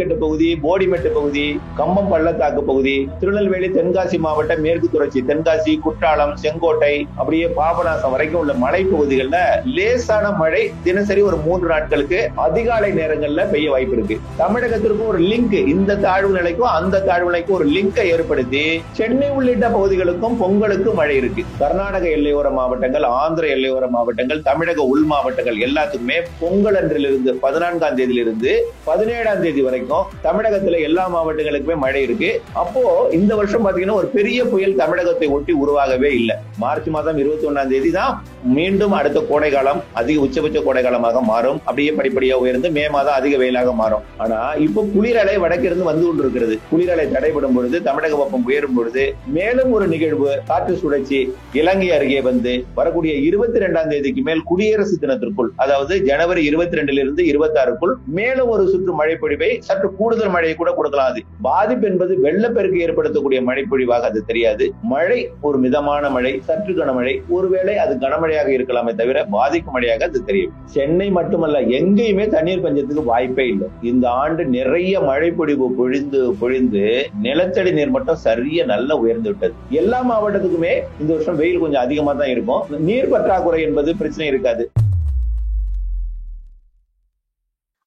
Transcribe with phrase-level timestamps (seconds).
[0.00, 1.46] கட்டு பகுதி போடிமெட்டு பகுதி
[1.78, 8.52] கம்பம் பள்ளத்தாக்கு பகுதி திருநெல்வேலி தென்காசி மாவட்ட மேற்கு தொடர்ச்சி தென்காசி குற்றாலம் செங்கோட்டை அப்படியே பாபநாசம் வரைக்கும் உள்ள
[8.64, 9.38] மலை பகுதிகளில்
[9.76, 14.16] லேசான மழை தினசரி ஒரு மூன்று நாட்களுக்கு அதிகாலை நேரங்களில் பெய்ய வாய்ப்பு இருக்கு.
[14.42, 18.64] தமிழகத்திற்கும் ஒரு லிங்க் இந்த தாழ்வு நிலைக்கும் அந்த தாழ்வு நிலைக்கும் ஒரு லிங்கை ஏற்படுத்தி
[18.98, 21.44] சென்னை உள்ளிட்ட பகுதிகளுக்கும் பொங்கலுக்கு மழை இருக்கு.
[21.62, 28.52] கர்நாடக எல்லையோர மாவட்டங்கள் ஆந்திர எல்லையோர மாவட்டங்கள் தமிழக உள் மாவட்டங்கள் எல்லாத்துக்குமே பொங்கல் அன்றிலிருந்து பதினான்காம் தேதியிலிருந்து
[28.90, 29.88] பதினேழாம் தேதி வரைக்கும்
[30.26, 32.30] தமிழகத்துல எல்லா மாவட்டங்களுக்குமே மழை இருக்கு.
[32.62, 32.82] அப்போ
[33.18, 36.36] இந்த வருஷம் பாத்தீங்கன்னா ஒரு பெரிய புயல் தமிழகத்தை ஒட்டி உருவாகவே இல்லை.
[36.64, 38.12] மார்ச் மாதம் இருபத்தி ஒன்னாம் தேதி தான்
[38.56, 41.58] மீண்டும் அடுத்த கோடை காலம் அதிக உச்சபட்ச கோடை காலமாக மாறும்.
[41.66, 44.04] அப்படியே படிப்படியா உயர்ந்து மே மாதம் அதிக வெயிலாக மாறும்.
[44.24, 46.56] ஆனா இப்போ குளிரலை வடக்கிருந்து வந்து கொண்டிருக்கிறது.
[46.70, 49.04] குளிரலை தடைபடும் பொழுது தமிழக வெப்பம் உயரும் பொழுது
[49.38, 51.20] மேலும் ஒரு நிகழ்வு காற்று சுழற்சி
[51.60, 57.22] இலங்கை அருகே வந்து வரக்கூடிய இருபத்தி ரெண்டாம் தேதிக்கு மேல் குடியரசு தினத்திற்குள் அதாவது ஜனவரி இருபத்தி ரெண்டுல இருந்து
[57.32, 61.10] இருபத்தி ஆறுக்குள் மேலும் ஒரு சுற்று மழை பொழிவை சற்று கூடுதல் மழையை கூட கொடுக்கலாம்.
[61.10, 64.64] அது பாதிப்பு என்பது வெள்ளப்பெருக்கு ஏற்படுத்தக்கூடிய மழை பொழிவாக அது தெரியாது.
[64.92, 70.52] மழை ஒரு மிதமான மழை சற்று கனமழை ஒருவேளை அது கனமழையாக இருக்கலாமே தவிர பாதிக்கும் மழையாக அது தெரியும்.
[70.74, 73.68] சென்னை மட்டுமல்ல எங்கேயுமே தண்ணீர் பஞ்சத்துக்கு வாய்ப்பே இல்லை.
[73.92, 76.84] இந்த ஆண்டு நிறைய மழை பொழிவு பொழிந்து பொழிந்து
[77.26, 79.56] நிலத்தடி நீர் மட்டம் சரிய நல்லா உயர்ந்து விட்டது.
[79.82, 82.62] எல்லா மாவட்டத்துக்குமே இந்த வருஷம் வெயில் கொஞ்சம் அதிகமா தான் இருக்கும்.
[82.90, 84.66] நீர் பற்றாக்குறை என்பது பிரச்சனை இருக்காது.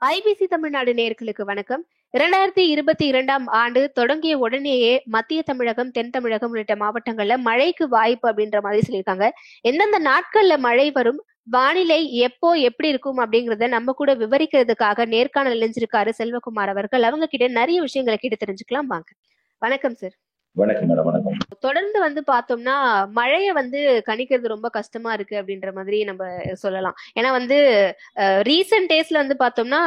[0.05, 1.85] ஐபிசி தமிழ்நாடு நேர்களுக்கு வணக்கம்.
[2.17, 8.61] இரண்டாயிரத்தி இருபத்தி இரண்டாம் ஆண்டு தொடங்கிய உடனேயே மத்திய தமிழகம் தென் தமிழகம் உள்ளிட்ட மாவட்டங்கள்ல மழைக்கு வாய்ப்பு அப்படின்ற
[8.61, 9.29] மாதிரி சொல்லியிருக்காங்க.
[9.61, 16.73] எந்தெந்த நாட்கள்ல மழை வரும் வானிலை எப்போ எப்படி இருக்கும் அப்படிங்கறத நம்ம கூட விவரிக்கிறதுக்காக நேர்காணல் இணைஞ்சிருக்காரு செல்வகுமார்
[16.75, 17.03] அவர்கள்.
[17.03, 18.85] அவங்க கிட்ட நிறைய விஷயங்களை கிட்ட தெரிஞ்சுக்கலாம்.
[18.85, 19.09] வாங்க.
[19.57, 20.15] வணக்கம் சார்
[20.55, 21.37] வணக்கம் மேடம் வணக்கம்.
[21.59, 22.73] தொடர்ந்து வந்து பார்த்தோம்னா
[23.09, 26.23] மழையை வந்து கணிக்கிறது ரொம்ப கஷ்டமா இருக்கு அப்படின்ற மாதிரி நம்ம
[26.53, 26.95] சொல்லலாம்.
[27.19, 27.57] ஏன்னா வந்து
[28.17, 29.79] ரீசெண்ட் டேஸ்ல வந்து பார்த்தோம்னா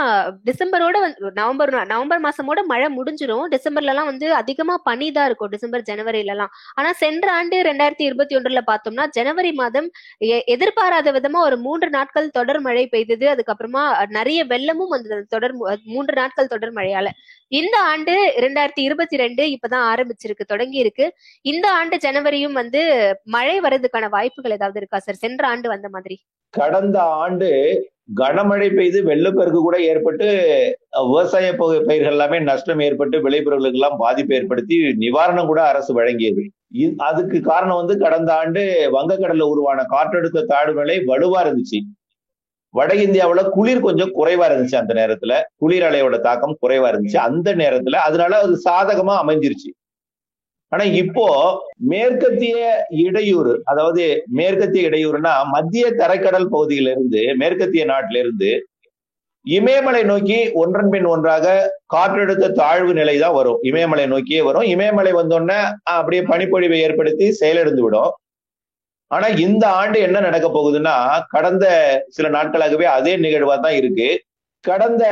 [0.44, 5.82] டிசம்பரோட வந்து நவம்பர் நவம்பர் மாசமோட மழை முடிஞ்சிடும் டிசம்பர்ல எல்லாம் வந்து அதிகமா பனி தான் இருக்கும் டிசம்பர்
[5.90, 11.56] ஜனவரில எல்லாம் ஆனா சென்ற ஆண்டு ரெண்டாயிரத்தி இருபத்தி ஒன்றுல பார்த்தோம்னா ஜனவரி மாதம் எ- எதிர்பாராத விதமா ஒரு
[11.58, 13.28] மூன்று நாட்கள் தொடர் மழை பெய்தது.
[13.28, 15.26] அதுக்கப்புறமா நிறைய வெள்ளமும் வந்தது.
[15.28, 15.54] தொடர்
[15.84, 17.08] மூன்று நாட்கள் தொடர் மழையால.
[17.48, 21.06] இந்த ஆண்டு ரெண்டாயிரத்தி இருபத்தி ரெண்டு இப்பதான் ஆரம்பிச்சிருக்கு தொடங்கி இருக்கு
[21.46, 22.82] இந்த ஆண்டு ஜனவரியும் வந்து
[23.36, 25.22] மழை வர்றதுக்கான வாய்ப்புகள் ஏதாவது இருக்கா சார்?
[25.24, 26.16] சென்ற ஆண்டு வந்த மாதிரி.
[26.54, 27.48] கடந்த ஆண்டு
[28.20, 30.26] கனமழை பெய்து வெள்ளப்பெருக்கு கூட ஏற்பட்டு
[31.06, 36.44] விவசாய பயிர்கள் எல்லாமே நஷ்டம் ஏற்பட்டு விளைபொருளுக்கு எல்லாம் பாதிப்பு ஏற்படுத்தி நிவாரணம் கூட அரசு வழங்கியது.
[37.08, 38.62] அதுக்கு காரணம் வந்து கடந்த ஆண்டு
[38.94, 41.80] வங்கக்கடல்ல உருவான காற்றழுத்த தாழ்வு நிலை வலுவா இருந்துச்சு.
[42.74, 45.34] வட இந்தியாவுல குளிர் கொஞ்சம் குறைவா இருந்துச்சு அந்த நேரத்துல.
[45.62, 47.20] குளிர் அலையோட தாக்கம் குறைவா இருந்துச்சு.
[47.28, 49.70] அந்த நேரத்துல அதனால அது சாதகமா அமைஞ்சிருச்சு.
[50.72, 51.26] ஆனா இப்போ
[51.90, 52.56] மேற்கத்திய
[53.02, 54.04] இடையூறு அதாவது
[54.38, 58.50] மேற்கத்திய இடையூறுனா மத்திய தரைக்கடல் பகுதியிலிருந்து மேற்கத்திய நாட்டில இருந்து
[59.46, 61.46] இமயமலை நோக்கி ஒன்றன் பின் ஒன்றாக
[61.86, 63.58] காற்றழுத்த தாழ்வு நிலை தான் வரும்.
[63.62, 64.66] இமயமலை நோக்கியே வரும்.
[64.72, 68.10] இமயமலை வந்தோடனே அஹ், அப்படியே பனிப்பொழிவை ஏற்படுத்தி செயலிழந்து விடும்.
[69.10, 70.94] ஆனா இந்த ஆண்டு என்ன நடக்க போகுதுன்னா
[71.30, 71.66] கடந்த
[72.08, 74.08] சில நாட்களாகவே அதே நிகழ்வா தான் இருக்கு.
[74.64, 75.04] கடந்த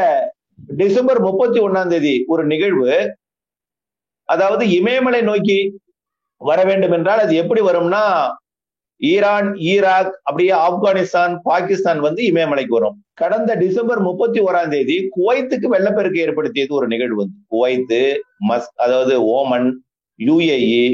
[0.74, 2.90] டிசம்பர் முப்பத்தி ஒன்னாம் தேதி ஒரு நிகழ்வு
[4.28, 5.58] அதாவது இமயமலை நோக்கி
[6.40, 8.02] வர வேண்டும் என்றால் அது எப்படி வரும்னா
[9.00, 12.96] ஈரான் ஈராக் அப்படியே ஆப்கானிஸ்தான் பாகிஸ்தான் வந்து இமயமலைக்கு வரும்.
[13.14, 17.36] கடந்த டிசம்பர் முப்பத்தி ஓராம் தேதி குவைத்துக்கு வெள்ளப்பெருக்கு ஏற்படுத்தியது ஒரு நிகழ்வு வந்து.
[17.46, 18.00] குவைத்து
[18.48, 19.68] மஸ் அதாவது ஓமன்
[20.18, 20.86] யுஏஇ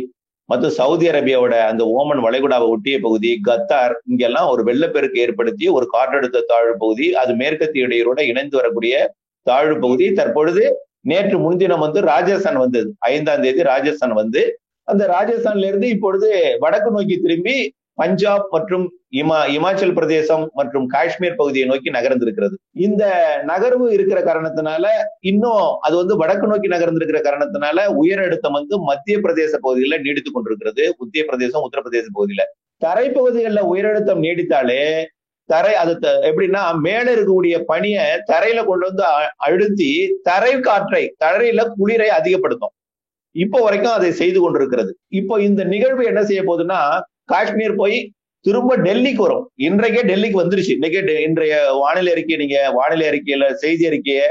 [0.49, 6.47] மற்றும் சவுதி அரேபியாவோட அந்த ஓமன் வளைகுடாவை ஒட்டிய பகுதி கத்தார் இங்கெல்லாம் ஒரு வெள்ளப்பெருக்கு ஏற்படுத்தி ஒரு காற்றழுத்த
[6.47, 8.95] தாழ்வு பகுதி அது மேற்கத்திய இடையூரோட இணைந்து வரக்கூடிய
[9.47, 10.07] தாழ்வு பகுதி.
[10.13, 10.65] தற்பொழுது
[11.01, 12.95] நேற்று முன்தினம் வந்து ராஜஸ்தான் வந்தது.
[12.99, 14.59] ஐந்தாம் தேதி ராஜஸ்தான் வந்து.
[14.83, 21.69] அந்த ராஜஸ்தான்ல இருந்து இப்பொழுது வடக்கு நோக்கி திரும்பி பஞ்சாப் மற்றும் இமா இமாச்சல் பிரதேசம் மற்றும் காஷ்மீர் பகுதியை
[21.69, 22.55] நோக்கி நகர்ந்திருக்கிறது.
[22.73, 23.05] இந்த
[23.47, 24.87] நகர்வு இருக்கிற காரணத்தினால
[25.21, 30.95] இன்னும் அது வந்து வடக்கு நோக்கி நகர்ந்திருக்கிற காரணத்தினால உயர் அழுத்தம் வந்து மத்திய பிரதேச பகுதிகளில் நீடித்துக் கொண்டிருக்கிறது.
[30.99, 32.45] மத்திய பிரதேசம் உத்தரப்பிரதேச பகுதியில.
[32.85, 35.07] தரைப்பகுதிகளில் உயரழுத்தம் நீடித்தாலே
[35.53, 41.73] தரை அது த- எப்படின்னா மேல இருக்கக்கூடிய பனியை தரையில கொண்டு வந்து அ- அழுத்தி தரை காற்றை தரையில
[41.75, 42.73] குளிரை அதிகப்படுத்தும்.
[43.35, 44.97] இப்போ வரைக்கும் அதை செய்து கொண்டிருக்கிறது.
[45.09, 46.81] இப்போ இந்த நிகழ்வு என்ன செய்ய போகுதுன்னா
[47.25, 49.51] காஷ்மீர் போய் திரும்ப டெல்லிக்கு வரும்.
[49.63, 50.75] இன்றைக்கே டெல்லிக்கு வந்துருச்சு.
[50.77, 54.27] இன்னைக்கே டெ- இன்றைய வானிலை அறிக்கை நீங்க வானிலை அறிக்கையில செய்தி அறிக்கையை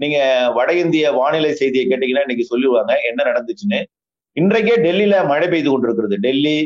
[0.00, 0.18] நீங்க
[0.54, 3.80] வட இந்திய வானிலை செய்தியை கேட்டீங்கன்னா இன்னைக்கு சொல்லுவாங்க என்ன நடந்துச்சுன்னு.
[4.36, 6.16] இன்றைக்கே டெல்லியில மழை பெய்து கொண்டிருக்கிறது.
[6.18, 6.56] டெல்லி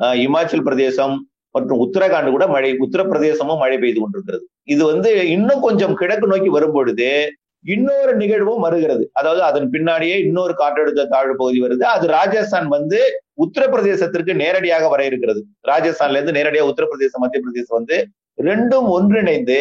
[0.00, 4.44] இமாச்சல் பிரதேசம் மற்றும் உத்தரகாண்ட் கூட மழை உத்தரப்பிரதேசமும் மழை பெய்து கொண்டிருக்கிறது.
[4.74, 7.10] இது வந்து இன்னும் கொஞ்சம் கிழக்கு நோக்கி வரும் பொழுது
[7.64, 9.04] இன்னொரு நிகழ்வும் வருகிறது.
[9.12, 11.84] அதாவது அதன் பின்னாடியே இன்னொரு காற்றழுத்த தாழ்வு பகுதி வருது.
[11.94, 12.98] அது ராஜஸ்தான் வந்து
[13.44, 15.40] உத்தரப்பிரதேசத்திற்கு நேரடியாக வர இருக்கிறது.
[15.68, 17.98] ராஜஸ்தான்ல இருந்து நேரடியாக உத்தரப்பிரதேசம் மத்திய பிரதேசம் வந்து
[18.48, 19.60] ரெண்டும் ஒன்றிணைந்து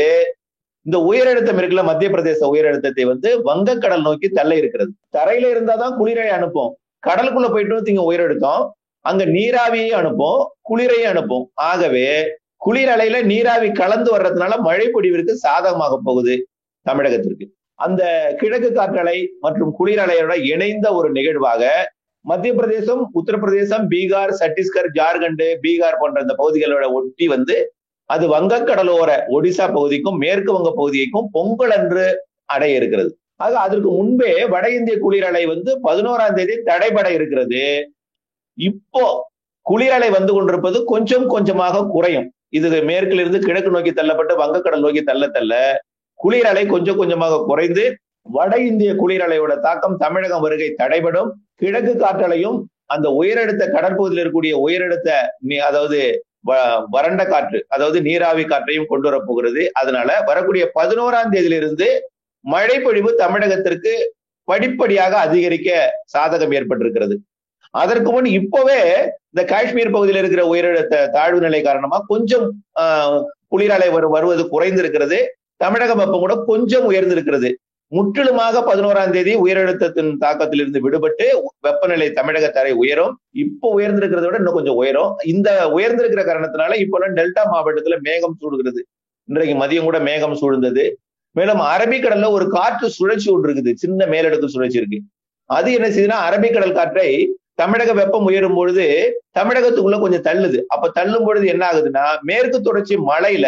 [0.86, 4.92] இந்த உயரழுத்தம் இருக்குல்ல மத்திய பிரதேச உயரழுத்தத்தை வந்து வங்கக்கடல் நோக்கி தள்ள இருக்கிறது.
[5.18, 6.72] தரையில இருந்தாதான் குளிரை அனுப்பும்.
[7.08, 8.62] கடலுக்குள்ள போயிட்டு இங்க உயரழுத்தம்.
[9.10, 11.46] அங்க நீராவியை அனுப்பும் குளிரையும் அனுப்பும்.
[11.70, 12.08] ஆகவே
[12.66, 16.36] குளிர் அலையில நீராவி கலந்து வர்றதுனால மழை பொழிவிற்கு சாதகமாக போகுது
[16.86, 17.46] தமிழகத்திற்கு.
[17.80, 18.04] அந்த
[18.40, 21.64] கிழக்கு காற்றலை மற்றும் குளிர் அலையோட இணைந்த ஒரு நிகழ்வாக
[22.26, 27.56] மத்திய பிரதேசம் உத்தரப்பிரதேசம் பீகார் சத்தீஸ்கர் ஜார்க்கண்ட் பீகார் போன்ற இந்த பகுதிகளோட ஒட்டி வந்து
[28.10, 32.06] அது வங்கக்கடலோர ஒடிசா பகுதிக்கும் மேற்கு வங்க பகுதிக்கும் பொங்கல் அன்று
[32.56, 33.12] அடைய இருக்கிறது.
[33.46, 37.64] ஆக அதற்கு முன்பே வட இந்திய குளிரலை வந்து பதினோராம் தேதி தடைபட இருக்கிறது.
[38.58, 39.04] இப்போ
[39.66, 42.28] குளிரலை வந்து கொண்டிருப்பது கொஞ்சம் கொஞ்சமாக குறையும்.
[42.58, 45.54] இது மேற்கிலிருந்து கிழக்கு நோக்கி தள்ளப்பட்டு வங்கக்கடல் நோக்கி தள்ள தள்ள
[46.20, 47.84] குளிரலை கொஞ்சம் கொஞ்சமாக குறைந்து
[48.26, 51.30] வட இந்திய குளிரலையோட தாக்கம் தமிழகம் வருகை தடைபடும்.
[51.56, 52.58] கிழக்கு காற்றலையும்
[52.96, 55.10] அந்த உயரடுத்த கடற்பகுதியில் இருக்கக்கூடிய உயரடுத்த
[55.70, 56.00] அதாவது
[56.94, 61.88] வறண்ட காற்று அதாவது நீராவி காற்றையும் கொண்டு வரப்போகிறது அதனால வரக்கூடிய பதினோராம் தேதியிலிருந்து
[62.46, 63.94] மழை பொழிவு தமிழகத்திற்கு
[64.48, 65.70] படிப்படியாக அதிகரிக்க
[66.14, 67.16] சாதகம் ஏற்பட்டிருக்கிறது.
[67.72, 68.80] அதற்கு முன் இப்பவே
[69.32, 72.46] இந்த காஷ்மீர் பகுதியில் இருக்கிற உயரழுத்த தாழ்வு நிலை காரணமா கொஞ்சம்
[73.54, 75.20] குளிரலை வருவது குறைந்திருக்கிறது.
[75.64, 77.50] தமிழக வெப்பம் கூட கொஞ்சம் உயர்ந்திருக்கிறது.
[77.92, 81.26] முற்றிலுமாக பதினோராம் தேதி உயரழுத்தத்தின் தாக்கத்திலிருந்து விடுபட்டு
[81.66, 83.14] வெப்பநிலை தமிழக தரை உயரும்.
[83.44, 85.12] இப்போ உயர்ந்திருக்கிறத விட இன்னும் கொஞ்சம் உயரும்.
[85.34, 88.82] இந்த உயர்ந்திருக்கிற காரணத்தினால இப்பெல்லாம் டெல்டா மாவட்டத்துல மேகம் சூடுகிறது.
[89.30, 90.86] இன்றைக்கு மதியம் கூட மேகம் சூழ்ந்தது.
[91.32, 93.74] மேலும் அரபிக்கடல்ல ஒரு காற்று சுழற்சி ஒன்று இருக்குது.
[93.84, 95.00] சின்ன மேலடுக்கு சுழற்சி இருக்கு.
[95.46, 97.10] அது என்ன செய்யுதுன்னா அரபிக்கடல் காற்றை
[97.58, 98.86] தமிழக வெப்பம் உயரும் பொழுது
[99.38, 100.60] தமிழகத்துக்குள்ள கொஞ்சம் தள்ளுது.
[100.74, 103.48] அப்ப தள்ளும் பொழுது என்ன ஆகுதுன்னா மேற்கு தொடர்ச்சி மலையில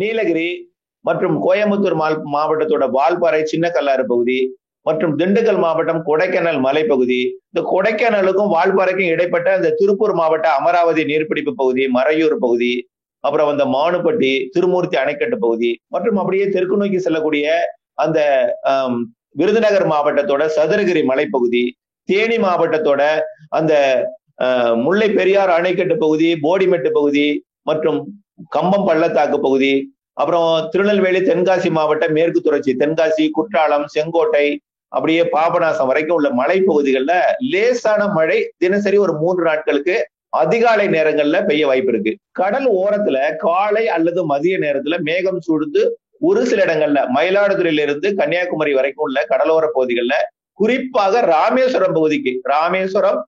[0.00, 0.50] நீலகிரி
[1.04, 1.96] மற்றும் கோயம்புத்தூர்
[2.34, 4.40] மாவட்டத்தோட வால்பாறை சின்ன கல்லாறு பகுதி
[4.86, 7.20] மற்றும் திண்டுக்கல் மாவட்டம் கொடைக்கானல் மலைப்பகுதி.
[7.50, 12.72] இந்த கொடைக்கானலுக்கும் வால்பாறைக்கும் இடைப்பட்ட இந்த திருப்பூர் மாவட்ட அமராவதி நீர்பிடிப்பு பகுதி மறையூர் பகுதி
[13.24, 17.46] அப்புறம் அந்த மானுப்பட்டி திருமூர்த்தி அணைக்கட்டு பகுதி மற்றும் அப்படியே தெற்கு நோக்கி செல்லக்கூடிய
[18.04, 18.18] அந்த
[19.40, 21.64] விருதுநகர் மாவட்டத்தோட சதுரகிரி மலைப்பகுதி
[22.08, 23.02] தேனி மாவட்டத்தோட
[23.48, 23.72] அந்த
[24.76, 27.26] முல்லை பெரியார் அணைக்கட்டு பகுதி போடிமெட்டு பகுதி
[27.62, 27.98] மற்றும்
[28.48, 29.72] கம்பம் பள்ளத்தாக்கு பகுதி
[30.12, 34.46] அப்புறம் திருநெல்வேலி தென்காசி மாவட்டம் மேற்கு தொடர்ச்சி தென்காசி குற்றாலம் செங்கோட்டை
[34.92, 37.16] அப்படியே பாபநாசம் வரைக்கும் உள்ள மலைப்பகுதிகளில்
[37.50, 39.96] லேசான மழை தினசரி ஒரு மூன்று நாட்களுக்கு
[40.36, 42.12] அதிகாலை நேரங்கள்ல பெய்ய வாய்ப்பு இருக்கு.
[42.32, 45.82] கடல் ஓரத்துல காலை அல்லது மதிய நேரத்துல மேகம் சூழ்ந்து
[46.20, 50.18] ஒரு சில இடங்கள்ல மயிலாடுதுறையில இருந்து கன்னியாகுமரி வரைக்கும் உள்ள கடலோர பகுதிகளில்
[50.58, 53.18] குறிப்பாக ராமேஸ்வரம் பகுதிக்கு ராமேஸ்வரம்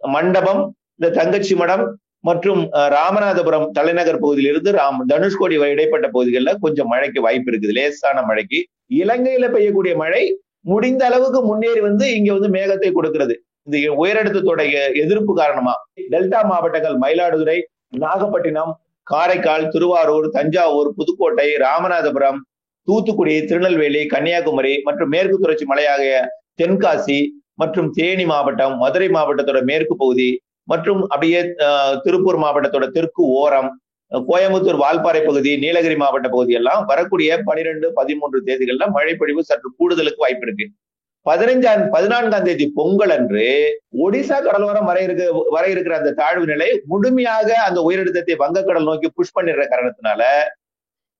[0.00, 0.62] மண்டபம்
[0.96, 1.84] இந்த தங்கச்சி மடம்
[2.24, 2.62] மற்றும்
[2.94, 8.58] ராமநாதபுரம் தலைநகர் பகுதியிலிருந்து ராம் தனுஷ்கோடி இடைப்பட்ட பகுதிகளில் கொஞ்சம் மழைக்கு வாய்ப்பு இருக்குது லேசான மழைக்கு.
[9.00, 10.22] இலங்கையில பெய்யக்கூடிய மழை
[10.64, 13.34] முடிந்த அளவுக்கு முன்னேறி வந்து இங்க வந்து மேகத்தை கொடுக்கிறது.
[13.66, 15.74] இந்த உயரடுத்தத்துடைய எதிர்ப்பு காரணமா.
[16.12, 17.58] டெல்டா மாவட்டங்கள் மயிலாடுதுறை
[18.02, 18.72] நாகப்பட்டினம்
[19.06, 22.40] காரைக்கால் திருவாரூர் தஞ்சாவூர் புதுக்கோட்டை ராமநாதபுரம்
[22.88, 26.14] தூத்துக்குடி திருநெல்வேலி கன்னியாகுமரி மற்றும் மேற்கு தொடர்ச்சி மலையாகிய
[26.58, 27.18] தென்காசி
[27.54, 30.30] மற்றும் தேனி மாவட்டம் மதுரை மாவட்டத்தோட மேற்கு பகுதி
[30.68, 31.40] மற்றும் அப்படியே
[32.04, 33.70] திருப்பூர் மாவட்டத்தோட தெற்கு ஓரம்
[34.12, 40.46] கோயம்புத்தூர் வால்பாறை பகுதி நீலகிரி மாவட்ட பகுதி எல்லாம் வரக்கூடிய பனிரெண்டு பதிமூன்று தேதிகள்ல மழைப்பொழிவு சற்று கூடுதலுக்கு வாய்ப்பு
[40.46, 40.66] இருக்கு.
[41.26, 43.46] பதினைஞ்சாம் பதினான்காம் தேதி பொங்கல் அன்று
[44.04, 45.22] ஒடிசா கடலோரம் வர இருக்க
[45.56, 50.22] வர இருக்கிற அந்த தாழ்வு நிலை முழுமையாக அந்த உயரழுத்தத்தை வங்கக்கடல் நோக்கி புஷ் பண்ணிடுற காரணத்தினால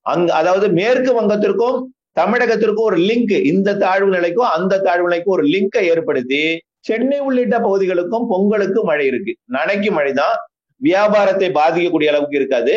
[0.06, 1.78] அங்க அதாவது மேற்கு வங்கத்திற்கும்
[2.18, 6.42] தமிழகத்திற்கும் ஒரு லிங்க் இந்த தாழ்வு நிலைக்கும் அந்த தாழ்வு நிலைக்கும் ஒரு லிங்கை ஏற்படுத்தி
[6.88, 9.32] சென்னை உள்ளிட்ட பகுதிகளுக்கும் பொங்கலுக்கு மழை இருக்கு.
[9.56, 10.36] நனைக்கு மழை தான்.
[10.80, 12.74] வியாபாரத்தை பாதிக்கக்கூடிய அளவுக்கு இருக்காது.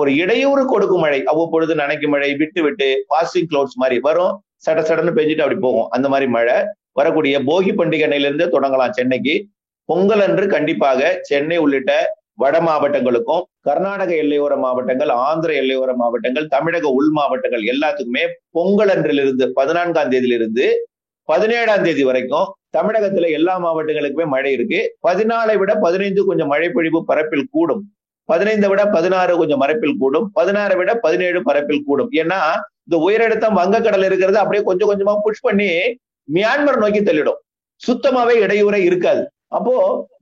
[0.00, 1.18] ஒரு இடையூறு கொடுக்கும் மழை.
[1.32, 4.34] அவ்வப்பொழுது நனைக்கு மழை விட்டு விட்டு பாசிங் கிளவுட்ஸ் மாதிரி வரும்.
[4.66, 5.88] சட சடன்னு பெஞ்சிட்டு அப்படி போகும்.
[5.96, 6.56] அந்த மாதிரி மழை.
[6.98, 9.34] வரக்கூடிய போகி பண்டிகை அன்னையிலிருந்து தொடங்கலாம் சென்னைக்கு.
[9.88, 11.00] பொங்கல் அன்று கண்டிப்பாக
[11.30, 11.92] சென்னை உள்ளிட்ட
[12.42, 20.10] வட மாவட்டங்களுக்கும் கர்நாடக எல்லையோர மாவட்டங்கள் ஆந்திர எல்லையோர மாவட்டங்கள் தமிழக உள் மாவட்டங்கள் எல்லாத்துக்குமே பொங்கல் அன்றிலிருந்து பதினான்காம்
[20.10, 20.66] தேதியிலிருந்து
[21.22, 24.80] பதினேழாம் தேதி வரைக்கும் தமிழகத்துல எல்லா மாவட்டங்களுக்குமே மழை இருக்கு.
[25.08, 27.82] பதினாலை விட பதினைந்து கொஞ்சம் மழை பொழிவு பரப்பில் கூடும்.
[28.24, 30.32] பதினைந்தை விட பதினாறு கொஞ்சம் மரப்பில் கூடும்.
[30.40, 32.10] பதினாறை விட பதினேழு பரப்பில் கூடும்.
[32.12, 32.40] ஏன்னா
[32.86, 35.70] இந்த உயரழுத்தம் வங்கக்கடல் இருக்கிறது அப்படியே கொஞ்சம் கொஞ்சமா புஷ் பண்ணி
[36.32, 37.40] மியான்மர் நோக்கி தள்ளிடும்.
[37.80, 39.30] சுத்தமாவே இடையூறே இருக்காது.
[39.52, 39.74] அப்போ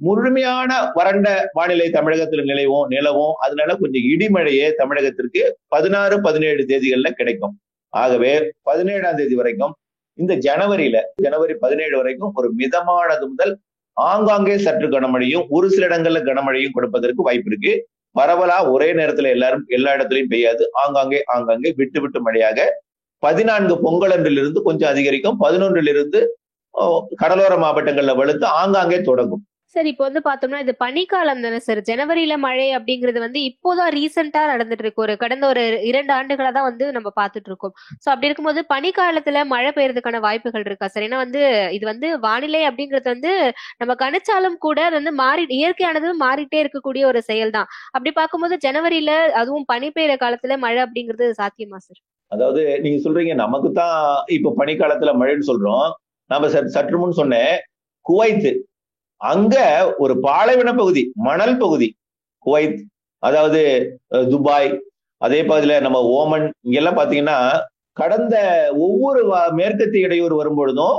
[0.07, 3.35] முழுமையான வறண்ட வானிலை தமிழகத்தில் நிலவும் நிலவும்.
[3.45, 5.43] அதனால கொஞ்சம் இடிமழையே தமிழகத்திற்கு
[5.75, 7.55] பதினாறு பதினேழு தேதிகள்ல கிடைக்கும்.
[7.93, 8.33] ஆகவே
[8.69, 9.75] பதினேழாம் தேதி வரைக்கும்
[10.19, 13.55] இந்த ஜனவரியில ஜனவரி பதினேழு வரைக்கும் ஒரு மிதமானது முதல்
[13.97, 17.73] ஆங்காங்கே சற்று கனமழையும் ஒரு சில இடங்கள்ல கனமழையும் கொடுப்பதற்கு வாய்ப்பு இருக்கு.
[18.17, 20.65] பரவலா ஒரே நேரத்துல எல்லாரும் எல்லா இடத்துலையும் பெய்யாது.
[20.83, 22.67] ஆங்காங்கே ஆங்காங்கே விட்டு விட்டு மழையாக
[23.23, 25.39] பதினான்கு பொங்கல் அன்றிலிருந்து கொஞ்சம் அதிகரிக்கும்.
[25.45, 26.21] பதினொன்றிலிருந்து
[27.23, 29.43] கடலோர மாவட்டங்கள்ல வலுத்து ஆங்காங்கே தொடங்கும்.
[29.75, 34.85] சார் இப்போ வந்து பார்த்தோம்னா இது பனிக்காலம் தானே சார் ஜனவரியில மழை அப்படிங்கிறது வந்து இப்போதான் ரீசெண்டா நடந்துட்டு
[34.85, 39.41] இருக்கு ஒரு கடந்த ஒரு இரண்டு ஆண்டுகளா தான் வந்து நம்ம பார்த்துட்டு இருக்கோம் சோ அப்படி இருக்கும்போது பனிக்காலத்துல
[39.53, 41.43] மழை பெய்யறதுக்கான வாய்ப்புகள் இருக்கா சார் ஏன்னா வந்து
[41.77, 43.33] இது வந்து வானிலை அப்படிங்கிறது வந்து
[43.81, 49.13] நம்ம கணிச்சாலும் கூட அது வந்து மாறி இயற்கையானது மாறிட்டே இருக்கக்கூடிய ஒரு செயல் தான் அப்படி பார்க்கும்போது ஜனவரியில
[49.43, 52.01] அதுவும் பனி பெய்யற காலத்துல மழை அப்படிங்கிறது சாத்தியமா சார்
[52.33, 55.85] அதாவது நீங்க சொல்றீங்க நமக்கு தான் இப்ப பனிக்காலத்துல மழைன்னு சொல்றோம்.
[56.31, 57.55] நம்ம சற்று முன் சொன்னேன்
[58.07, 58.51] குவைத்து.
[59.21, 59.57] அங்க
[60.05, 61.89] ஒரு பாலைவன பகுதி மணல் பகுதி
[62.47, 62.81] குவைத்.
[63.23, 63.61] அதாவது
[64.33, 64.71] துபாய்.
[65.21, 67.39] அதே பகுதியில நம்ம ஓமன் இங்கெல்லாம் பாத்தீங்கன்னா
[68.01, 68.37] கடந்த
[68.87, 69.21] ஒவ்வொரு
[69.59, 70.97] மேற்கத்திய இடையூறு வரும்பொழுதும்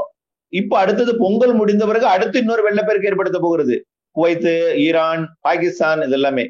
[0.54, 3.76] இப்ப அடுத்தது பொங்கல் முடிந்த பிறகு அடுத்து இன்னொரு வெள்ளப்பெருக்கு ஏற்படுத்த போகிறது.
[4.16, 4.54] குவைத்து
[4.86, 6.46] ஈரான் பாகிஸ்தான் இது எல்லாமே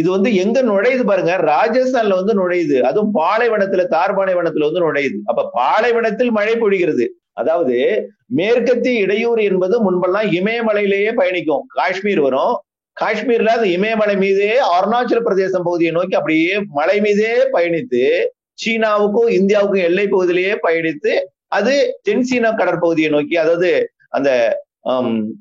[0.00, 2.76] இது வந்து எங்க நுழையுது பாருங்க ராஜஸ்தான்ல வந்து நுழையுது.
[2.88, 5.18] அதுவும் பாலைவனத்துல தார்பாலைவனத்துல வந்து நுழையுது.
[5.30, 7.06] அப்ப பாலைவனத்தில் மழை பொழிகிறது.
[7.36, 7.76] அதாவது
[8.38, 11.64] மேற்கத்திய இடையூறு என்பது முன்பெல்லாம் இமயமலையிலேயே பயணிக்கும்.
[11.78, 12.54] காஷ்மீர் வரும்.
[12.96, 18.04] காஷ்மீர்ல அது இமயமலை மீதே அருணாச்சல பிரதேசம் பகுதியை நோக்கி அப்படியே மலை மீதே பயணித்து
[18.58, 21.12] சீனாவுக்கும் இந்தியாவுக்கும் எல்லை பகுதியிலேயே பயணித்து
[21.48, 21.74] அது
[22.08, 23.70] தென்சீனா கடற்பகுதியை நோக்கி அதாவது
[24.08, 24.30] அந்த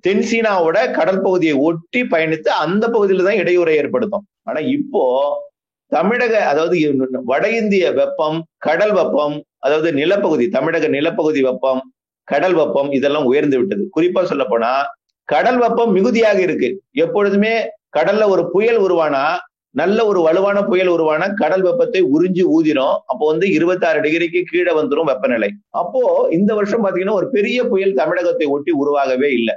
[0.05, 4.25] தென்சீனாவோட கடற்பகுதியை ஒட்டி பயணித்து அந்த பகுதியில தான் இடையூறை ஏற்படுத்தும்.
[4.43, 5.03] ஆனா இப்போ
[5.91, 6.75] தமிழக அதாவது
[7.31, 11.81] வட இந்திய வெப்பம் கடல் வெப்பம் அதாவது நிலப்பகுதி தமிழக நிலப்பகுதி வெப்பம்
[12.27, 13.83] கடல் வெப்பம் இதெல்லாம் உயர்ந்து விட்டது.
[13.95, 14.71] குறிப்பா சொல்ல போனா
[15.29, 16.69] கடல் வெப்பம் மிகுதியாக இருக்கு.
[17.03, 17.53] எப்பொழுதுமே
[17.97, 19.25] கடல்ல ஒரு புயல் உருவானா
[19.71, 22.95] நல்ல ஒரு வலுவான புயல் உருவான கடல் வெப்பத்தை உறிஞ்சி ஊதிரும்.
[23.11, 25.49] அப்போ வந்து இருபத்தாறு டிகிரிக்கு கீழே வந்துடும் வெப்பநிலை.
[25.81, 26.01] அப்போ
[26.31, 29.55] இந்த வருஷம் பாத்தீங்கன்னா ஒரு பெரிய புயல் தமிழகத்தை ஒட்டி உருவாகவே இல்லை.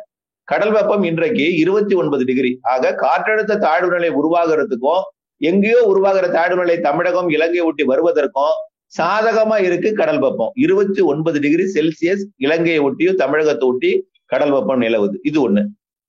[0.49, 2.51] கடல் வெப்பம் இன்றைக்கு இருபத்தி ஒன்பது டிகிரி.
[2.75, 5.03] ஆக காற்றழுத்த தாழ்வு நிலை உருவாகிறதுக்கும்
[5.39, 8.57] எங்கேயோ உருவாகிற தாழ்வுநிலை தமிழகம் இலங்கை ஒட்டி வருவதற்கும்
[8.99, 10.53] சாதகமா இருக்கு கடல் வெப்பம்.
[10.55, 13.91] இருபத்தி ஒன்பது டிகிரி செல்சியஸ் இலங்கையை ஒட்டியும் தமிழகத்தை ஒட்டி
[14.27, 15.17] கடல் வெப்பம் நிலவுது.
[15.23, 15.63] இது ஒண்ணு.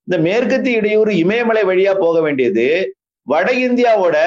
[0.03, 4.17] இந்த மேற்கத்திய இடையூறு இமயமலை வழியா போக வேண்டியது வட இந்தியாவோட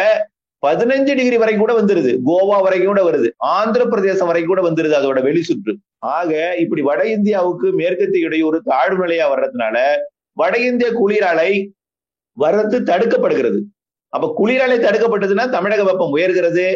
[0.67, 2.13] பதினஞ்சு டிகிரி வரைக்கும் கூட வந்துருது.
[2.27, 3.29] கோவா வரைக்கும் கூட வருது.
[3.37, 5.77] ஆந்திர பிரதேசம் வரைக்கும் கூட வந்துருது அதோட வெளி சுற்று.
[5.99, 9.79] ஆக இப்படி வட இந்தியாவுக்கு மேற்கத்திய இடையூறு தாழ்வு நிலையா வர்றதுனால
[10.33, 11.51] வட இந்திய குளிராலை
[12.37, 13.61] வர்றது தடுக்கப்படுகிறது.
[14.13, 16.67] அப்ப குளிரலை தடுக்கப்பட்டதுன்னா தமிழக வெப்பம் உயர்கிறது.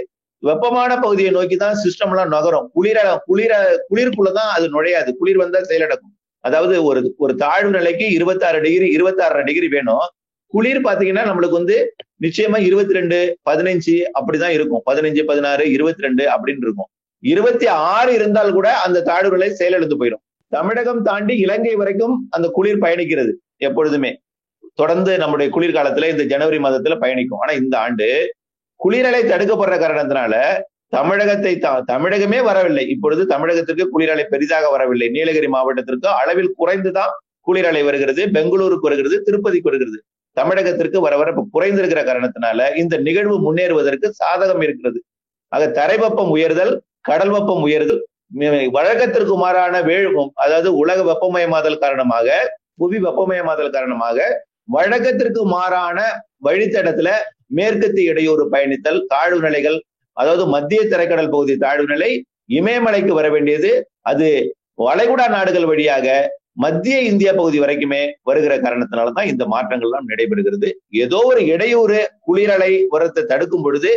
[0.42, 2.66] வெப்பமான பகுதியை நோக்கி தான் சிஸ்டம் எல்லாம் நகரும்.
[2.76, 3.52] குளிர குளிர
[3.90, 5.10] குளிர்க்குள்ளதான் அது நுழையாது.
[5.20, 6.12] குளிர் வந்தா செயலடக்கும்
[6.44, 10.04] அதாவது ஒரு ஒரு தாழ்வு நிலைக்கு இருபத்தாறு டிகிரி இருபத்தாறு டிகிரி வேணும்.
[10.52, 11.76] குளிர் பாத்தீங்கன்னா நம்மளுக்கு வந்து
[12.24, 13.16] நிச்சயமா இருபத்தி ரெண்டு
[13.50, 14.82] பதினஞ்சு அப்படிதான் இருக்கும்.
[14.90, 16.88] பதினஞ்சு பதினாறு இருபத்தி ரெண்டு அப்படின்னு இருக்கும்.
[17.22, 20.22] இருபத்தி ஆறு இருந்தால் கூட அந்த தாழ்வு நிலை செயலிழந்து போயிடும்.
[20.52, 24.10] தமிழகம் தாண்டி இலங்கை வரைக்கும் அந்த குளிர் பயணிக்கிறது எப்பொழுதுமே.
[24.80, 27.40] தொடர்ந்து நம்முடைய குளிர்காலத்துல இந்த ஜனவரி மாதத்துல பயணிக்கும்.
[27.42, 28.08] ஆனா இந்த ஆண்டு
[28.80, 30.34] குளிரலை தடுக்கப்படுற காரணத்தினால
[30.96, 31.52] தமிழகத்தை
[31.92, 32.84] தமிழகமே வரவில்லை.
[32.94, 35.08] இப்பொழுது தமிழகத்திற்கு குளிரலை பெரிதாக வரவில்லை.
[35.16, 37.14] நீலகிரி மாவட்டத்திற்கு அளவில் குறைந்துதான்
[37.46, 38.22] குளிரலை வருகிறது.
[38.36, 39.98] பெங்களூருக்கு வருகிறது திருப்பதிக்கு வருகிறது.
[40.36, 44.98] தமிழகத்திற்கு வர வர குறைந்திருக்கிற காரணத்தினால இந்த நிகழ்வு முன்னேறுவதற்கு சாதகம் இருக்கிறது.
[45.52, 46.72] ஆக தரைவெப்பம் உயர்தல்
[47.08, 48.02] கடல் வெப்பம் உயர்தல்
[48.76, 52.28] வழக்கத்திற்கு மாறான வேழ்வும் அதாவது உலக வெப்பமயமாதல் காரணமாக
[52.80, 54.18] புவி வெப்பமயமாதல் காரணமாக
[54.68, 55.98] வழக்கத்திற்கு மாறான
[56.46, 57.10] வழித்தடத்துல
[57.58, 59.78] மேற்கத்து இடையூறு பயணித்தல் தாழ்வு நிலைகள்
[60.16, 62.10] அதாவது மத்திய திரைக்கடல் பகுதி தாழ்வு நிலை
[62.58, 63.70] இமயமலைக்கு வர வேண்டியது
[64.02, 64.28] அது
[64.78, 66.06] வளைகுடா நாடுகள் வழியாக
[66.64, 70.68] மத்திய இந்தியா பகுதி வரைக்குமே வருகிற காரணத்தினாலதான் இந்த மாற்றங்கள் எல்லாம் நடைபெறுகிறது.
[71.04, 73.90] ஏதோ ஒரு இடையூறு குளிரலை உரத்தை தடுக்கும் பொழுது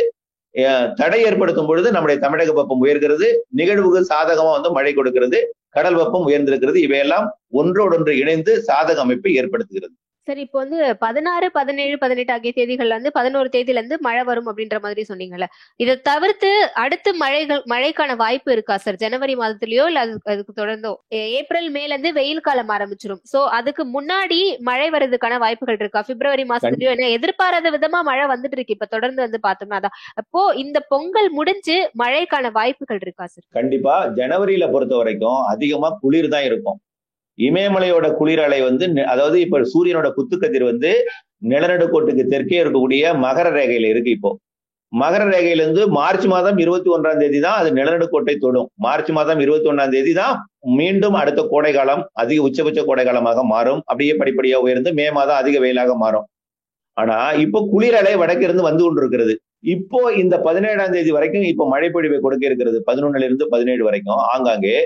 [1.00, 3.26] தடை ஏற்படுத்தும் பொழுது நம்முடைய தமிழக வெப்பம் உயர்கிறது
[3.58, 5.38] நிகழ்வுக்கு சாதகமா வந்து மழை கொடுக்கிறது
[5.70, 7.26] கடல் வெப்பம் உயர்ந்திருக்கிறது இவையெல்லாம்
[7.60, 9.94] ஒன்றோடொன்று இணைந்து சாதக அமைப்பை ஏற்படுத்துகிறது.
[10.30, 14.76] சரி இப்போ வந்து பதினாறு பதினேழு பதினெட்டு ஆகிய தேதிகள்ல இருந்து பதினோரு தேதியில இருந்து மழை வரும் அப்படின்ற
[14.84, 15.46] மாதிரி சொன்னீங்கல்ல.
[15.80, 16.50] இதை தவிர்த்து
[16.82, 20.92] அடுத்து மழைகள் மழைக்கான வாய்ப்பு இருக்கா சார் ஜனவரி மாதத்துலயோ இல்ல அது அதுக்கு தொடர்ந்தோ?
[21.38, 23.22] ஏப்ரல் மேல இருந்து வெயில் காலம் ஆரம்பிச்சிரும்.
[23.32, 26.02] சோ அதுக்கு முன்னாடி மழை வர்றதுக்கான வாய்ப்புகள் இருக்கா?
[26.10, 28.76] பிப்ரவரி மாசத்துலயோ ஏன்னா எதிர்பாராத விதமா மழை வந்துட்டு இருக்கு.
[28.78, 29.96] இப்ப தொடர்ந்து வந்து பார்த்தோம்னா அதான்.
[30.22, 33.96] அப்போ இந்த பொங்கல் முடிஞ்சு மழைக்கான வாய்ப்புகள் இருக்கா சார் கண்டிப்பா.
[34.20, 36.78] ஜனவரியில பொறுத்த வரைக்கும் அதிகமா குளிர் தான் இருக்கும்.
[37.48, 40.90] இமயமலையோட குளிரலை வந்து அதாவது இப்ப சூரியனோட குத்துக்கதிர் வந்து
[41.50, 44.30] நிலநடுக்கோட்டுக்கு தெற்கே இருக்கக்கூடிய மகர ரேகையில இருக்கு இப்போ.
[44.92, 48.68] மகர ரேகையிலிருந்து மார்ச் மாதம் இருபத்தி ஒன்றாம் தேதி தான் அது நிலநடுக்கோட்டை தொடும்.
[48.86, 50.34] மார்ச் மாதம் இருபத்தி ஒன்றாம் தேதி தான்
[50.78, 53.80] மீண்டும் அடுத்த கோடை காலம் அதிக உச்சபட்ச கோடை காலமாக மாறும்.
[53.90, 56.26] அப்படியே படிப்படியா உயர்ந்து மே மாதம் அதிக வெயிலாக மாறும்.
[56.96, 59.34] ஆனா இப்போ குளிரலை வடக்கிருந்து வந்து கொண்டிருக்கிறது.
[59.74, 62.78] இப்போ இந்த பதினேழாம் தேதி வரைக்கும் இப்போ மழைப்பொழிவை கொடுக்க இருக்கிறது.
[62.88, 64.20] பதினொன்னுல இருந்து பதினேழு வரைக்கும்.
[64.34, 64.76] ஆங்காங்கே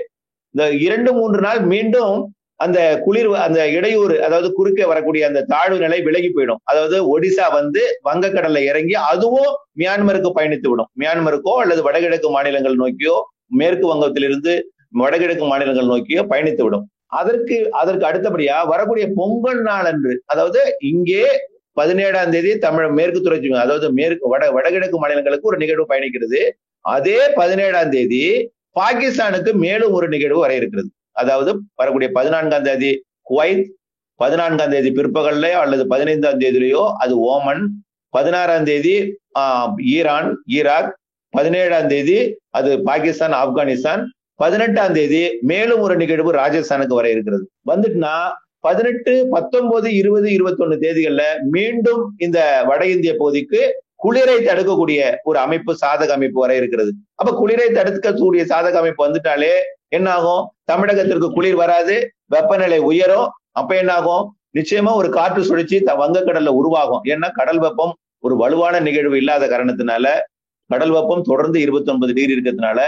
[0.55, 2.17] இந்த இரண்டு மூன்று நாள் மீண்டும்
[2.59, 6.61] அந்த குளிர் அந்த இடையூறு அதாவது குறுக்கே வரக்கூடிய அந்த தாழ்வு நிலை விலகி போயிடும்.
[6.71, 10.89] அதாவது ஒடிசா வந்து வங்கக்கடல்ல இறங்கி அதுவும் மியான்மருக்கு பயணித்து விடும்.
[11.01, 13.15] மியான்மருக்கோ அல்லது வடகிழக்கு மாநிலங்கள் நோக்கியோ
[13.61, 14.53] மேற்கு வங்கத்திலிருந்து
[15.01, 16.85] வடகிழக்கு மாநிலங்கள் நோக்கியோ பயணித்து விடும்.
[17.19, 21.25] அதற்கு அதற்கு அடுத்தபடியா வரக்கூடிய பொங்கல் நாள் அன்று அதாவது இங்கே
[21.79, 26.41] பதினேழாம் தேதி தமிழ் மேற்கு தொடர்ச்சி அதாவது மேற்கு வட வடகிழக்கு மாநிலங்களுக்கு ஒரு நிகழ்வு பயணிக்கிறது.
[26.85, 28.25] அதே பதினேழாம் தேதி
[28.79, 30.89] பாகிஸ்தானுக்கு மேலும் ஒரு நிகழ்வு வர இருக்கிறது.
[31.15, 32.91] அதாவது வரக்கூடிய பதினான்காம் தேதி
[33.21, 33.65] குவைத்
[34.19, 37.63] பதினான்காம் தேதி பிற்பகல்லையோ அல்லது பதினைந்தாம் தேதியிலையோ அது ஓமன்
[38.13, 38.95] பதினாறாம் தேதி
[39.95, 40.91] ஈரான் ஈராக்
[41.33, 42.19] பதினேழாம் தேதி
[42.57, 44.03] அது பாகிஸ்தான் ஆப்கானிஸ்தான்
[44.39, 47.43] பதினெட்டாம் தேதி மேலும் ஒரு நிகழ்வு ராஜஸ்தானுக்கு வர இருக்கிறது.
[47.71, 48.15] வந்துட்டுனா
[48.67, 51.23] பதினெட்டு பத்தொன்பது இருபது இருபத்தொன்னு தேதிகள்ல
[51.55, 53.61] மீண்டும் இந்த வட இந்திய பகுதிக்கு
[54.03, 56.91] குளிரை தடுக்கக்கூடிய ஒரு அமைப்பு சாதக அமைப்பு வர இருக்கிறது.
[57.19, 59.53] அப்ப குளிரை தடுக்கக்கூடிய சாதக அமைப்பு வந்துட்டாலே
[59.97, 61.95] என்ன ஆகும் தமிழகத்திற்கு குளிர் வராது
[62.33, 63.27] வெப்பநிலை உயரும்.
[63.59, 64.23] அப்ப என்ன ஆகும்
[64.57, 67.03] நிச்சயமா ஒரு காற்று சுழற்சி வங்கக்கடல்ல உருவாகும்.
[67.13, 70.05] ஏன்னா கடல் வெப்பம் ஒரு வலுவான நிகழ்வு இல்லாத காரணத்தினால
[70.69, 72.79] கடல் வெப்பம் தொடர்ந்து இருபத்தி ஒன்பது டிகிரி இருக்கிறதுனால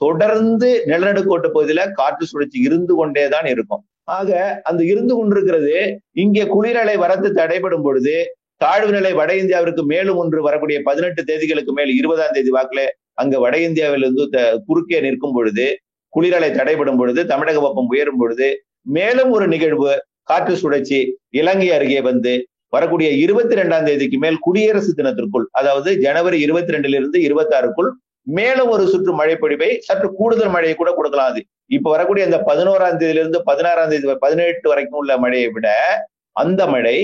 [0.00, 3.82] தொடர்ந்து நிலநடுக்கோட்டு பகுதியில காற்று சுழற்சி இருந்து கொண்டேதான் இருக்கும்.
[4.16, 4.30] ஆக
[4.68, 5.76] அந்த இருந்து கொண்டிருக்கிறது
[6.22, 8.14] இங்கே குளிரலை வரத்து தடைபடும் பொழுது
[8.64, 12.82] தாழ்வு நிலை வட இந்தியாவிற்கு மேலும் ஒன்று வரக்கூடிய பதினெட்டு தேதிகளுக்கு மேல் இருபதாம் தேதி வாக்குல
[13.14, 14.24] அங்க வட இந்தியாவிலிருந்து
[14.68, 15.66] குறுக்கே நிற்கும் பொழுது
[16.16, 18.48] குளிரலை தடைபடும் பொழுது தமிழக வெப்பம் உயரும் பொழுது
[18.96, 19.92] மேலும் ஒரு நிகழ்வு
[20.30, 21.00] காற்று சுழற்சி
[21.40, 22.32] இலங்கை அருகே வந்து
[22.74, 27.90] வரக்கூடிய இருபத்தி ரெண்டாம் தேதிக்கு மேல் குடியரசு தினத்திற்குள் அதாவது ஜனவரி இருபத்தி ரெண்டுல இருந்து இருபத்தி ஆறுக்குள்
[28.36, 31.40] மேலும் ஒரு சுற்று மழைப்பொழிவை சற்று கூடுதல் மழையை கூட கொடுக்கலாம் அது.
[31.76, 35.68] இப்ப வரக்கூடிய அந்த பதினோராம் தேதியிலிருந்து பதினாறாம் தேதி பதினெட்டு வரைக்கும் உள்ள மழையை விட
[36.36, 36.96] அந்த மழை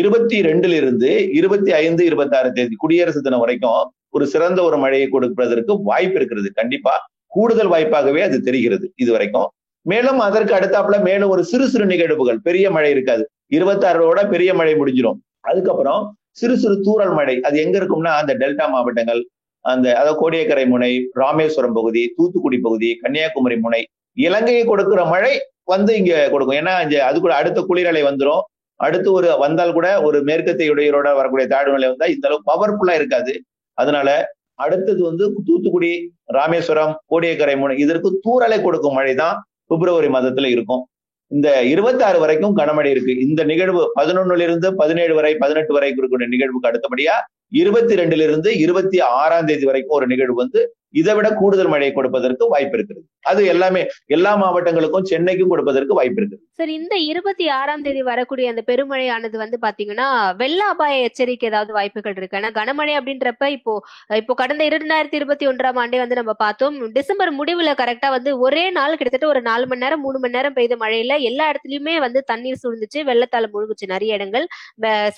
[0.00, 3.82] இருபத்தி ரெண்டுல இருந்து இருபத்தி ஐந்து இருபத்தி ஆறு தேதி குடியரசு தினம் வரைக்கும்
[4.16, 6.48] ஒரு சிறந்த ஒரு மழையை கொடுப்பதற்கு வாய்ப்பு இருக்கிறது.
[6.60, 6.94] கண்டிப்பா
[7.32, 9.48] கூடுதல் வாய்ப்பாகவே அது தெரிகிறது இது வரைக்கும்
[9.82, 12.38] மேலும் அதற்கு அடுத்தாப்புல மேலும் ஒரு சிறு சிறு நிகழ்வுகள்.
[12.40, 13.30] பெரிய மழை இருக்காது.
[13.48, 15.18] இருபத்தி பெரிய மழை முடிஞ்சிடும்.
[15.40, 17.40] அதுக்கப்புறம் சிறு சிறு தூரல் மழை.
[17.40, 19.20] அது எங்க இருக்கும்னா அந்த டெல்டா மாவட்டங்கள்
[19.64, 23.80] அந்த அதாவது கோடியக்கரை முனை ராமேஸ்வரம் பகுதி தூத்துக்குடி பகுதி கன்னியாகுமரி முனை
[24.16, 25.32] இலங்கையை கொடுக்கிற மழை
[25.64, 26.58] வந்து இங்க கொடுக்கும்.
[26.60, 28.42] ஏன்னா இங்க அது கூட அடுத்த குளிரலை வந்துடும்
[28.76, 33.32] அடுத்து ஒரு வந்தால் கூட ஒரு மேற்கத்திய இடையூறோட வரக்கூடிய தாழ்வு நிலை வந்தா இந்த அளவுக்கு பவர்ஃபுல்லா இருக்காது.
[33.74, 35.90] அதனால அடுத்தது வந்து தூத்துக்குடி
[36.38, 39.36] ராமேஸ்வரம் கோடியக்கரை முனை இதற்கு தூரலை கொடுக்கும் மழை தான்
[39.70, 40.82] பிப்ரவரி மாதத்துல இருக்கும்.
[41.30, 43.14] இந்த இருபத்தி ஆறு வரைக்கும் கனமழை இருக்கு.
[43.26, 47.16] இந்த நிகழ்வு பதினொன்னுல இருந்து பதினேழு வரை பதினெட்டு வரை இருக்கக்கூடிய நிகழ்வுக்கு அடுத்தபடியா
[47.60, 50.60] இருபத்தி ரெண்டுல இருந்து இருபத்தி ஆறாம் தேதி வரைக்கும் ஒரு நிகழ்வு வந்து
[50.94, 53.04] இதை விட கூடுதல் மழையை கொடுப்பதற்கு வாய்ப்பு இருக்கிறது.
[53.30, 53.82] அது எல்லாமே
[54.16, 56.42] எல்லா மாவட்டங்களுக்கும் சென்னைக்கும் கொடுப்பதற்கு வாய்ப்பு இருக்குது.
[56.58, 60.06] சார் இந்த இருபத்தி ஆறாம் தேதி வரக்கூடிய அந்த பெருமழையானது வந்து பாத்தீங்கன்னா
[60.40, 62.38] வெள்ள அபாய எச்சரிக்கை ஏதாவது வாய்ப்புகள் இருக்கு?
[62.40, 63.74] ஏன்னா கனமழை அப்படின்றப்ப இப்போ
[64.20, 68.96] இப்போ கடந்த இரண்டாயிரத்தி இருபத்தி ஒன்றாம் ஆண்டே வந்து நம்ம பார்த்தோம் டிசம்பர் முடிவுல கரெக்டா வந்து ஒரே நாள்
[68.98, 73.02] கிட்டத்தட்ட ஒரு நாலு மணி நேரம் மூணு மணி நேரம் பெய்த மழையில எல்லா இடத்துலயுமே வந்து தண்ணீர் சூழ்ந்துச்சு
[73.10, 74.46] வெள்ளத்தால முழுகுச்சு நிறைய இடங்கள்.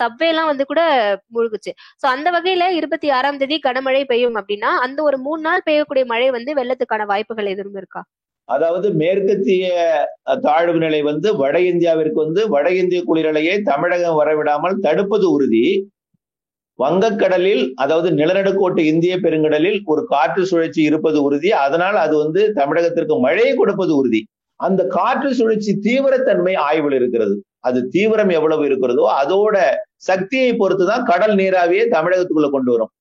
[0.00, 0.82] சப்வே எல்லாம் வந்து கூட
[1.36, 1.72] முழுகுச்சு.
[2.02, 6.30] சோ அந்த வகையில இருபத்தி ஆறாம் தேதி கனமழை பெய்யும் அப்படின்னா அந்த ஒரு மூணு நாள் பெய்யக்கூடிய மழை
[6.30, 8.02] வந்து வெள்ளத்துக்கான வாய்ப்புகள் எதுவும் இருக்கா?
[8.48, 9.64] அதாவது மேற்கத்திய
[10.40, 15.64] தாழ்வு நிலை வந்து வட இந்தியாவிற்கு வந்து வட இந்திய குளிரலையை தமிழகம் வரவிடாமல் தடுப்பது உறுதி.
[16.78, 21.50] வங்கக்கடலில் அதாவது நிலநடுக்கோட்டு இந்திய பெருங்கடலில் ஒரு காற்று சுழற்சி இருப்பது உறுதி.
[21.64, 24.20] அதனால் அது வந்து தமிழகத்திற்கு மழையை கொடுப்பது உறுதி.
[24.60, 27.34] அந்த காற்று சுழற்சி தீவிரத்தன்மை ஆய்வில் இருக்கிறது.
[27.68, 29.56] அது தீவிரம் எவ்வளவு இருக்கிறதோ அதோட
[30.08, 32.92] சக்தியை பொறுத்துதான் கடல் நீராவியை தமிழகத்துக்குள்ள கொண்டு வரும்.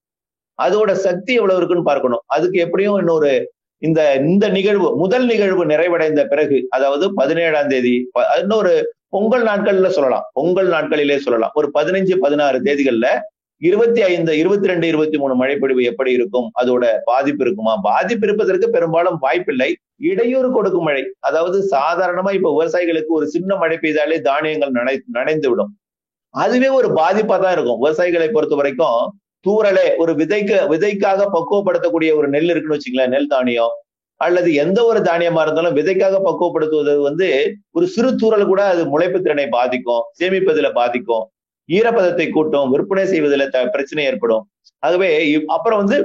[0.65, 2.24] அதோட சக்தி எவ்வளவு இருக்குன்னு பார்க்கணும்.
[2.36, 3.32] அதுக்கு எப்படியும் இன்னொரு
[3.82, 7.93] இந்த இந்த நிகழ்வு முதல் நிகழ்வு நிறைவடைந்த பிறகு அதாவது பதினேழாம் தேதி
[8.41, 8.74] இன்னொரு
[9.13, 10.26] பொங்கல் நாட்கள்ல சொல்லலாம்.
[10.38, 11.54] பொங்கல் நாட்களிலே சொல்லலாம்.
[11.60, 13.10] ஒரு பதினஞ்சு பதினாறு தேதிகள்ல
[13.62, 16.45] இருபத்தி ஐந்து இருபத்தி ரெண்டு இருபத்தி மூணு மழைப்பொழிவு எப்படி இருக்கும்?
[16.62, 17.74] அதோட பாதிப்பு இருக்குமா?
[17.88, 19.69] பாதிப்பு இருப்பதற்கு பெரும்பாலும் வாய்ப்பில்லை.
[20.12, 21.02] இடையூறு கொடுக்கும் மழை.
[21.30, 25.74] அதாவது சாதாரணமா இப்ப விவசாயிகளுக்கு ஒரு சின்ன மழை பெய்தாலே தானியங்கள் நனை நனைந்து விடும்
[26.36, 27.82] அதுவே ஒரு பாதிப்பா தான் இருக்கும்.
[27.84, 29.02] விவசாயிகளை பொறுத்த வரைக்கும்
[29.45, 33.73] தூரலே ஒரு விதைக்கு விதைக்காக பக்குவப்படுத்தக்கூடிய ஒரு நெல் இருக்குன்னு வச்சுங்களேன் நெல் தானியம்.
[34.21, 37.28] அல்லது எந்த ஒரு தானியமா இருந்தாலும் விதைக்காக பக்குவப்படுத்துவது வந்து
[37.78, 41.25] ஒரு சிறு தூரல் கூட அது முளைப்பு திறனை பாதிக்கும் சேமிப்பதில் பாதிக்கும்.
[41.69, 44.43] ஈரப்பதத்தை கூட்டும் விற்பனை செய்வதில் பிரச்சனை ஏற்படும்.
[44.84, 45.10] ஆகவே
[45.56, 45.97] அப்புறம் வந்து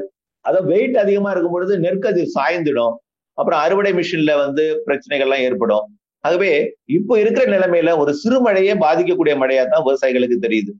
[0.44, 2.94] அதாவது வெயிட் அதிகமா இருக்கும் பொழுது நெற்கது சாய்ந்துடும்.
[3.38, 5.84] அப்புறம் அறுவடை மிஷின்ல வந்து பிரச்சனைகள்லாம் ஏற்படும்.
[6.24, 6.50] ஆகவே
[6.96, 10.72] இப்போ இருக்கிற நிலைமையில ஒரு சிறு மழையே பாதிக்கக்கூடிய மழையா தான் விவசாயிகளுக்கு தெரியுது.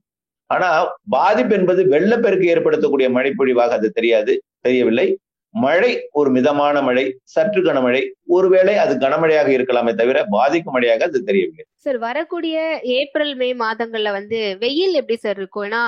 [0.46, 0.68] ஆனா
[1.08, 5.06] பாதிப்பு என்பது வெள்ளப்பெருக்கு ஏற்படுத்தக்கூடிய மழைப்பொழிவாக அது தெரியாது தெரியவில்லை.
[5.54, 8.02] மழை ஒரு மிதமான மழை சற்று கனமழை.
[8.26, 11.64] ஒருவேளை அது கனமழையாக இருக்கலாமே தவிர பாதிக்கும் மழையாக அது தெரியவில்லை.
[11.84, 12.56] சார் வரக்கூடிய
[12.98, 15.66] ஏப்ரல் மே மாதங்கள்ல வந்து வெயில் எப்படி சார் இருக்கும்?
[15.68, 15.82] ஏன்னா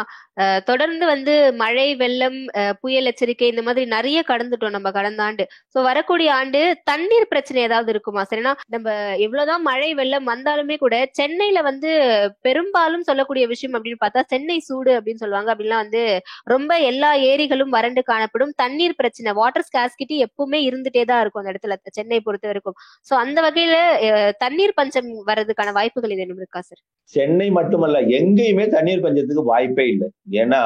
[0.69, 2.39] தொடர்ந்து வந்து மழை வெள்ளம்
[2.83, 5.45] புயல் எச்சரிக்கை இந்த மாதிரி நிறைய கடந்துட்டோம் நம்ம கடந்த ஆண்டு.
[5.75, 8.41] சோ வரக்கூடிய ஆண்டு தண்ணீர் பிரச்சனை ஏதாவது இருக்குமா சார்?
[8.43, 8.89] ஏன்னா நம்ம
[9.27, 11.91] எவ்வளவுதான் மழை வெள்ளம் வந்தாலுமே கூட சென்னையில வந்து
[12.49, 15.51] பெரும்பாலும் சொல்லக்கூடிய விஷயம் அப்படின்னு பார்த்தா சென்னை சூடு அப்படின்னு சொல்லுவாங்க.
[15.55, 16.05] அப்படின்லாம் வந்து
[16.55, 18.53] ரொம்ப எல்லா ஏரிகளும் வறண்டு காணப்படும்.
[18.63, 22.79] தண்ணீர் பிரச்சனை வாட்டர் ஸ்காஸ்கிட்டி எப்பவுமே இருந்துட்டே தான் இருக்கும் அந்த இடத்துல சென்னை பொறுத்த வரைக்கும்.
[23.09, 23.77] சோ அந்த வகையில
[24.45, 26.83] தண்ணீர் பஞ்சம் வர்றதுக்கான வாய்ப்புகள் ஏதேனும் இருக்கா சார்
[27.15, 30.09] சென்னை மட்டுமல்ல எங்கேயுமே தண்ணீர் பஞ்சத்துக்கு வாய்ப்பே இல்லை.
[30.43, 30.63] ஏன்னா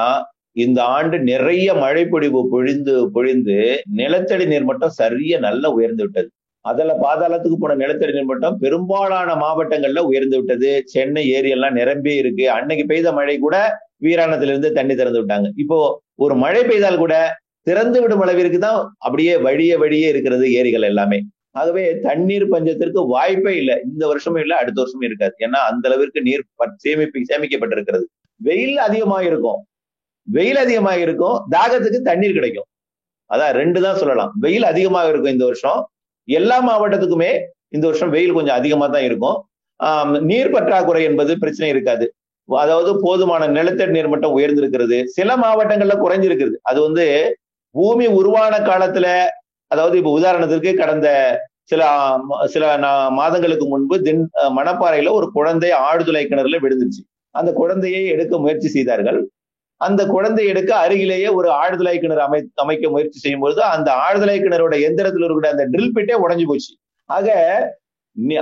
[0.64, 3.56] இந்த ஆண்டு நிறைய மழை பொழிவு பொழிந்து பொழிந்து
[3.98, 6.28] நிலத்தடி நீர் மட்டம் சரியா நல்லா உயர்ந்து விட்டது.
[6.64, 10.70] அதுல பாதாளத்துக்கு போன நிலத்தடி நீர் மட்டம் பெரும்பாலான மாவட்டங்கள்ல உயர்ந்து விட்டது.
[10.94, 12.44] சென்னை ஏரியெல்லாம் நிரம்பி இருக்கு.
[12.56, 13.56] அன்னைக்கு பெய்த மழை கூட
[14.06, 15.48] வீராணத்திலிருந்து தண்ணி திறந்து விட்டாங்க.
[15.64, 15.78] இப்போ
[16.24, 17.14] ஒரு மழை பெய்தால் கூட
[17.68, 21.18] திறந்து விடும் அளவிற்கு தான் அப்படியே வழிய வழியே இருக்கிறது ஏரிகள் எல்லாமே.
[21.58, 23.76] ஆகவே தண்ணீர் பஞ்சத்திற்கு வாய்ப்பே இல்லை.
[23.90, 25.34] இந்த வருஷமும் இல்லை அடுத்த வருஷமும் இருக்காது.
[25.46, 26.44] ஏன்னா அந்த அளவிற்கு நீர்
[26.84, 28.04] சேமிப்பு சேமிக்கப்பட்டிருக்கிறது.
[28.40, 29.60] வெயில் அதிகமாக இருக்கும்
[30.36, 32.68] வெயில் அதிகமாக இருக்கும் தாகத்துக்கு தண்ணீர் கிடைக்கும்.
[33.30, 34.30] அதான் ரெண்டு தான் சொல்லலாம்.
[34.44, 35.80] வெயில் அதிகமாக இருக்கும் இந்த வருஷம்.
[36.28, 37.32] எல்லா மாவட்டத்துக்குமே
[37.76, 39.36] இந்த வருஷம் வெயில் கொஞ்சம் அதிகமா தான் இருக்கும்.
[40.30, 42.06] நீர் பற்றாக்குறை என்பது பிரச்சனை இருக்காது.
[42.48, 44.96] அதாவது போதுமான நிலத்தடி நீர் மட்டம் உயர்ந்திருக்கிறது.
[45.16, 46.56] சில மாவட்டங்கள்ல குறைஞ்சிருக்கிறது.
[46.70, 47.04] அது வந்து
[47.74, 49.06] பூமி உருவான காலத்துல
[49.70, 51.08] அதாவது இப்ப உதாரணத்திற்கு கடந்த
[51.64, 51.82] சில
[52.46, 57.02] சில நா- மாதங்களுக்கு முன்பு தின் அஹ், மணப்பாறையில ஒரு குழந்தை ஆழ்துளை கிணறுல விழுந்துருச்சு.
[57.34, 59.18] அந்த குழந்தையை எடுக்க முயற்சி செய்தார்கள்.
[59.80, 64.74] அந்த குழந்தை எடுக்க அருகிலேயே ஒரு ஆழ்துளை கிணறு அமை அமைக்க முயற்சி செய்யும் பொழுது அந்த ஆழ்துளை கிணறோட
[64.82, 66.72] எந்திரத்தில் இருக்கிற அந்த ட்ரில் பிட்டே உடஞ்சு போச்சு.
[67.10, 67.28] ஆக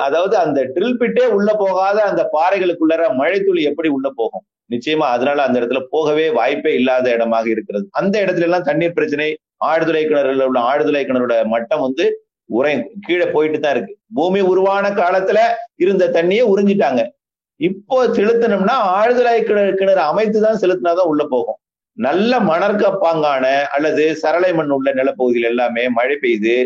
[0.03, 4.45] அதாவது அந்த ட்ரில் பிட்டே உள்ள போகாத அந்த பாறைகளுக்குள்ளற மழைத்துளி எப்படி உள்ள போகும்?
[4.71, 7.87] நிச்சயமா அதனால அந்த இடத்துல போகவே வாய்ப்பே இல்லாத இடமாக இருக்கிறது.
[7.93, 9.29] அந்த இடத்துல எல்லாம் தண்ணீர் பிரச்சனை
[9.61, 12.05] ஆழ்துளை கிணறுல உள்ள ஆழ்துளை கிணறோட மட்டம் வந்து
[12.51, 12.73] உரை
[13.07, 13.95] கீழே போயிட்டு தான் இருக்கு.
[14.19, 15.39] பூமி உருவான காலத்துல
[15.85, 17.01] இருந்த தண்ணியை உறிஞ்சிட்டாங்க.
[17.61, 21.59] இப்போ செலுத்தணும்னா ஆழ்துளை கிணறு கிணறு அமைத்து தான் செலுத்தினாதான் உள்ள போகும்.
[21.99, 23.45] நல்ல மணற்கப்பாங்கான
[23.77, 26.57] அல்லது சரளை மண் உள்ள நிலப்பகுதியில் எல்லாமே மழை பெய்து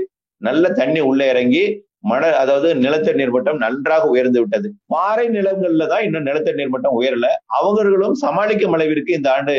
[0.47, 1.65] நல்ல தண்ணி உள்ள இறங்கி
[2.11, 4.69] மழை அதாவது நிலத்தடி நீர் மட்டம் நன்றாக உயர்ந்து விட்டது.
[4.93, 7.27] பாறை நிலங்கள்ல தான் இன்னும் நிலத்தடி நீர் மட்டம் உயரல.
[7.59, 9.55] அவர்களும் சமாளிக்கும் அளவிற்கு இந்த ஆண்டு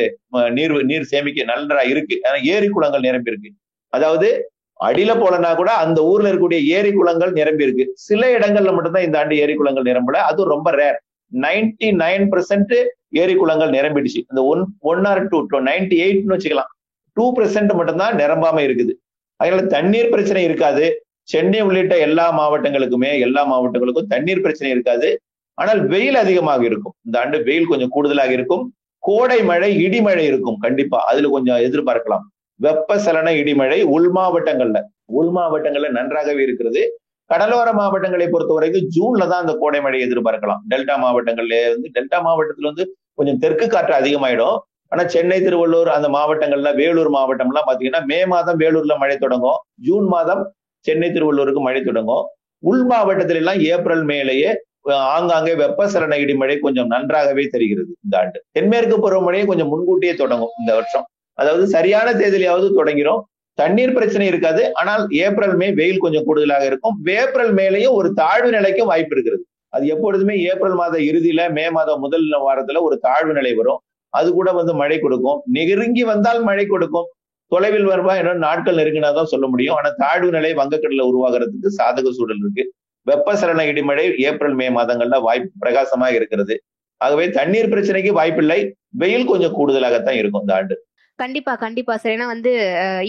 [0.58, 2.16] நீர் நீர் சேமிக்க நன்றா இருக்கு.
[2.26, 3.52] ஏன்னா ஏரி குளங்கள் நிரம்பி இருக்கு.
[3.94, 4.30] அதாவது
[4.80, 7.86] அடியில போலனா கூட அந்த ஊர்ல இருக்கக்கூடிய ஏரி குளங்கள் நிரம்பி இருக்கு.
[8.08, 10.20] சில இடங்கள்ல மட்டும்தான் இந்த ஆண்டு ஏரி குளங்கள் நிரம்பல.
[10.30, 11.00] அதுவும் ரொம்ப ரேர்
[11.32, 12.76] நைன்டி நைன் பெர்சென்ட்
[13.22, 14.20] ஏரி குளங்கள் நிரம்பிடுச்சு.
[14.30, 16.72] இந்த one one or two ninety எயிட்னு வச்சுக்கலாம்.
[17.18, 18.94] டூ பெர்சென்ட் மட்டும்தான் நிரம்பாம இருக்குது.
[19.40, 20.86] அதனால தண்ணீர் பிரச்சனை இருக்காது.
[21.28, 25.10] சென்னை உள்ளிட்ட எல்லா மாவட்டங்களுக்குமே எல்லா மாவட்டங்களுக்கும் தண்ணீர் பிரச்சனை இருக்காது.
[25.58, 26.96] ஆனால் வெயில் அதிகமாக இருக்கும்.
[27.06, 28.64] இந்த ஆண்டு வெயில் கொஞ்சம் கூடுதலாக இருக்கும்.
[29.04, 30.58] கோடை மழை இடிமழை இருக்கும்.
[30.58, 31.00] கண்டிப்பா.
[31.10, 32.24] அதுல கொஞ்சம் எதிர்பார்க்கலாம்.
[32.60, 34.80] வெப்ப சலன இடிமழை உள் மாவட்டங்கள்ல.
[35.20, 36.82] உள் மாவட்டங்கள்ல நன்றாகவே இருக்கிறது.
[37.30, 40.62] கடலோர மாவட்டங்களை பொறுத்த வரைக்கும் ஜூன்ல தான் அந்த கோடை மழை எதிர்பார்க்கலாம்.
[40.72, 44.58] டெல்டா மாவட்டங்கள்ல வந்து டெல்டா மாவட்டத்துல வந்து கொஞ்சம் தெற்கு காற்று அதிகமாயிடும்.
[44.92, 49.60] ஆனா சென்னை திருவள்ளூர் அந்த மாவட்டங்கள்ல வேலூர் மாவட்டம்லாம் பாத்தீங்கன்னா மே மாதம் வேலூர்ல மழை தொடங்கும்.
[49.88, 50.42] ஜூன் மாதம்
[50.88, 52.26] சென்னை திருவள்ளூருக்கு மழை தொடங்கும்.
[52.70, 54.52] உள் மாவட்டத்தில எல்லாம் ஏப்ரல் மேலேயே
[55.16, 58.40] ஆங்காங்கே வெப்பசலன இடிமழை கொஞ்சம் நன்றாகவே தெரிகிறது இந்த ஆண்டு.
[58.56, 61.06] தென்மேற்கு பருவமழையை கொஞ்சம் முன்கூட்டியே தொடங்கும் இந்த வருஷம்.
[61.40, 63.22] அதாவது சரியான தேதியிலாவது தொடங்கிடும்
[63.58, 64.62] தண்ணீர் பிரச்சனை இருக்காது.
[64.80, 66.96] ஆனால் ஏப்ரல் மே வெயில் கொஞ்சம் கூடுதலாக இருக்கும்.
[67.22, 69.44] ஏப்ரல் மேலேயும் ஒரு தாழ்வு நிலைக்கும் வாய்ப்பு இருக்கிறது.
[69.76, 73.80] அது எப்பொழுதுமே ஏப்ரல் மாத இறுதியில மே மாதம் முதல் வாரத்துல ஒரு தாழ்வு நிலை வரும்.
[74.14, 75.38] அது கூட வந்து மழை கொடுக்கும்.
[75.58, 77.08] நெருங்கி வந்தால் மழை கொடுக்கும்.
[77.54, 79.76] தொலைவில் வருவா என்ன நாட்கள் நெருங்கினாதான் சொல்ல முடியும்.
[79.76, 82.64] ஆனா தாழ்வு நிலை வங்கக்கடல உருவாகிறதுக்கு சாதக சூழல் இருக்கு.
[83.08, 86.56] வெப்பசலன இடிமழை ஏப்ரல் மே மாதங்கள்ல வாய்ப்பு பிரகாசமாக இருக்கிறது.
[87.02, 88.60] ஆகவே தண்ணீர் பிரச்சனைக்கு வாய்ப்பில்லை.
[89.02, 90.76] வெயில் கொஞ்சம் கூடுதலாகத்தான் இருக்கும் இந்த ஆண்டு.
[91.20, 91.94] கண்டிப்பா கண்டிப்பா.
[91.96, 92.52] சார் ஏன்னா வந்து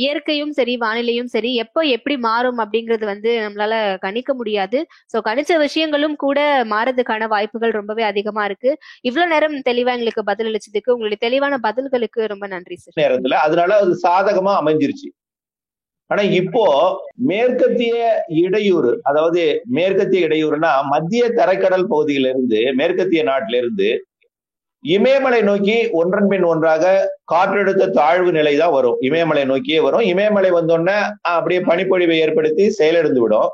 [0.01, 4.79] இயற்கையும் சரி வானிலையும் சரி எப்போ எப்படி மாறும் அப்படிங்கிறது வந்து நம்மளால கணிக்க முடியாது.
[5.13, 6.39] சோ கணிச்ச விஷயங்களும் கூட
[6.75, 8.71] மாறதுக்கான வாய்ப்புகள் ரொம்பவே அதிகமா இருக்கு.
[9.03, 13.37] இவ்வளவு நேரம் தெளிவா எங்களுக்கு பதில் அளிச்சதுக்கு உங்களுடைய தெளிவான பதில்களுக்கு ரொம்ப நன்றி சார் நேரத்துல.
[13.47, 15.11] அதனால அது சாதகமா அமைஞ்சிருச்சு.
[16.11, 16.65] ஆனா இப்போ
[17.31, 17.95] மேற்கத்திய
[18.41, 19.43] இடையூறு அதாவது
[19.77, 23.89] மேற்கத்திய இடையூறுனா மத்திய தரைக்கடல் பகுதியிலிருந்து மேற்கத்திய நாட்டில இருந்து
[24.85, 26.85] இமயமலை நோக்கி ஒன்றன் பின் ஒன்றாக
[27.33, 28.97] காற்றழுத்த தாழ்வு நிலை தான் வரும்.
[29.09, 30.05] இமயமலை நோக்கியே வரும்.
[30.13, 30.97] இமயமலை வந்தோடனே
[31.35, 33.51] அப்படியே பனிப்பொழிவை ஏற்படுத்தி செயலிழந்து விடும்.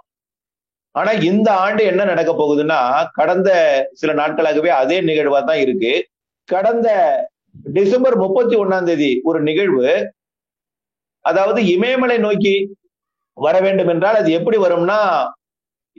[0.94, 2.78] ஆனா இந்த ஆண்டு என்ன நடக்க போகுதுன்னா
[3.18, 3.50] கடந்த
[4.00, 5.92] சில நாட்களாகவே அதே நிகழ்வா தான் இருக்கு.
[6.48, 6.88] கடந்த
[7.76, 9.86] டிசம்பர் முப்பத்தி ஒன்னாம் தேதி ஒரு நிகழ்வு.
[11.24, 12.54] அதாவது இமயமலை நோக்கி
[13.36, 14.98] வர வேண்டும் என்றால் அது எப்படி வரும்னா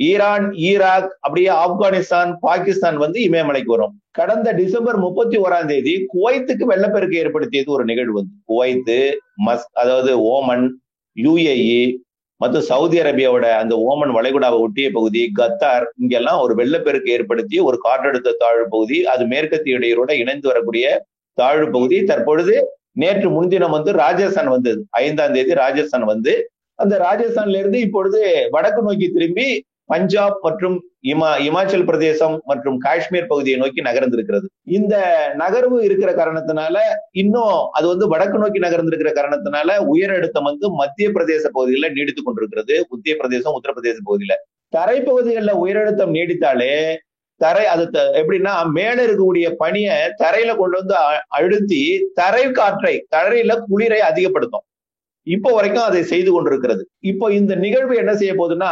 [0.10, 3.94] ஈரான் ஈராக் அப்படியே ஆப்கானிஸ்தான் பாகிஸ்தான் வந்து இமயமலைக்கு வரும்.
[4.12, 8.34] கடந்த டிசம்பர் முப்பத்தி ஓராம் தேதி குவைத்துக்கு வெள்ளப்பெருக்கு ஏற்படுத்தியது ஒரு நிகழ்வு வந்து.
[8.50, 8.98] குவைத்து
[9.46, 10.66] மஸ் அதாவது ஓமன்
[11.18, 11.84] யுஏஇ
[12.42, 18.38] மற்றும் சவுதி அரேபியாவோட அந்த ஓமன் வளைகுடாவை ஒட்டிய பகுதி கத்தார் இங்கெல்லாம் ஒரு வெள்ளப்பெருக்கு ஏற்படுத்தி ஒரு காற்றழுத்த
[18.40, 20.86] தாழ்வு பகுதி அது மேற்கத்திய இடையூரோட இணைந்து வரக்கூடிய
[21.38, 21.98] தாழ்வு பகுதி.
[22.04, 22.56] தற்பொழுது
[23.02, 24.82] நேற்று முன்தினம் வந்து ராஜஸ்தான் வந்தது.
[25.04, 26.34] ஐந்தாம் தேதி ராஜஸ்தான் வந்து
[26.80, 29.48] அந்த ராஜஸ்தான்ல இருந்து இப்பொழுது வடக்கு நோக்கி திரும்பி
[29.92, 30.78] பஞ்சாப் மற்றும்
[31.12, 34.48] இமா இமாச்சல் பிரதேசம் மற்றும் காஷ்மீர் பகுதியை நோக்கி நகர்ந்திருக்கிறது.
[34.78, 34.96] இந்த
[35.42, 36.76] நகர்வு இருக்கிற காரணத்தினால
[37.22, 42.76] இன்னும் அது வந்து வடக்கு நோக்கி நகர்ந்திருக்கிற காரணத்தினால உயர் அழுத்தம் வந்து மத்திய பிரதேச பகுதிகளில் நீடித்துக் கொண்டிருக்கிறது.
[42.92, 44.36] மத்திய பிரதேசம் உத்தரப்பிரதேச பகுதியில.
[44.74, 46.74] தரைப்பகுதிகளில் உயரழுத்தம் நீடித்தாலே
[47.42, 47.84] தரை அது
[48.20, 50.96] எப்படின்னா மேல இருக்கக்கூடிய பனியை தரையில கொண்டு வந்து
[51.38, 51.80] அழுத்தி
[52.20, 54.66] தரை காற்றை தரையில குளிரை அதிகப்படுத்தும்.
[55.28, 56.84] இப்போ வரைக்கும் அதை செய்து கொண்டிருக்கிறது.
[57.12, 58.72] இப்போ இந்த நிகழ்வு என்ன செய்ய போகுதுன்னா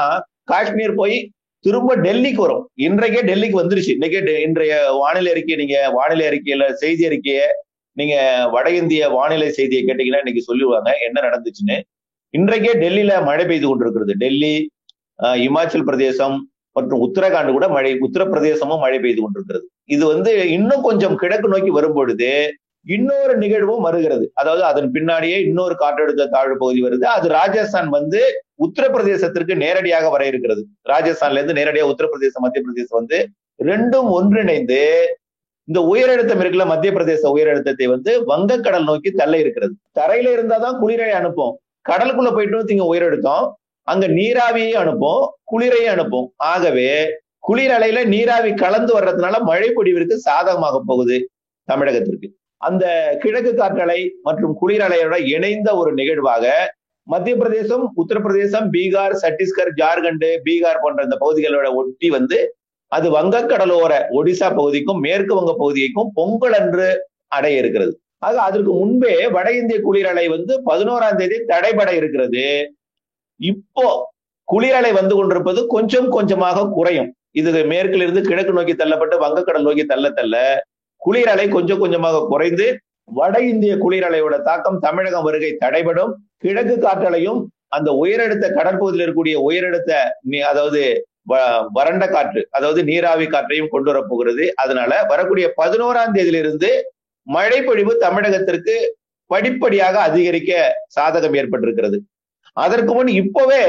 [0.51, 1.17] காஷ்மீர் போய்
[1.65, 2.63] திரும்ப டெல்லிக்கு வரும்.
[2.87, 3.93] இன்றைக்கே டெல்லிக்கு வந்துருச்சு.
[3.97, 7.39] இன்னைக்கே இன்றைய வானிலை அறிக்கை நீங்க வானிலை அறிக்கையில செய்தி அறிக்கைய
[7.97, 8.15] நீங்க
[8.53, 11.77] வட இந்திய வானிலை செய்தியை கேட்டீங்கன்னா இன்னைக்கு சொல்லுவாங்க என்ன நடந்துச்சுன்னு.
[12.33, 14.13] இன்றைக்கே டெல்லியில மழை பெய்து கொண்டிருக்கிறது.
[14.23, 14.53] டெல்லி
[15.47, 16.37] இமாச்சல் பிரதேசம்
[16.77, 19.65] மற்றும் உத்தரகாண்ட் கூட மழை உத்தரப்பிரதேசமும் மழை பெய்து கொண்டிருக்கிறது.
[19.95, 22.29] இது வந்து இன்னும் கொஞ்சம் கிழக்கு நோக்கி வரும்பொழுது
[22.95, 24.25] இன்னொரு நிகழ்வும் வருகிறது.
[24.39, 27.05] அதாவது அதன் பின்னாடியே இன்னொரு காற்றழுத்த தாழ்வு பகுதி வருது.
[27.15, 28.21] அது ராஜஸ்தான் வந்து
[28.65, 30.61] உத்தரப்பிரதேசத்திற்கு நேரடியாக வர இருக்கிறது.
[30.91, 33.19] ராஜஸ்தான்ல இருந்து நேரடியாக உத்தரப்பிரதேசம் மத்திய பிரதேசம் வந்து
[33.69, 34.81] ரெண்டும் ஒன்றிணைந்து
[35.67, 39.73] இந்த உயரழுத்தம் இருக்குல்ல மத்திய பிரதேச உயரழுத்தத்தை வந்து வங்கக்கடல் நோக்கி தள்ள இருக்கிறது.
[39.99, 41.53] தரையில இருந்தாதான் குளிரை அனுப்பும்.
[41.89, 43.45] கடலுக்குள்ள போயிட்டு இங்க உயரழுத்தம்.
[43.87, 46.27] அங்க நீராவியை அனுப்பும் குளிரையும் அனுப்பும்.
[46.53, 46.89] ஆகவே
[47.47, 51.17] குளிர் அலையில நீராவி கலந்து வர்றதுனால மழை பொடிவிற்கு சாதகமாக போகுது
[51.67, 52.27] தமிழகத்திற்கு.
[52.61, 52.85] அந்த
[53.21, 56.45] கிழக்கு காற்றலை மற்றும் குளிர் அலையோட இணைந்த ஒரு நிகழ்வாக
[57.11, 62.39] மத்திய பிரதேசம் உத்தரப்பிரதேசம் பீகார் சத்தீஸ்கர் ஜார்க்கண்ட் பீகார் போன்ற இந்த பகுதிகளோட ஒட்டி வந்து
[62.91, 66.87] அது வங்கக்கடலோர ஒடிசா பகுதிக்கும் மேற்கு வங்க பகுதிக்கும் பொங்கல் அன்று
[67.37, 67.93] அடைய இருக்கிறது.
[68.27, 72.45] ஆக அதற்கு முன்பே வட இந்திய குளிரலை வந்து பதினோராம் தேதி தடைபட இருக்கிறது.
[73.39, 73.85] இப்போ
[74.47, 77.09] குளிரலை வந்து கொண்டிருப்பது கொஞ்சம் கொஞ்சமாக குறையும்.
[77.39, 80.35] இது மேற்கிலிருந்து கிழக்கு நோக்கி தள்ளப்பட்டு வங்கக்கடல் நோக்கி தள்ள தள்ள
[81.01, 82.65] குளிரலை கொஞ்சம் கொஞ்சமாக குறைந்து
[83.19, 86.11] வட இந்திய குளிரலையோட தாக்கம் தமிழகம் வருகை தடைபடும்.
[86.43, 87.39] கிழக்கு காற்றலையும்
[87.77, 89.91] அந்த உயரடுத்த கடற்பகுதியில் இருக்கக்கூடிய உயரடுத்த
[90.51, 90.81] அதாவது
[91.75, 94.45] வறண்ட காற்று அதாவது நீராவி காற்றையும் கொண்டு வரப்போகிறது.
[94.61, 96.69] அதனால வரக்கூடிய பதினோராம் தேதியிலிருந்து
[97.27, 98.75] மழை பொழிவு தமிழகத்திற்கு
[99.31, 100.51] படிப்படியாக அதிகரிக்க
[100.95, 101.97] சாதகம் ஏற்பட்டிருக்கிறது.
[102.63, 103.61] அதற்கு முன் இப்பவே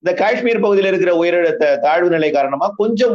[0.00, 3.14] இந்த காஷ்மீர் பகுதியில் இருக்கிற உயரழுத்த தாழ்வு நிலை காரணமா கொஞ்சம்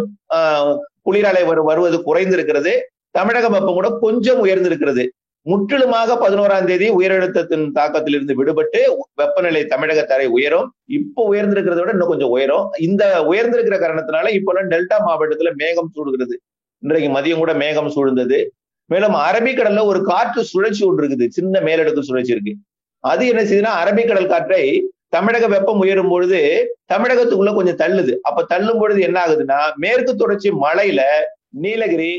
[1.07, 2.73] குளிரலை வருவது குறைந்திருக்கிறது.
[3.17, 5.03] தமிழகம் வெப்பம் கூட கொஞ்சம் உயர்ந்திருக்கிறது.
[5.49, 8.79] முற்றிலுமாக பதினோராம் தேதி உயரழுத்தத்தின் தாக்கத்திலிருந்து விடுபட்டு
[9.15, 10.67] வெப்பநிலை தமிழக தரை உயரும்.
[10.85, 12.65] இப்போ உயர்ந்திருக்கிறத விட இன்னும் கொஞ்சம் உயரும்.
[12.79, 16.35] இந்த உயர்ந்திருக்கிற காரணத்தினால இப்பெல்லாம் டெல்டா மாவட்டத்துல மேகம் சூடுகிறது.
[16.83, 18.39] இன்றைக்கு மதியம் கூட மேகம் சூழ்ந்தது.
[18.85, 21.27] மேலும் அரபிக்கடல்ல ஒரு காற்று சுழற்சி ஒன்று இருக்குது.
[21.27, 22.53] சின்ன மேலடுக்கு சுழற்சி இருக்கு.
[23.03, 24.63] அது என்ன செய்யுதுன்னா அரபிக்கடல் காற்றை
[25.07, 26.39] தமிழக வெப்பம் உயரும் பொழுது
[26.93, 28.13] தமிழகத்துக்குள்ள கொஞ்சம் தள்ளுது.
[28.21, 31.01] அப்ப தள்ளும் பொழுது என்ன ஆகுதுன்னா மேற்கு தொடர்ச்சி மலையில
[31.63, 32.11] நீலகிரி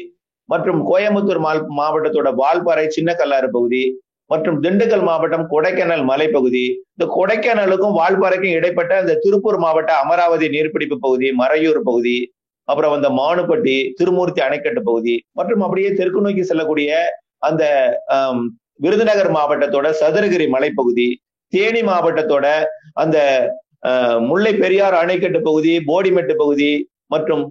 [0.48, 1.40] மற்றும் கோயம்புத்தூர்
[1.78, 3.82] மாவட்டத்தோட வால்பாறை சின்ன கல்லாறு பகுதி
[4.30, 6.64] மற்றும் திண்டுக்கல் மாவட்டம் கொடைக்கானல் மலைப்பகுதி.
[6.94, 12.16] இந்த கொடைக்கானலுக்கும் வால்பாறைக்கும் இடைப்பட்ட இந்த திருப்பூர் மாவட்ட அமராவதி நீர்பிடிப்பு பகுதி மறையூர் பகுதி
[12.68, 16.90] அப்புறம் அந்த மானுப்பட்டி திருமூர்த்தி அணைக்கட்டு பகுதி மற்றும் அப்படியே தெற்கு நோக்கி செல்லக்கூடிய
[17.48, 17.62] அந்த
[18.84, 21.08] விருதுநகர் மாவட்டத்தோட சதுரகிரி மலைப்பகுதி
[21.52, 22.46] தேனி மாவட்டத்தோட
[22.94, 23.18] அந்த
[24.28, 26.70] முல்லை பெரியார் அணைக்கட்டு பகுதி போடிமெட்டு பகுதி
[27.06, 27.42] மற்றும்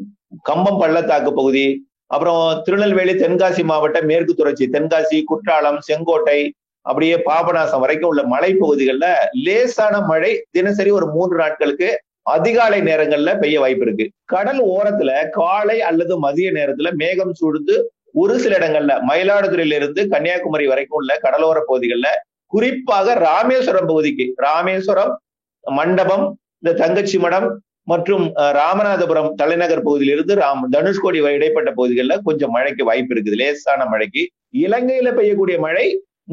[0.44, 1.66] கம்பம் பள்ளத்தாக்கு பகுதி
[2.12, 6.40] அப்புறம் திருநெல்வேலி தென்காசி மாவட்டம் மேற்கு தொடர்ச்சி தென்காசி குற்றாலம் செங்கோட்டை
[6.86, 9.10] அப்படியே பாபநாசம் வரைக்கும் உள்ள மலைப்பகுதிகளில்
[9.44, 11.90] லேசான மழை தினசரி ஒரு மூன்று நாட்களுக்கு
[12.26, 14.06] அதிகாலை நேரங்கள்ல பெய்ய வாய்ப்பு இருக்கு.
[14.26, 17.76] கடல் ஓரத்துல காலை அல்லது மதிய நேரத்துல மேகம் சூழ்ந்து
[18.14, 22.20] ஒரு சில இடங்கள்ல மயிலாடுதுறையில இருந்து கன்னியாகுமரி வரைக்கும் உள்ள கடலோர பகுதிகளில்
[22.52, 25.14] குறிப்பாக ராமேஸ்வரம் பகுதிக்கு ராமேஸ்வரம்
[25.64, 26.26] மண்டபம்
[26.60, 27.48] இந்த தங்கச்சி மடம்
[27.92, 28.26] மற்றும்
[28.58, 33.40] ராமநாதபுரம் தலைநகர் பகுதியிலிருந்து ராம் தனுஷ்கோடி இடைப்பட்ட பகுதிகளில் கொஞ்சம் மழைக்கு வாய்ப்பு இருக்குது.
[33.42, 34.24] லேசான மழைக்கு.
[34.66, 35.86] இலங்கையில பெய்யக்கூடிய மழை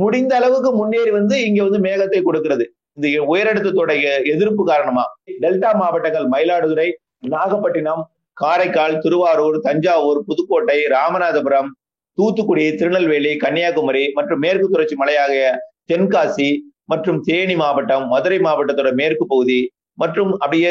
[0.02, 2.64] முடிந்த அளவுக்கு முன்னேறி வந்து இங்க வந்து மேகத்தை கொடுக்கிறது.
[2.98, 5.04] இந்த உயரடுத்தத்துடைய எதிர்ப்பு காரணமா.
[5.42, 6.88] டெல்டா மாவட்டங்கள் மயிலாடுதுறை
[7.32, 8.02] நாகப்பட்டினம்
[8.36, 11.70] காரைக்கால் திருவாரூர் தஞ்சாவூர் புதுக்கோட்டை ராமநாதபுரம்
[12.18, 15.44] தூத்துக்குடி திருநெல்வேலி கன்னியாகுமரி மற்றும் மேற்கு தொடர்ச்சி மலையாகிய
[15.90, 16.48] தென்காசி
[16.84, 19.58] மற்றும் தேனி மாவட்டம் மதுரை மாவட்டத்தோட மேற்கு பகுதி
[19.98, 20.70] மற்றும் அப்படியே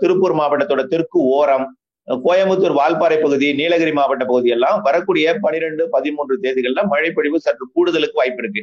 [0.00, 1.66] திருப்பூர் மாவட்டத்தோட தெற்கு ஓரம்
[2.08, 8.42] கோயம்புத்தூர் வால்பாறை பகுதி நீலகிரி மாவட்ட பகுதி எல்லாம் வரக்கூடிய பனிரெண்டு பதிமூன்று தேதிகள்ல மழைப்பொழிவு சற்று கூடுதலுக்கு வாய்ப்பு
[8.42, 8.62] இருக்கு.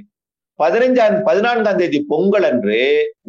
[0.59, 2.79] பதினைஞ்சாம் பதினான்காம் தேதி பொங்கல் அன்று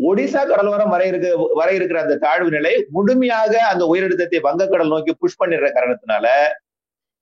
[0.08, 1.28] ஒடிசா கடலோரம் வர இருக்க
[1.61, 6.26] வர இருக்கிற அந்த தாழ்வு நிலை முழுமையாக அந்த உயரழுத்தத்தை வங்கக்கடல் நோக்கி புஷ் பண்ணிடுற காரணத்தினால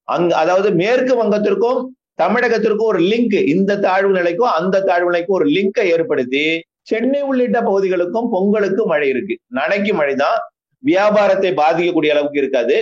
[0.09, 1.81] அங்க அதாவது மேற்கு வங்கத்திற்கும்
[2.19, 6.45] தமிழகத்திற்கும் ஒரு லிங்க் இந்த தாழ்வு நிலைக்கும் அந்த தாழ்வு நிலைக்கும் ஒரு லிங்கை ஏற்படுத்தி
[6.91, 9.35] சென்னை உள்ளிட்ட பகுதிகளுக்கும் பொங்கலுக்கு மழை இருக்கு.
[9.55, 10.39] நனைக்கு மழை தான்
[10.83, 12.77] வியாபாரத்தை பாதிக்கக்கூடிய அளவுக்கு இருக்காது.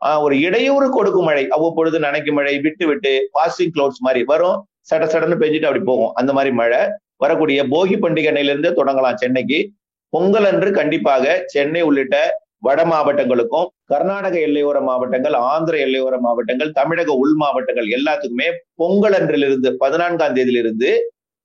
[0.00, 1.44] ஆஹ் ஒரு இடையூறு கொடுக்கும் மழை.
[1.48, 4.58] அவ்வப்பொழுது நனைக்கு மழை விட்டு விட்டு பாசிங் கிளவுட்ஸ் மாதிரி வரும்.
[4.90, 6.12] சட சடன்னு பெஞ்சிட்டு அப்படி போகும்.
[6.14, 6.80] அந்த மாதிரி மழை.
[7.16, 9.58] வரக்கூடிய போகி பண்டிகை அன்னையிலிருந்து தொடங்கலாம் சென்னைக்கு.
[10.12, 12.16] பொங்கல் அன்று கண்டிப்பாக சென்னை உள்ளிட்ட
[12.58, 20.34] வட மாவட்டங்களுக்கும் கர்நாடக எல்லையோர மாவட்டங்கள் ஆந்திர எல்லையோர மாவட்டங்கள் தமிழக உள் மாவட்டங்கள் எல்லாத்துக்குமே பொங்கல் அன்றிலிருந்து பதினான்காம்
[20.34, 20.90] தேதியிலிருந்து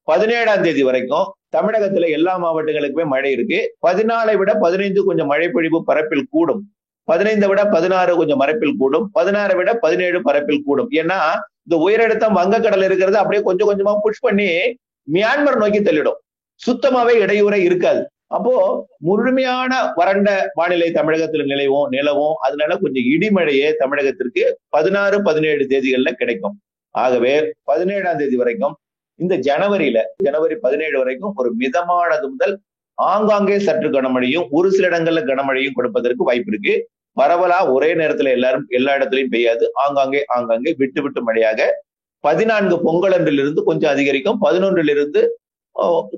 [0.06, 3.60] பதினேழாம் தேதி வரைக்கும் தமிழகத்துல எல்லா மாவட்டங்களுக்குமே மழை இருக்கு.
[3.88, 6.62] பதினாலை விட பதினைந்து கொஞ்சம் மழை பொழிவு பரப்பில் கூடும்.
[7.04, 9.12] பதினைந்தை விட பதினாறு கொஞ்சம் மரப்பில் கூடும்.
[9.16, 10.92] பதினாறை விட பதினேழு பரப்பில் கூடும்.
[10.92, 11.20] ஏன்னா
[11.66, 14.50] இந்த உயரழுத்தம் வங்கக்கடல் இருக்கிறது அப்படியே கொஞ்சம் கொஞ்சமா புஷ் பண்ணி
[15.14, 16.20] மியான்மர் நோக்கி தள்ளிடும்.
[16.68, 18.10] சுத்தமாவே இடையூறை இருக்காது.
[18.28, 18.54] அப்போ
[18.98, 22.36] முழுமையான வறண்ட வானிலை தமிழகத்தில் நிலவும் நிலவும்.
[22.36, 26.60] அதனால கொஞ்சம் இடிமழையே தமிழகத்திற்கு பதினாறு பதினேழு தேதிகள்ல கிடைக்கும்.
[26.92, 28.76] ஆகவே பதினேழாம் தேதி வரைக்கும்
[29.20, 32.56] இந்த ஜனவரியில ஜனவரி பதினேழு வரைக்கும் ஒரு மிதமானது முதல்
[32.98, 36.74] ஆங்காங்கே சற்று கனமழையும் ஒரு சில இடங்கள்ல கனமழையும் கொடுப்பதற்கு வாய்ப்பு இருக்கு.
[37.18, 39.66] பரவலா ஒரே நேரத்துல எல்லாரும் எல்லா இடத்துலையும் பெய்யாது.
[39.84, 41.62] ஆங்காங்கே ஆங்காங்கே விட்டு விட்டு மழையாக.
[42.24, 44.40] பதினான்கு பொங்கல் அன்றிலிருந்து கொஞ்சம் அதிகரிக்கும்.
[44.46, 45.22] பதினொன்றிலிருந்து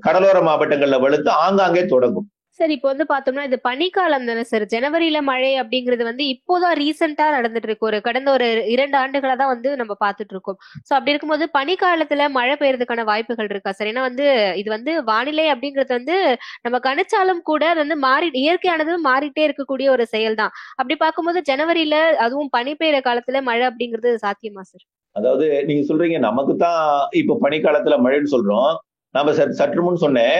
[0.06, 2.26] கடலோர மாவட்டங்கள்ல வலுத்து ஆங்காங்கே தொடங்கும்.
[2.58, 7.68] சார் இப்போ வந்து பார்த்தோம்னா இது பனிக்காலம் தானே சார் ஜனவரியில மழை அப்படிங்கிறது வந்து இப்போதான் ரீசெண்டா நடந்துட்டு
[7.70, 12.28] இருக்கு ஒரு கடந்த ஒரு இரண்டு ஆண்டுகளா தான் வந்து நம்ம பார்த்துட்டு இருக்கோம் ஸோ அப்படி இருக்கும்போது பனிக்காலத்துல
[12.38, 16.18] மழை பெய்யறதுக்கான வாய்ப்புகள் இருக்கா சார் ஏன்னா வந்து இது வந்து வானிலை அப்படிங்கிறது வந்து
[16.62, 21.96] நம்ம கணிச்சாலும் கூட அது வந்து மாறி இயற்கையானது மாறிட்டே இருக்கக்கூடிய ஒரு செயல் தான் அப்படி பார்க்கும்போது ஜனவரியில
[22.18, 27.96] அதுவும் பனி பெய்யற காலத்துல மழை அப்படிங்கிறது சாத்தியமா சார் அதாவது நீங்க சொல்றீங்க நமக்கு தான் இப்ப பனிக்காலத்துல
[28.04, 28.72] மழைன்னு சொல்றோம்.
[29.14, 30.38] நம்ம சற்று முன் சொன்னேன்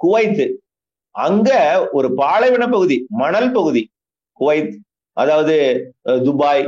[0.00, 0.46] குவைத்து.
[1.14, 1.50] அங்க
[1.92, 3.82] ஒரு பாலைவன பகுதி மணல் பகுதி
[4.40, 4.74] குவைத்
[5.16, 5.54] அதாவது
[6.24, 6.64] துபாய்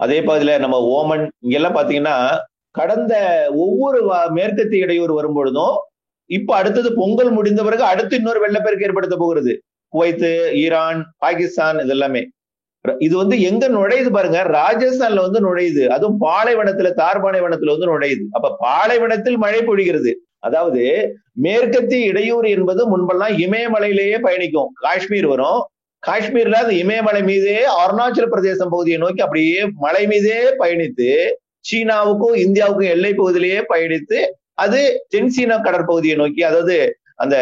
[0.00, 2.16] அதே பகுதியில நம்ம ஓமன் இங்கெல்லாம் பாத்தீங்கன்னா
[2.70, 3.14] கடந்த
[3.64, 3.98] ஒவ்வொரு
[4.30, 5.74] மேற்கத்திய இடையூறு வரும்பொழுதும்
[6.30, 9.52] இப்ப அடுத்தது பொங்கல் முடிந்த பிறகு அடுத்து இன்னொரு வெள்ளப்பெருக்கு ஏற்படுத்த போகிறது.
[9.92, 10.30] குவைத்து
[10.62, 12.22] ஈரான் பாகிஸ்தான் இது எல்லாமே
[13.06, 15.82] இது வந்து எங்க நுழையுது பாருங்க ராஜஸ்தான்ல வந்து நுழையுது.
[15.86, 18.24] அதுவும் பாலைவனத்துல தார் பாலைவனத்துல வந்து நுழையுது.
[18.36, 20.12] அப்ப பாலைவனத்தில் மழை பொழிகிறது.
[20.42, 20.82] அதாவது
[21.44, 24.70] மேற்கத்திய இடையூறு என்பது முன்பெல்லாம் இமயமலையிலேயே பயணிக்கும்.
[24.86, 25.60] காஷ்மீர் வரும்.
[26.02, 31.10] காஷ்மீர்ல அது இமயமலை மீதே அருணாச்சல பிரதேசம் பகுதியை நோக்கி அப்படியே மலை மீதே பயணித்து
[31.68, 34.18] சீனாவுக்கும் இந்தியாவுக்கும் எல்லை பகுதியிலேயே பயணித்து
[34.54, 34.80] அது
[35.14, 36.76] தென்சீனா கடற்பகுதியை நோக்கி அதாவது
[37.16, 37.36] அந்த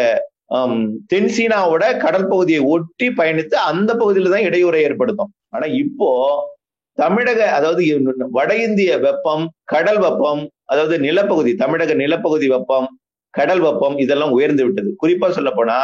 [1.11, 5.31] தென்சீனாவோட கடற்பகுதியை ஒட்டி பயணித்து அந்த பகுதியில தான் இடையூறை ஏற்படுத்தும்.
[5.49, 6.09] ஆனா இப்போ
[6.97, 7.81] தமிழக அதாவது
[8.37, 12.87] வட இந்திய வெப்பம் கடல் வெப்பம் அதாவது நிலப்பகுதி தமிழக நிலப்பகுதி வெப்பம்
[13.33, 14.89] கடல் வெப்பம் இதெல்லாம் உயர்ந்து விட்டது.
[15.03, 15.77] குறிப்பா சொல்ல போனா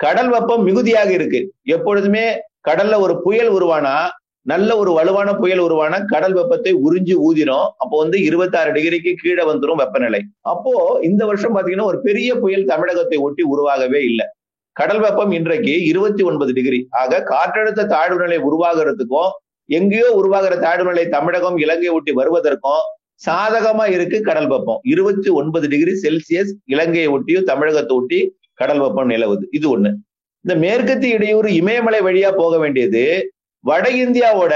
[0.00, 1.40] கடல் வெப்பம் மிகுதியாக இருக்கு.
[1.76, 2.26] எப்பொழுதுமே
[2.68, 3.96] கடல்ல ஒரு புயல் உருவானா
[4.42, 7.66] நல்ல ஒரு வலுவான புயல் உருவான கடல் வெப்பத்தை உறிஞ்சி ஊதிரும்.
[7.82, 10.20] அப்போ வந்து இருபத்தாறு டிகிரிக்கு கீழே வந்துடும் வெப்பநிலை.
[10.52, 14.26] அப்போ இந்த வருஷம் பாத்தீங்கன்னா ஒரு பெரிய புயல் தமிழகத்தை ஒட்டி உருவாகவே இல்லை.
[14.72, 16.80] கடல் வெப்பம் இன்றைக்கு இருபத்தி ஒன்பது டிகிரி.
[17.02, 19.32] ஆக காற்றழுத்த தாழ்வு நிலை உருவாகிறதுக்கும்
[19.66, 22.84] எங்கேயோ உருவாகிற தாழ்வுநிலை தமிழகம் இலங்கை ஒட்டி வருவதற்கும்
[23.26, 24.80] சாதகமா இருக்கு கடல் வெப்பம்.
[24.82, 29.44] இருபத்தி ஒன்பது டிகிரி செல்சியஸ் இலங்கையை ஒட்டியும் தமிழகத்தை ஒட்டி கடல் வெப்பம் நிலவுது.
[29.50, 29.92] இது ஒண்ணு.
[30.40, 34.54] இந்த மேற்கத்திய இடையூறு இமயமலை வழியா போக வேண்டியது வட இந்தியாவோட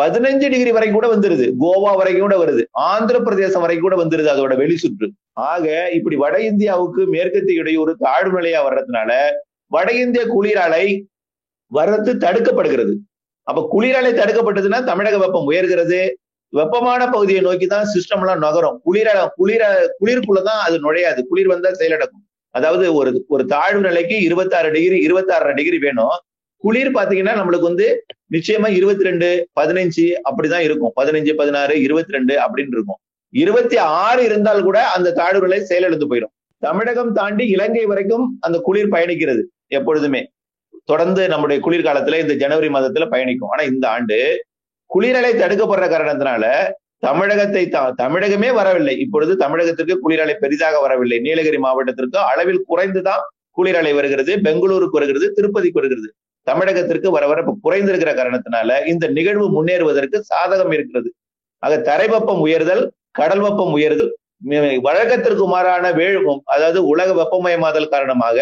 [0.00, 1.46] பதினஞ்சு டிகிரி வரைக்கும் கூட வந்துருது.
[1.60, 2.62] கோவா வரைக்கும் கூட வருது.
[2.70, 5.12] ஆந்திர பிரதேசம் வரைக்கும் கூட வந்துருது அதோட வெளி சுற்று.
[5.32, 9.12] ஆக இப்படி வட இந்தியாவுக்கு மேற்கத்திய இடையூறு தாழ்வு நிலையா வர்றதுனால
[9.66, 10.84] வட இந்திய குளிராலை
[11.72, 12.94] வர்றது தடுக்கப்படுகிறது.
[13.48, 16.00] அப்ப குளிரலை தடுக்கப்பட்டதுன்னா தமிழக வெப்பம் உயர்கிறது.
[16.52, 18.76] வெப்பமான பகுதியை நோக்கி தான் சிஸ்டம் எல்லாம் நகரும்.
[18.86, 19.62] குளிர குளிர
[20.00, 21.20] குளிர்க்குள்ளதான் அது நுழையாது.
[21.30, 26.16] குளிர் வந்தா செயலடக்கும் அதாவது ஒரு ஒரு தாழ்வு நிலைக்கு இருபத்தாறு டிகிரி இருபத்தாறு டிகிரி வேணும்.
[26.64, 27.86] குளிர் பாத்தீங்கன்னா நம்மளுக்கு வந்து
[28.34, 29.28] நிச்சயமா இருபத்தி ரெண்டு
[29.60, 30.92] பதினஞ்சு அப்படிதான் இருக்கும்.
[31.00, 32.98] பதினஞ்சு பதினாறு இருபத்தி ரெண்டு அப்படின்னு இருக்கும்.
[33.42, 36.32] இருபத்தி ஆறு இருந்தால் கூட அந்த தாழ்வு நிலை செயலிழந்து போயிடும்.
[36.62, 39.42] தமிழகம் தாண்டி இலங்கை வரைக்கும் அந்த குளிர் பயணிக்கிறது
[39.78, 40.22] எப்பொழுதுமே.
[40.90, 43.52] தொடர்ந்து நம்முடைய குளிர்காலத்துல இந்த ஜனவரி மாதத்துல பயணிக்கும்.
[43.54, 44.18] ஆனா இந்த ஆண்டு
[44.90, 46.44] குளிரலை தடுக்கப்படுற காரணத்தினால
[47.06, 47.62] தமிழகத்தை
[48.02, 48.94] தமிழகமே வரவில்லை.
[49.04, 51.18] இப்பொழுது தமிழகத்திற்கு குளிரலை பெரிதாக வரவில்லை.
[51.26, 53.24] நீலகிரி மாவட்டத்திற்கு அளவில் குறைந்துதான்
[53.58, 54.32] குளிரலை வருகிறது.
[54.46, 56.08] பெங்களூருக்கு வருகிறது திருப்பதிக்கு வருகிறது.
[56.46, 61.10] தமிழகத்திற்கு வர வர குறைந்திருக்கிற காரணத்தினால இந்த நிகழ்வு முன்னேறுவதற்கு சாதகம் இருக்கிறது.
[61.62, 62.82] ஆக தரைவெப்பம் உயர்தல்
[63.20, 64.12] கடல் வெப்பம் உயர்தல்
[64.86, 68.38] வழக்கத்திற்கு மாறான வேழ்வும் அதாவது உலக வெப்பமயமாதல் காரணமாக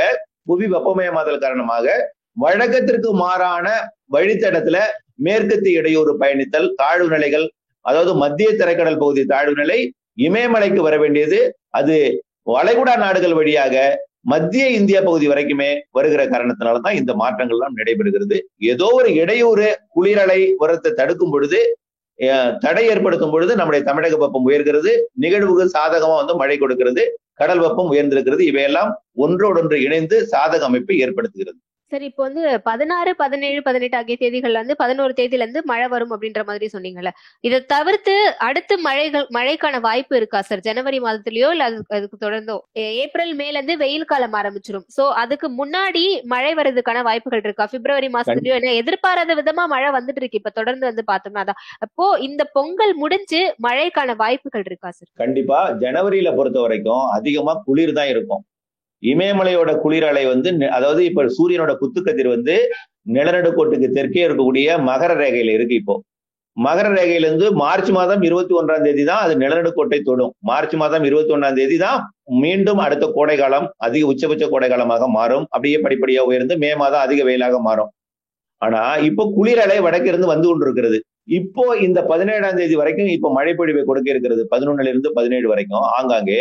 [0.49, 1.87] புவி வெப்பமயமாதல் காரணமாக
[2.37, 3.67] வழக்கத்திற்கு மாறான
[4.15, 4.79] வழித்தடத்துல
[5.27, 7.47] மேற்கத்தி இடையூறு பயணித்தல் தாழ்வு நிலைகள்
[7.85, 9.79] அதாவது மத்திய திரைக்கடல் பகுதி தாழ்வு நிலை
[10.27, 11.39] இமயமலைக்கு வர வேண்டியது
[11.71, 11.97] அது
[12.47, 13.75] வளைகுடா நாடுகள் வழியாக
[14.33, 18.37] மத்திய இந்திய பகுதி வரைக்குமே வருகிற காரணத்தினாலதான் இந்த மாற்றங்கள் எல்லாம் நடைபெறுகிறது.
[18.73, 19.67] ஏதோ ஒரு இடையூறு
[19.97, 21.61] குளிரலை உரத்தை தடுக்கும் பொழுது
[22.65, 24.91] தடை ஏற்படுத்தும் பொழுது நம்முடைய தமிழக வெப்பம் உயர்கிறது
[25.25, 28.91] நிகழ்வுக்கு சாதகமா வந்து மழை கொடுக்கிறது கடல் வெப்பம் உயர்ந்திருக்கிறது இவையெல்லாம்
[29.25, 31.59] ஒன்றோடொன்று இணைந்து சாதக அமைப்பை ஏற்படுத்துகிறது.
[31.93, 36.41] சரி இப்போ வந்து பதினாறு பதினேழு பதினெட்டு ஆகிய தேதிகள்ல இருந்து பதினோரு தேதியில இருந்து மழை வரும் அப்படின்ற
[36.49, 37.11] மாதிரி சொன்னீங்கல்ல.
[37.45, 38.15] இதை தவிர்த்து
[38.47, 40.63] அடுத்து மழைகள் மழைக்கான வாய்ப்பு இருக்கா சார்?
[40.69, 42.57] ஜனவரி மாதத்துலயோ இல்ல அது அதுக்கு தொடர்ந்தோ?
[43.03, 46.05] ஏப்ரல் மேல இருந்து வெயில் காலம் ஆரம்பிச்சிடும் சோ அதுக்கு முன்னாடி
[46.35, 47.67] மழை வர்றதுக்கான வாய்ப்புகள் இருக்கா?
[47.75, 50.41] பிப்ரவரி மாசத்துலயோ ஏன்னா எதிர்பாராத விதமா மழை வந்துட்டு இருக்கு.
[50.43, 51.61] இப்ப தொடர்ந்து வந்து பார்த்தோம்னா அதான்.
[51.87, 55.11] அப்போ இந்த பொங்கல் முடிஞ்சு மழைக்கான வாய்ப்புகள் இருக்கா சார்?
[55.19, 55.61] கண்டிப்பா.
[55.85, 58.43] ஜனவரியில பொறுத்த வரைக்கும் அதிகமா குளிர் தான் இருக்கும்.
[59.13, 62.57] இமயமலையோட குளிர் அலை வந்து அதாவது இப்ப சூரியனோட குத்துக்கதிர் வந்து
[63.17, 65.95] நிலநடுக்கோட்டுக்கு தெற்கே இருக்கக்கூடிய மகர ரேகையில இருக்கு இப்போ.
[66.57, 70.33] மகர ரேகையிலிருந்து மார்ச் மாதம் இருபத்தி ஒன்றாம் தேதி தான் அது நிலநடுக்கோட்டை தொடும்.
[70.51, 71.99] மார்ச் மாதம் இருபத்தி ஒன்றாம் தேதி தான்
[72.43, 75.45] மீண்டும் அடுத்த கோடை காலம் அதிக உச்சபட்ச கோடை காலமாக மாறும்.
[75.55, 77.91] அப்படியே படிப்படியா உயர்ந்து மே மாதம் அதிக வெயிலாக மாறும்.
[78.63, 80.99] ஆனா இப்போ குளிரலை வடக்கிருந்து வந்து கொண்டிருக்கிறது.
[81.39, 84.43] இப்போ இந்த பதினேழாம் தேதி வரைக்கும் இப்போ மழைப்பொழிவை கொடுக்க இருக்கிறது.
[84.53, 86.41] பதினொன்னுல இருந்து பதினேழு வரைக்கும் ஆங்காங்கே.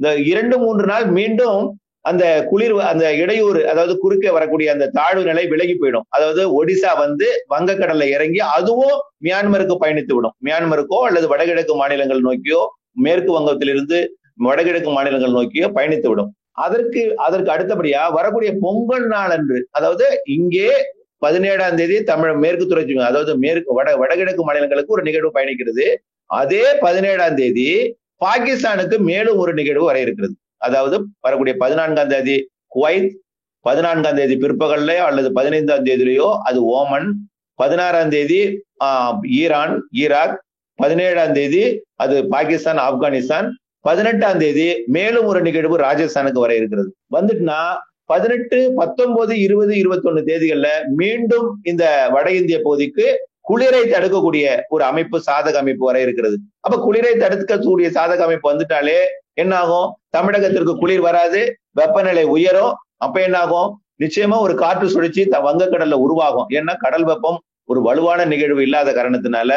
[0.00, 1.62] இந்த இரண்டு மூன்று நாள் மீண்டும்
[2.04, 6.06] அந்த குளிர் அந்த இடையூறு அதாவது குறுக்கே வரக்கூடிய அந்த தாழ்வு நிலை விலகி போயிடும்.
[6.16, 10.34] அதாவது ஒடிசா வந்து வங்கக்கடல்ல இறங்கி அதுவும் மியான்மருக்கு பயணித்து விடும்.
[10.46, 12.62] மியான்மருக்கோ அல்லது வடகிழக்கு மாநிலங்கள் நோக்கியோ
[13.06, 13.98] மேற்கு வங்கத்திலிருந்து
[14.48, 16.30] வடகிழக்கு மாநிலங்கள் நோக்கியோ பயணித்து விடும்.
[16.66, 20.70] அதற்கு அதற்கு அடுத்தபடியா வரக்கூடிய பொங்கல் நாள் அன்று அதாவது இங்கே
[21.24, 25.86] பதினேழாம் தேதி தமிழ் மேற்கு தொடர்ச்சி அதாவது மேற்கு வட வடகிழக்கு மாநிலங்களுக்கு ஒரு நிகழ்வு பயணிக்கிறது.
[26.30, 27.70] அதே பதினேழாம் தேதி
[28.24, 30.34] பாகிஸ்தானுக்கு மேலும் ஒரு நிகழ்வு வர இருக்கிறது.
[30.60, 32.36] அதாவது வரக்கூடிய பதினான்காம் தேதி
[32.68, 33.10] குவைத்
[33.64, 37.08] பதினான்காம் தேதி பிற்பகல்லையோ அல்லது பதினைந்தாம் தேதியிலையோ அது ஓமன்
[37.58, 38.40] பதினாறாம் தேதி
[39.36, 40.36] ஈரான் ஈராக்
[40.78, 41.64] பதினேழாம் தேதி
[41.96, 43.48] அது பாகிஸ்தான் ஆப்கானிஸ்தான்
[43.80, 46.88] பதினெட்டாம் தேதி மேலும் ஒரு நிகழ்வு ராஜஸ்தானுக்கு வர இருக்கிறது.
[47.16, 47.60] வந்துட்டுனா
[48.06, 53.06] பதினெட்டு பத்தொன்பது இருபது இருபத்தொன்னு தேதிகள்ல மீண்டும் இந்த வட இந்திய பகுதிக்கு
[53.48, 56.38] குளிரை தடுக்கக்கூடிய ஒரு அமைப்பு சாதக அமைப்பு வர இருக்கிறது.
[56.60, 58.98] அப்ப குளிரை தடுக்கக்கூடிய சாதக அமைப்பு வந்துட்டாலே
[59.32, 62.74] என்ன ஆகும் தமிழகத்திற்கு குளிர் வராது வெப்பநிலை உயரும்.
[62.96, 66.46] அப்ப என்ன ஆகும் நிச்சயமா ஒரு காற்று சுழற்சி த- வங்கக்கடல்ல உருவாகும்.
[66.48, 69.52] ஏன்னா கடல் வெப்பம் ஒரு வலுவான நிகழ்வு இல்லாத காரணத்தினால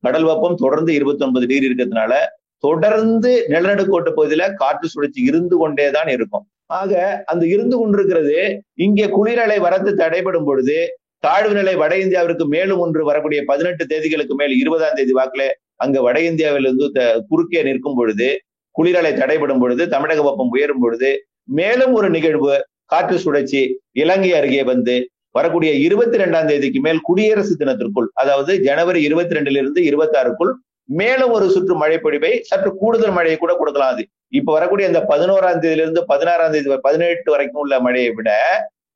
[0.00, 2.14] கடல் வெப்பம் தொடர்ந்து இருபத்தி ஒன்பது டிகிரி இருக்கிறதுனால
[2.58, 6.46] தொடர்ந்து நிலநடுக்கோட்டு பகுதியில காற்று சுழற்சி இருந்து கொண்டேதான் இருக்கும்.
[6.66, 13.02] ஆக அந்த இருந்து கொண்டிருக்கிறது இங்கே குளிரலை வரத்து தடைபடும் பொழுது தாழ்வு நிலை வட இந்தியாவிற்கு மேலும் ஒன்று
[13.04, 15.44] வரக்கூடிய பதினெட்டு தேதிகளுக்கு மேல் இருபதாம் தேதி வாக்குல
[15.76, 16.86] அங்க வட இந்தியாவிலிருந்து
[17.30, 18.28] குறுக்கே நிற்கும் பொழுது
[18.74, 21.10] குளிரலை தடைபடும் பொழுது தமிழக வெப்பம் உயரும் பொழுது
[21.50, 22.54] மேலும் ஒரு நிகழ்வு
[22.86, 23.62] காற்று சுழற்சி
[23.92, 24.94] இலங்கை அருகே வந்து
[25.34, 30.52] வரக்கூடிய இருபத்தி ரெண்டாம் தேதிக்கு மேல் குடியரசு தினத்திற்குள் அதாவது ஜனவரி இருபத்தி ரெண்டிலிருந்து இருபத்தி ஆறுக்குள்
[30.90, 34.02] மேலும் ஒரு சுற்று மழைப்பொழிவை சற்று கூடுதல் மழையை கூட கொடுக்கலாம் அது.
[34.30, 38.30] இப்ப வரக்கூடிய அந்த பதினோராம் தேதியிலிருந்து பதினாறாம் தேதி பதினெட்டு வரைக்கும் உள்ள மழையை விட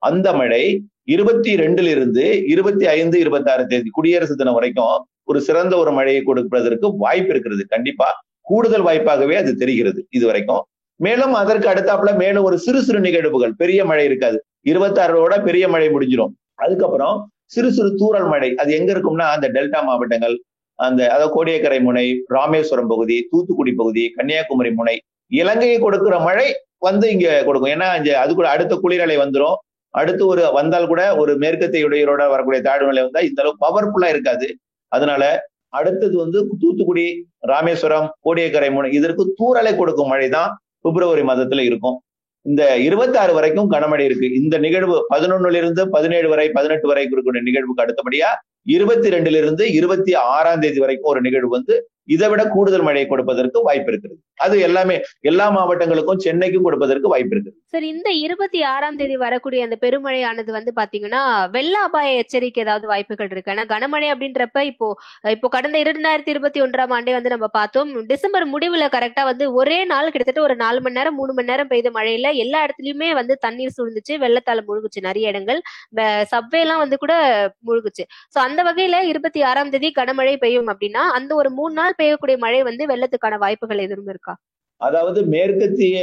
[0.08, 0.62] அந்த மழை
[1.14, 4.98] இருபத்தி ரெண்டுல இருந்து இருபத்தி ஐந்து இருபத்தி ஆறு தேதி குடியரசு தினம் வரைக்கும்
[5.30, 7.64] ஒரு சிறந்த ஒரு மழையை கொடுப்பதற்கு வாய்ப்பு இருக்கிறது.
[7.74, 8.08] கண்டிப்பா
[8.50, 10.62] கூடுதல் வாய்ப்பாகவே அது தெரிகிறது இது வரைக்கும்.
[11.00, 13.52] மேலும் அதற்கு அடுத்தாப்புல மேலும் ஒரு சிறு சிறு நிகழ்வுகள்.
[13.62, 14.38] பெரிய மழை இருக்காது.
[14.70, 16.32] இருபத்தாறோட பெரிய மழை முடிஞ்சிடும்
[16.64, 17.16] அதுக்கப்புறம்
[17.54, 18.50] சிறு சிறு தூரல் மழை.
[18.62, 20.36] அது எங்க இருக்கும்னா அந்த டெல்டா மாவட்டங்கள்
[20.78, 24.94] அந்த அதாவது கோடியக்கரை முனை ராமேஸ்வரம் பகுதி தூத்துக்குடி பகுதி கன்னியாகுமரி முனை
[25.32, 26.46] இலங்கையை கொடுக்கிற மழை
[26.86, 27.72] வந்து இங்க கொடுக்கும்.
[27.76, 29.58] ஏன்னா இங்க அது கூட அடுத்த குளிரலை வந்துடும்
[30.00, 34.48] அடுத்து ஒரு வந்தால் கூட ஒரு மேற்கத்திய உடையரோட வரக்கூடிய தாழ்வு நிலை வந்தா இந்த அளவு பவர்ஃபுல்லா இருக்காது.
[34.92, 35.24] அதனால
[35.78, 37.04] அடுத்தது வந்து தூத்துக்குடி
[37.52, 40.50] ராமேஸ்வரம் கோடியக்கரை முனை இதற்கு தூறலை கொடுக்கும் மழை தான்
[40.84, 41.96] பிப்ரவரி மாதத்துல இருக்கும்.
[42.46, 44.28] இந்த இருபத்தி ஆறு வரைக்கும் கனமழை இருக்கு.
[44.40, 48.30] இந்த நிகழ்வு பதினொன்னுல இருந்து பதினேழு வரை பதினெட்டு வரை இருக்கக்கூடிய நிகழ்வுக்கு அடுத்தபடியா
[48.74, 51.74] இருபத்தி ரெண்டுல இருந்து இருபத்தி ஆறாம் தேதி வரைக்கும் ஒரு நிகழ்வு வந்து
[52.08, 54.18] இதை விட கூடுதல் மழையை கொடுப்பதற்கு வாய்ப்பு இருக்கிறது.
[54.44, 54.96] அது எல்லாமே
[55.30, 57.56] எல்லா மாவட்டங்களுக்கும் சென்னைக்கும் கொடுப்பதற்கு வாய்ப்பு இருக்குது.
[57.72, 61.22] சார் இந்த இருபத்தி ஆறாம் தேதி வரக்கூடிய அந்த பெருமழையானது வந்து பாத்தீங்கன்னா
[61.56, 63.52] வெள்ள அபாய எச்சரிக்கை ஏதாவது வாய்ப்புகள் இருக்கு?
[63.54, 64.88] ஏன்னா கனமழை அப்படின்றப்ப இப்போ
[65.34, 70.12] இப்போ கடந்த இரண்டாயிரத்தி இருபத்தி ஒன்றாம் ஆண்டே வந்து நம்ம பார்த்தோம் டிசம்பர் முடிவுல கரெக்டா வந்து ஒரே நாள்
[70.12, 74.16] கிட்டத்தட்ட ஒரு நாலு மணி நேரம் மூணு மணி நேரம் பெய்த மழையில எல்லா இடத்துலயுமே வந்து தண்ணீர் சூழ்ந்துச்சு
[74.24, 75.62] வெள்ளத்தால முழுகுச்சு நிறைய இடங்கள்.
[76.32, 77.14] சப்வே எல்லாம் வந்து கூட
[77.70, 78.06] முழுகுச்சு.
[78.34, 82.62] சோ அந்த வகையில இருபத்தி ஆறாம் தேதி கனமழை பெய்யும் அப்படின்னா அந்த ஒரு மூணு நாள் பெய்யக்கூடிய மழை
[82.62, 84.34] வந்து வெள்ளத்துக்கான வாய்ப்புகள் எதுவும் இருக்கா?
[84.80, 85.98] அதாவது மேற்கத்திய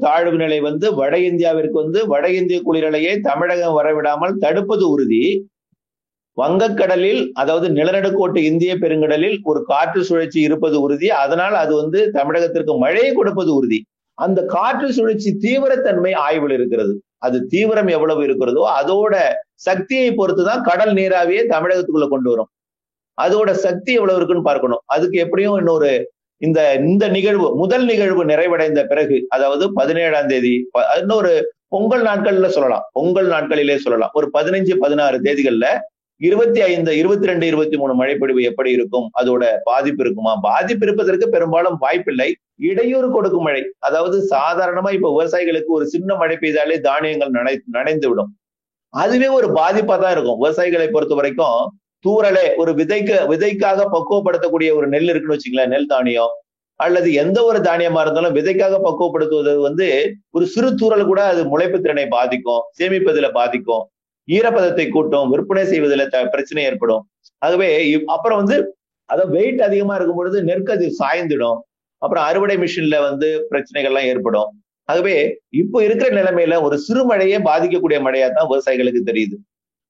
[0.00, 5.22] தாழ்வு நிலை வந்து வட இந்தியாவிற்கு வந்து வட இந்திய குளிரலையை தமிழகம் வரவிடாமல் தடுப்பது உறுதி.
[6.36, 11.08] வங்கக்கடலில் அதாவது நிலநடுக்கோட்டு இந்திய பெருங்கடலில் ஒரு காற்று சுழற்சி இருப்பது உறுதி.
[11.22, 13.80] அதனால் அது வந்து தமிழகத்திற்கு மழையை கொடுப்பது உறுதி.
[14.18, 16.94] அந்த காற்று சுழற்சி தீவிரத்தன்மை ஆய்வில் இருக்கிறது.
[17.26, 19.14] அது தீவிரம் எவ்வளவு இருக்கிறதோ அதோட
[19.68, 22.50] சக்தியை பொறுத்துதான் கடல் நீராவியை தமிழகத்துக்குள்ள கொண்டு வரும்.
[23.24, 24.82] அதோட சக்தி எவ்வளவு இருக்குன்னு பார்க்கணும்.
[24.94, 25.90] அதுக்கு எப்படியும் இன்னொரு
[26.46, 30.52] இந்த இந்த நிகழ்வு முதல் நிகழ்வு நிறைவடைந்த பிறகு அதாவது பதினேழாம் தேதி
[31.00, 31.32] இன்னொரு
[31.74, 32.84] பொங்கல் நாட்கள்ல சொல்லலாம்.
[32.96, 34.12] பொங்கல் நாட்களிலே சொல்லலாம்.
[34.18, 35.68] ஒரு பதினஞ்சு பதினாறு தேதிகள்ல
[36.20, 39.04] இருபத்தி ஐந்து இருபத்தி ரெண்டு இருபத்தி மூணு மழைப்பொழிவு எப்படி இருக்கும்?
[39.20, 40.32] அதோட பாதிப்பு இருக்குமா?
[40.46, 42.28] பாதிப்பு இருப்பதற்கு பெரும்பாலும் வாய்ப்பில்லை.
[42.70, 43.60] இடையூறு கொடுக்கும் மழை.
[43.88, 48.32] அதாவது சாதாரணமா இப்ப விவசாயிகளுக்கு ஒரு சின்ன மழை பெய்தாலே தானியங்கள் நனை நனைந்து விடும்
[48.94, 50.40] அதுவே ஒரு பாதிப்பா தான் இருக்கும்.
[50.42, 51.60] விவசாயிகளை பொறுத்த வரைக்கும்
[52.04, 56.32] தூரலே ஒரு விதைக்கு விதைக்காக பக்குவப்படுத்தக்கூடிய ஒரு நெல் இருக்குன்னு வச்சுங்களேன் நெல் தானியம்.
[56.80, 59.86] அல்லது எந்த ஒரு தானியமா இருந்தாலும் விதைக்காக பக்குவப்படுத்துவது வந்து
[60.36, 63.84] ஒரு சிறு தூரல் கூட அது முளைப்பு திறனை பாதிக்கும் சேமிப்பதில் பாதிக்கும்.
[64.28, 67.02] ஈரப்பதத்தை கூட்டும் விற்பனை செய்வதில் பிரச்சனை ஏற்படும்.
[67.46, 67.68] ஆகவே
[68.16, 68.56] அப்புறம் வந்து
[69.08, 71.58] அதாவது வெயிட் அதிகமா இருக்கும் பொழுது நெற்கது சாய்ந்துடும்.
[72.02, 74.48] அப்புறம் அறுவடை மிஷின்ல வந்து பிரச்சனைகள்லாம் ஏற்படும்.
[74.88, 75.14] ஆகவே
[75.60, 79.36] இப்போ இருக்கிற நிலைமையில ஒரு சிறு மழையே பாதிக்கக்கூடிய மழையா தான் விவசாயிகளுக்கு தெரியுது.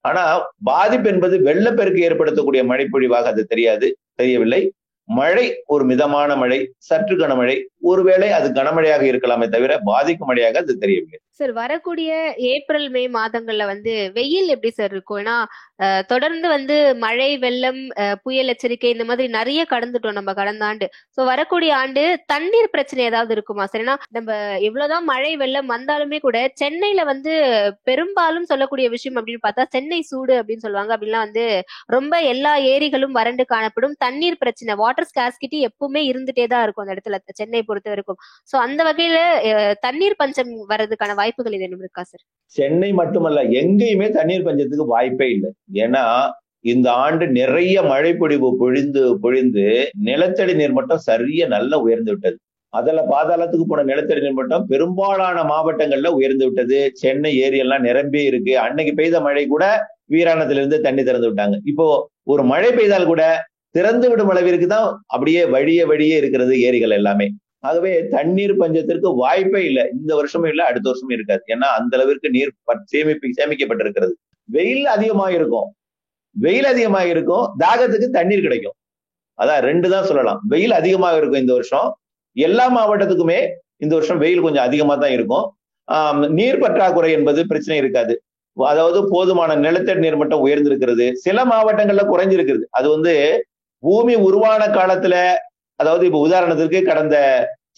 [0.00, 0.22] ஆனா
[0.64, 4.72] பாதிப்பு என்பது வெள்ளப்பெருக்கு ஏற்படுத்தக்கூடிய மழைப்பொழிவாக அது தெரியாது தெரியவில்லை.
[5.08, 7.56] மழை ஒரு மிதமான மழை சற்று கனமழை.
[7.80, 11.18] ஒருவேளை அது கனமழையாக இருக்கலாமே தவிர பாதிக்கும் மழையாக அது தெரியவில்லை.
[11.38, 12.10] சார் வரக்கூடிய
[12.52, 15.20] ஏப்ரல் மே மாதங்கள்ல வந்து வெயில் எப்படி சார் இருக்கும்?
[15.22, 15.36] ஏன்னா
[16.12, 17.80] தொடர்ந்து வந்து மழை வெள்ளம்
[18.24, 20.86] புயல் எச்சரிக்கை இந்த மாதிரி நிறைய கடந்துட்டோம் நம்ம கடந்த ஆண்டு.
[21.16, 23.84] சோ வரக்கூடிய ஆண்டு தண்ணீர் பிரச்சனை ஏதாவது இருக்குமா சார்?
[23.84, 24.30] ஏன்னா நம்ம
[24.68, 27.34] எவ்வளவுதான் மழை வெள்ளம் வந்தாலுமே கூட சென்னையில வந்து
[27.90, 30.92] பெரும்பாலும் சொல்லக்கூடிய விஷயம் அப்படின்னு பார்த்தா சென்னை சூடு அப்படின்னு சொல்லுவாங்க.
[30.96, 31.46] அப்படின்லாம் வந்து
[31.96, 33.96] ரொம்ப எல்லா ஏரிகளும் வறண்டு காணப்படும்.
[34.06, 38.20] தண்ணீர் பிரச்சனை வாட்டர் ஸ்காஸ்கிட்டி எப்பவுமே இருந்துட்டே தான் இருக்கும் அந்த இடத்துல சென்னை பொறுத்த வரைக்கும்.
[38.50, 39.18] சோ அந்த வகையில
[39.86, 42.24] தண்ணீர் பஞ்சம் வர்றதுக்கான வாய்ப்புகள் ஏதேனும் இருக்கா சார்
[42.56, 45.50] சென்னை மட்டுமல்ல எங்கேயுமே தண்ணீர் பஞ்சத்துக்கு வாய்ப்பே இல்லை.
[45.84, 46.04] ஏன்னா
[46.72, 49.64] இந்த ஆண்டு நிறைய மழை பொழிவு பொழிந்து பொழிந்து
[50.06, 52.36] நிலத்தடி நீர் மட்டம் சரிய நல்லா உயர்ந்து விட்டது.
[52.72, 56.78] அதுல பாதாளத்துக்கு போன நிலத்தடி நீர் மட்டம் பெரும்பாலான மாவட்டங்கள்ல உயர்ந்து விட்டது.
[57.02, 58.52] சென்னை ஏரியெல்லாம் நிரம்பி இருக்கு.
[58.64, 59.64] அன்னைக்கு பெய்த மழை கூட
[60.14, 61.56] வீராணத்துல இருந்து தண்ணி திறந்து விட்டாங்க.
[61.72, 61.86] இப்போ
[62.32, 63.22] ஒரு மழை பெய்தால் கூட
[63.76, 67.26] திறந்து விடும் அளவிற்கு தான் அப்படியே வழிய வழியே இருக்கிறது ஏரிகள் எல்லாமே.
[67.64, 69.84] ஆகவே தண்ணீர் பஞ்சத்திற்கு வாய்ப்பே இல்லை.
[69.98, 71.42] இந்த வருஷமும் இல்லை அடுத்த வருஷமும் இருக்காது.
[71.54, 72.52] ஏன்னா அந்த அளவிற்கு நீர்
[72.92, 74.14] சேமிப்பு சேமிக்கப்பட்டிருக்கிறது.
[74.56, 75.68] வெயில் அதிகமாக இருக்கும்
[76.44, 78.76] வெயில் அதிகமாக இருக்கும் தாகத்துக்கு தண்ணீர் கிடைக்கும்.
[79.38, 80.38] அதான் ரெண்டு தான் சொல்லலாம்.
[80.52, 81.88] வெயில் அதிகமாக இருக்கும் இந்த வருஷம்.
[82.36, 83.40] எல்லா மாவட்டத்துக்குமே
[83.84, 85.44] இந்த வருஷம் வெயில் கொஞ்சம் அதிகமா தான் இருக்கும்.
[86.38, 88.14] நீர் பற்றாக்குறை என்பது பிரச்சனை இருக்காது.
[88.56, 91.06] அதாவது போதுமான நிலத்தடி நீர் மட்டம் உயர்ந்திருக்கிறது.
[91.24, 92.64] சில மாவட்டங்கள்ல குறைஞ்சிருக்கிறது.
[92.78, 93.14] அது வந்து
[93.82, 95.14] பூமி உருவான காலத்துல
[95.80, 97.16] அதாவது இப்ப உதாரணத்திற்கு கடந்த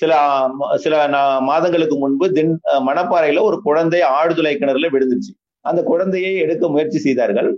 [0.03, 0.13] சில
[0.85, 0.95] சில
[1.49, 2.53] மாதங்களுக்கு முன்பு தின்
[2.89, 5.33] மணப்பாறையில ஒரு குழந்தை ஆழ்துளை கிணறுல விழுந்துருச்சு.
[5.65, 7.51] அந்த குழந்தையை எடுக்க முயற்சி செய்தார்கள்.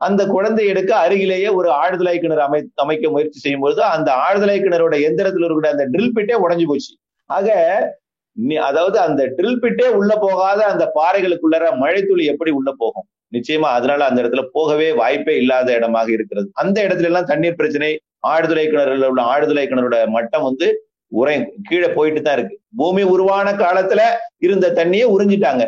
[0.00, 4.94] அந்த குழந்தை எடுக்க அருகிலேயே ஒரு ஆழ்துளை கிணறு அமை அமைக்க முயற்சி செய்யும் பொழுது அந்த ஆழ்துளை கிணறோட
[5.08, 6.92] எந்திரத்தில் இருக்கிற அந்த ட்ரில் பிட்டே உடஞ்சு போச்சு.
[7.30, 7.48] ஆக
[8.68, 13.06] அதாவது அந்த ட்ரில் பிட்டே உள்ள போகாத அந்த பாறைகளுக்குள்ளற மழைத்துளி எப்படி உள்ள போகும்?
[13.32, 16.48] நிச்சயமா அதனால அந்த இடத்துல போகவே வாய்ப்பே இல்லாத இடமாக இருக்கிறது.
[16.62, 17.90] அந்த இடத்துல எல்லாம் தண்ணீர் பிரச்சனை
[18.22, 20.66] ஆழ்துளை கிணறுல உள்ள ஆழ்துளை கிணறோட மட்டம் வந்து
[21.12, 21.36] உரை
[21.68, 22.56] கீழே போயிட்டு தான் இருக்கு.
[22.80, 24.00] பூமி உருவான காலத்துல
[24.46, 25.64] இருந்த தண்ணியை உறிஞ்சிட்டாங்க.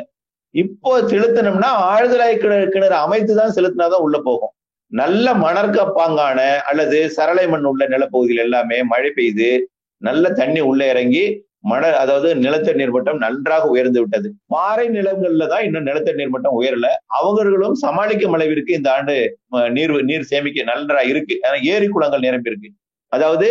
[0.55, 4.53] இப்போ செலுத்தணும்னா ஆழ்துளை கிணறு கிணறு அமைத்து தான் செலுத்தினாதான் உள்ள போகும்.
[4.93, 6.41] நல்ல மணற்கப்பாங்கான
[6.71, 9.51] அல்லது சரளை மண் உள்ள நிலப்பகுதியில் எல்லாமே மழை பெய்து
[10.03, 11.25] நல்ல தண்ணி உள்ள இறங்கி
[11.65, 14.29] மண அதாவது நிலத்தடி நீர் மட்டம் நன்றாக உயர்ந்து விட்டது.
[14.55, 16.87] பாறை நிலங்கள்ல தான் இன்னும் நிலத்தடி நீர் மட்டம் உயரல.
[17.19, 19.15] அவர்களும் சமாளிக்கும் அளவிற்கு இந்த ஆண்டு
[19.77, 21.35] நீர் நீர் சேமிக்க நன்றா இருக்கு.
[21.75, 22.71] ஏரி குளங்கள் நிரம்பி இருக்கு.
[23.13, 23.49] அதாவது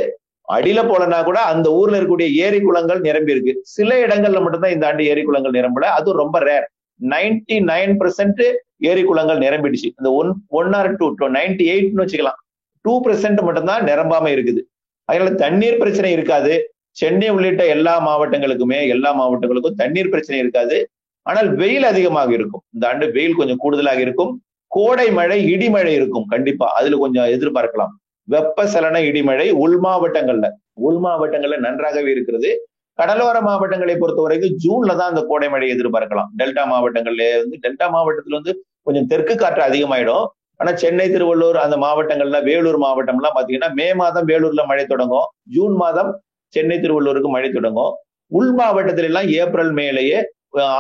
[0.47, 3.53] அடியில போலனா கூட அந்த ஊர்ல இருக்கக்கூடிய ஏரி குளங்கள் நிரம்பி இருக்கு.
[3.76, 5.88] சில இடங்கள்ல மட்டும்தான் இந்த ஆண்டு ஏரி குளங்கள் நிரம்பல.
[5.99, 6.68] அதுவும் ரொம்ப ரேர்
[6.99, 8.43] நைன்டி நைன் பெர்சென்ட்
[8.89, 9.88] ஏரி குளங்கள் நிரம்பிடுச்சு.
[9.99, 11.07] இந்த one one or two
[11.38, 12.39] ninety எயிட்னு வச்சுக்கலாம்.
[12.86, 14.62] டூ பெர்சென்ட் மட்டும்தான் நிரம்பாம இருக்குது.
[15.09, 16.53] அதனால தண்ணீர் பிரச்சனை இருக்காது.
[16.98, 20.78] சென்னை உள்ளிட்ட எல்லா மாவட்டங்களுக்குமே எல்லா மாவட்டங்களுக்கும் தண்ணீர் பிரச்சனை இருக்காது.
[21.26, 22.64] ஆனால் வெயில் அதிகமாக இருக்கும்.
[22.74, 24.32] இந்த ஆண்டு வெயில் கொஞ்சம் கூடுதலாக இருக்கும்.
[24.72, 26.26] கோடை மழை இடிமழை இருக்கும்.
[26.26, 26.68] கண்டிப்பா.
[26.80, 27.94] அதுல கொஞ்சம் எதிர்பார்க்கலாம்.
[28.28, 30.48] வெப்ப சலன இடிமழை உள் மாவட்டங்கள்ல.
[30.88, 32.52] உள் மாவட்டங்கள்ல நன்றாகவே இருக்கிறது.
[33.00, 36.30] கடலோர மாவட்டங்களை பொறுத்த வரைக்கும் ஜூன்ல தான் அந்த கோடை மழை எதிர்பார்க்கலாம்.
[36.39, 40.26] டெல்டா மாவட்டங்கள்ல வந்து டெல்டா மாவட்டத்துல வந்து கொஞ்சம் தெற்கு காற்று அதிகமாயிடும்.
[40.60, 45.28] ஆனா சென்னை திருவள்ளூர் அந்த மாவட்டங்கள்ல வேலூர் மாவட்டம்லாம் பாத்தீங்கன்னா மே மாதம் வேலூர்ல மழை தொடங்கும்.
[45.56, 46.12] ஜூன் மாதம்
[46.56, 47.93] சென்னை திருவள்ளூருக்கு மழை தொடங்கும்.
[48.32, 50.20] உள் மாவட்டத்தில எல்லாம் ஏப்ரல் மேலேயே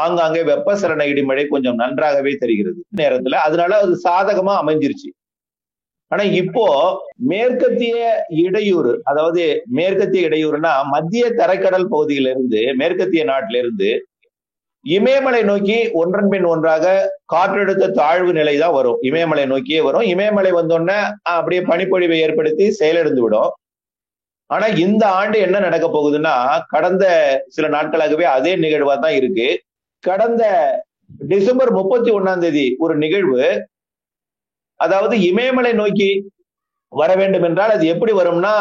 [0.03, 3.37] ஆங்காங்கே வெப்பசலன இடிமழை கொஞ்சம் நன்றாகவே தெரிகிறது நேரத்துல.
[3.47, 5.09] அதனால அது சாதகமா அமைஞ்சிருச்சு.
[6.11, 6.65] ஆனா இப்போ
[7.31, 7.97] மேற்கத்திய
[8.45, 9.43] இடையூறு அதாவது
[9.77, 13.91] மேற்கத்திய இடையூறுனா மத்திய தரைக்கடல் பகுதியிலிருந்து மேற்கத்திய நாட்டில இருந்து
[14.85, 16.85] இமயமலை நோக்கி ஒன்றன் பின் ஒன்றாக
[17.33, 18.99] காற்றழுத்த தாழ்வு நிலை தான் வரும்.
[19.09, 20.05] இமயமலை நோக்கியே வரும்.
[20.13, 20.99] இமயமலை வந்தோடனே
[21.35, 23.51] அப்படியே பனிப்பொழிவை ஏற்படுத்தி செயலிழந்து விடும்.
[24.51, 26.35] ஆனா இந்த ஆண்டு என்ன நடக்க போகுதுன்னா
[26.73, 27.03] கடந்த
[27.55, 29.47] சில நாட்களாகவே அதே நிகழ்வா தான் இருக்கு.
[30.03, 30.43] கடந்த
[31.31, 33.41] டிசம்பர் முப்பத்தி ஒன்னாம் தேதி ஒரு நிகழ்வு.
[34.79, 36.09] அதாவது இமயமலை நோக்கி
[36.91, 38.55] வர வேண்டும் என்றால் அது எப்படி வரும்னா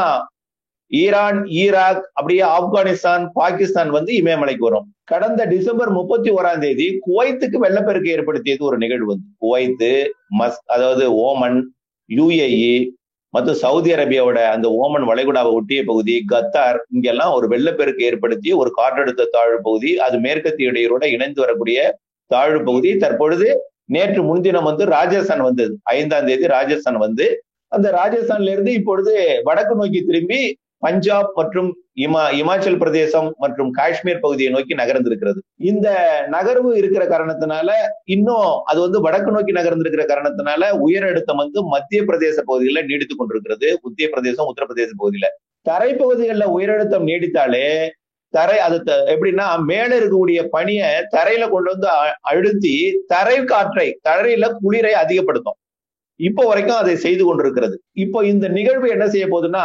[0.91, 4.87] ஈரான் ஈராக் அப்படியே ஆப்கானிஸ்தான் பாகிஸ்தான் வந்து இமயமலைக்கு வரும்.
[5.05, 9.09] கடந்த டிசம்பர் முப்பத்தி ஓராம் தேதி குவைத்துக்கு வெள்ளப்பெருக்கு ஏற்படுத்தியது ஒரு நிகழ்வு.
[9.13, 9.93] வந்து குவைத்து
[10.39, 11.59] மஸ் அதாவது ஓமன்
[12.09, 12.75] யுஏஇ
[13.33, 19.29] மற்றும் சவுதி அரேபியாவோட அந்த ஓமன் வளைகுடாவை ஒட்டிய பகுதி கத்தார் இங்கெல்லாம் ஒரு வெள்ளப்பெருக்கு ஏற்படுத்தி ஒரு காற்றழுத்த
[19.31, 20.73] தாழ்வு பகுதி அது மேற்கத்திய
[21.17, 21.79] இணைந்து வரக்கூடிய
[22.27, 22.97] தாழ்வு பகுதி.
[22.97, 23.49] தற்பொழுது
[23.85, 25.73] நேற்று முன்தினம் வந்து ராஜஸ்தான் வந்தது.
[25.83, 27.27] ஐந்தாம் தேதி ராஜஸ்தான் வந்து
[27.69, 29.13] அந்த ராஜஸ்தான்ல இருந்து இப்பொழுது
[29.45, 30.41] வடக்கு நோக்கி திரும்பி
[30.85, 31.71] பஞ்சாப் மற்றும்
[32.05, 35.41] இமா இமாச்சல் பிரதேசம் மற்றும் காஷ்மீர் பகுதியை நோக்கி நகர்ந்திருக்கிறது.
[35.71, 35.89] இந்த
[36.35, 37.71] நகர்வு இருக்கிற காரணத்தினால
[38.15, 43.69] இன்னும் அது வந்து வடக்கு நோக்கி நகர்ந்திருக்கிற காரணத்தினால உயர் அழுத்தம் வந்து மத்திய பிரதேச பகுதிகளில் நீடித்துக் கொண்டிருக்கிறது.
[43.87, 45.29] மத்திய பிரதேசம் உத்தரப்பிரதேச பகுதியில.
[45.67, 47.67] தரைப்பகுதிகளில் உயரழுத்தம் நீடித்தாலே
[48.35, 48.77] தரை அது
[49.13, 51.89] எப்படின்னா மேல இருக்கக்கூடிய பனியை தரையில கொண்டு வந்து
[52.31, 52.75] அழுத்தி
[53.13, 55.57] தரை காற்றை தரையில குளிரை அதிகப்படுத்தும்.
[56.21, 57.77] இப்போ வரைக்கும் அதை செய்து கொண்டிருக்கிறது.
[58.05, 59.65] இப்போ இந்த நிகழ்வு என்ன செய்ய போகுதுன்னா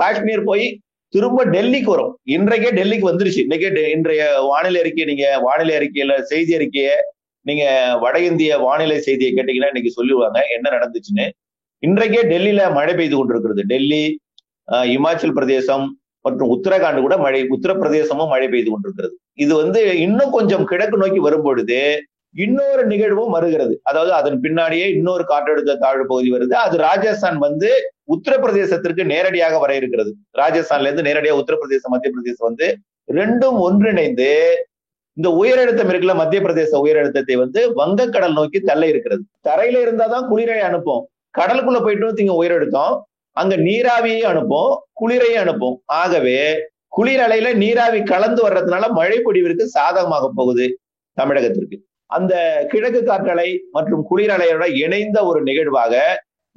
[0.00, 0.66] காஷ்மீர் போய்
[1.14, 2.12] திரும்ப டெல்லிக்கு வரும்.
[2.36, 3.40] இன்றைக்கே டெல்லிக்கு வந்துருச்சு.
[3.46, 6.94] இன்னைக்கே இன்றைய வானிலை அறிக்கை நீங்க வானிலை அறிக்கையில செய்தி அறிக்கையை
[7.46, 7.64] நீங்க
[8.02, 11.26] வட இந்திய வானிலை செய்தியை கேட்டீங்கன்னா இன்னைக்கு சொல்லிடுவாங்க என்ன நடந்துச்சுன்னு.
[11.82, 13.62] இன்றைக்கே டெல்லியில மழை பெய்து கொண்டிருக்கிறது.
[13.72, 14.02] டெல்லி
[14.96, 15.84] இமாச்சல் பிரதேசம்
[16.26, 19.14] மற்றும் உத்தரகாண்ட் கூட மழை உத்தரப்பிரதேசமும் மழை பெய்து கொண்டிருக்கிறது.
[19.44, 21.80] இது வந்து இன்னும் கொஞ்சம் கிழக்கு நோக்கி வரும் பொழுது
[22.34, 23.80] இன்னொரு நிகழ்வும் வருகிறது.
[23.82, 26.52] அதாவது அதன் பின்னாடியே இன்னொரு காற்றழுத்த தாழ்வு பகுதி வருது.
[26.52, 30.14] அது ராஜஸ்தான் வந்து உத்தரப்பிரதேசத்திற்கு நேரடியாக வர இருக்கிறது.
[30.38, 32.76] ராஜஸ்தான்ல இருந்து நேரடியாக உத்தரப்பிரதேசம் மத்திய பிரதேசம் வந்து
[33.12, 34.30] ரெண்டும் ஒன்றிணைந்து
[35.12, 39.22] இந்த உயரழுத்தம் இருக்குல்ல மத்திய பிரதேச உயரழுத்தத்தை வந்து வங்கக்கடல் நோக்கி தள்ள இருக்கிறது.
[39.48, 41.08] தரையில இருந்தாதான் குளிரை அனுப்பும்.
[41.38, 42.94] கடலுக்குள்ள போயிட்டு இங்க உயரழுத்தம்.
[43.36, 45.82] அங்க நீராவியை அனுப்பும் குளிரையும் அனுப்பும்.
[45.84, 46.38] ஆகவே
[46.88, 50.78] குளிர் அலையில நீராவி கலந்து வர்றதுனால மழை பொடிவிற்கு சாதகமாக போகுது
[51.16, 51.76] தமிழகத்திற்கு.
[52.16, 52.34] அந்த
[52.72, 55.94] கிழக்கு காற்றலை மற்றும் குளிரலையோட இணைந்த ஒரு நிகழ்வாக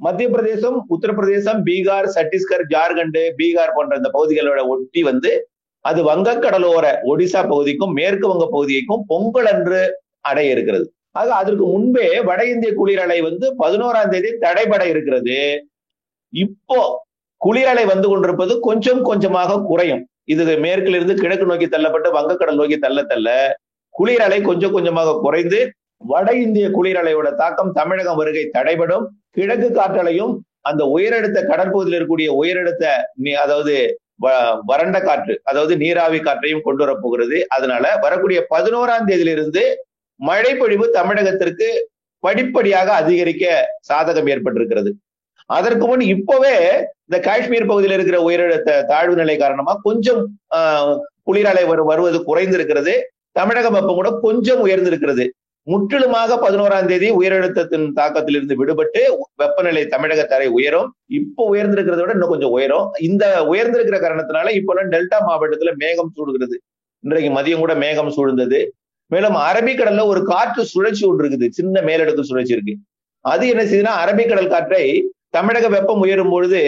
[0.00, 5.32] மத்திய பிரதேசம் உத்தரப்பிரதேசம் பீகார் சத்தீஸ்கர் ஜார்க்கண்ட் பீகார் போன்ற இந்த பகுதிகளோட ஒட்டி வந்து
[5.84, 9.80] அது வங்கக்கடலோர ஒடிசா பகுதிக்கும் மேற்கு வங்க பகுதிக்கும் பொங்கல் அன்று
[10.30, 10.86] அடைய இருக்கிறது.
[11.20, 15.38] ஆக அதற்கு முன்பே வட இந்திய குளிரலை வந்து பதினோராம் தேதி தடைபட இருக்கிறது.
[16.32, 16.80] இப்போ
[17.40, 20.02] குளிரலை வந்து கொண்டிருப்பது கொஞ்சம் கொஞ்சமாக குறையும்.
[20.34, 23.28] இது மேற்கிலிருந்து கிழக்கு நோக்கி தள்ளப்பட்டு வங்கக்கடல் நோக்கி தள்ள தள்ள
[23.98, 25.60] குளிரலை கொஞ்சம் கொஞ்சமாக குறைந்து
[26.10, 29.06] வட இந்திய குளிரலையோட தாக்கம் தமிழகம் வருகை தடைபடும்.
[29.36, 30.32] கிழக்கு காற்றலையும்
[30.68, 32.84] அந்த உயரழுத்த கடற்பகுதியில் இருக்கக்கூடிய உயரழுத்த
[33.44, 33.74] அதாவது
[34.68, 39.62] வறண்ட காற்று அதாவது நீராவி காற்றையும் கொண்டு வரப்போகிறது அதனால வரக்கூடிய பதினோராம் தேதியிலிருந்து
[40.20, 41.68] மழைப்பொழிவு தமிழகத்திற்கு
[42.24, 43.44] படிப்படியாக அதிகரிக்க
[43.88, 44.90] சாதகம் ஏற்பட்டிருக்கிறது.
[45.56, 46.56] அதற்கு முன் இப்பவே
[47.06, 50.22] இந்த காஷ்மீர் பகுதியில் இருக்கிற உயரழுத்த தாழ்வு நிலை காரணமா கொஞ்சம்
[51.28, 52.94] குளிரலை வருவது குறைந்திருக்கிறது.
[53.32, 55.28] தமிழகம் வெப்பம் கூட கொஞ்சம் உயர்ந்திருக்கிறது.
[55.62, 59.00] முற்றிலுமாக பதினோராம் தேதி உயரழுத்தத்தின் தாக்கத்திலிருந்து விடுபட்டு
[59.36, 60.88] வெப்பநிலை தமிழக தரை உயரும்.
[61.06, 62.86] இப்போ உயர்ந்திருக்கிறத விட இன்னும் கொஞ்சம் உயரும்.
[62.98, 66.56] இந்த உயர்ந்திருக்கிற காரணத்தினால இப்போ டெல்டா மாவட்டத்துல மேகம் சூடுகிறது.
[67.04, 68.60] இன்றைக்கு மதியம் கூட மேகம் சூழ்ந்தது.
[69.06, 71.48] மேலும் அரபிக்கடல்ல ஒரு காற்று சுழற்சி ஒன்று இருக்குது.
[71.48, 72.74] சின்ன மேலடுக்கு சுழற்சி இருக்கு.
[73.20, 76.60] அது என்ன செய்யுதுன்னா அரபிக்கடல் காற்றை தமிழக வெப்பம் உயரும் பொழுது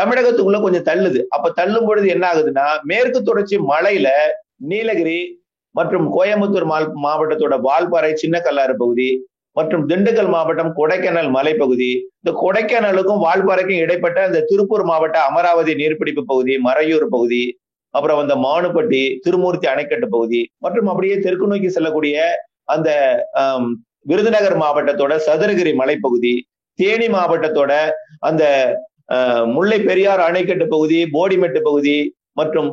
[0.00, 1.20] தமிழகத்துக்குள்ள கொஞ்சம் தள்ளுது.
[1.28, 4.08] அப்ப தள்ளும் பொழுது என்ன ஆகுதுன்னா மேற்கு தொடர்ச்சி மலையில
[4.56, 5.18] நீலகிரி
[5.74, 6.68] மற்றும் கோயம்புத்தூர்
[7.06, 9.08] மாவட்டத்தோட வால்பாறை சின்ன கல்லாறு பகுதி
[9.56, 11.90] மற்றும் திண்டுக்கல் மாவட்டம் கொடைக்கானல் மலைப்பகுதி.
[12.20, 17.42] இந்த கொடைக்கானலுக்கும் வால்பாறைக்கும் இடைப்பட்ட அந்த திருப்பூர் மாவட்ட அமராவதி நீர்பிடிப்பு பகுதி மறையூர் பகுதி
[17.94, 22.16] அப்புறம் அந்த மானுப்பட்டி திருமூர்த்தி அணைக்கட்டு பகுதி மற்றும் அப்படியே தெற்கு நோக்கி செல்லக்கூடிய
[22.74, 22.90] அந்த
[24.06, 26.34] விருதுநகர் மாவட்டத்தோட சதுரகிரி மலைப்பகுதி
[26.78, 27.72] தேனி மாவட்டத்தோட
[28.20, 28.42] அந்த
[29.54, 31.96] முல்லை பெரியார் அணைக்கட்டு பகுதி போடிமெட்டு பகுதி
[32.34, 32.68] மற்றும்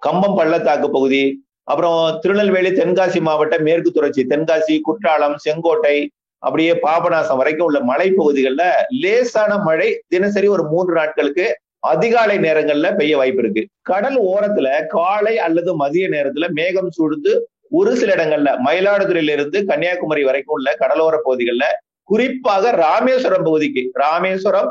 [0.00, 1.22] கம்பம் பள்ளத்தாக்கு பகுதி
[1.68, 5.96] அப்புறம் திருநெல்வேலி தென்காசி மாவட்டம் மேற்கு தொடர்ச்சி தென்காசி குற்றாலம் செங்கோட்டை
[6.42, 8.66] அப்படியே பாபநாசம் வரைக்கும் உள்ள மலைப்பகுதிகளில்
[9.00, 11.46] லேசான மழை தினசரி ஒரு மூன்று நாட்களுக்கு
[11.78, 13.68] அதிகாலை நேரங்கள்ல பெய்ய வாய்ப்பு இருக்கு.
[13.82, 17.32] கடல் ஓரத்துல காலை அல்லது மதிய நேரத்துல மேகம் சூழ்ந்து
[17.70, 21.76] ஒரு சில இடங்கள்ல மயிலாடுதுறையிலிருந்து கன்னியாகுமரி வரைக்கும் உள்ள கடலோர பகுதிகளில்
[22.08, 24.70] குறிப்பாக ராமேஸ்வரம் பகுதிக்கு ராமேஸ்வரம்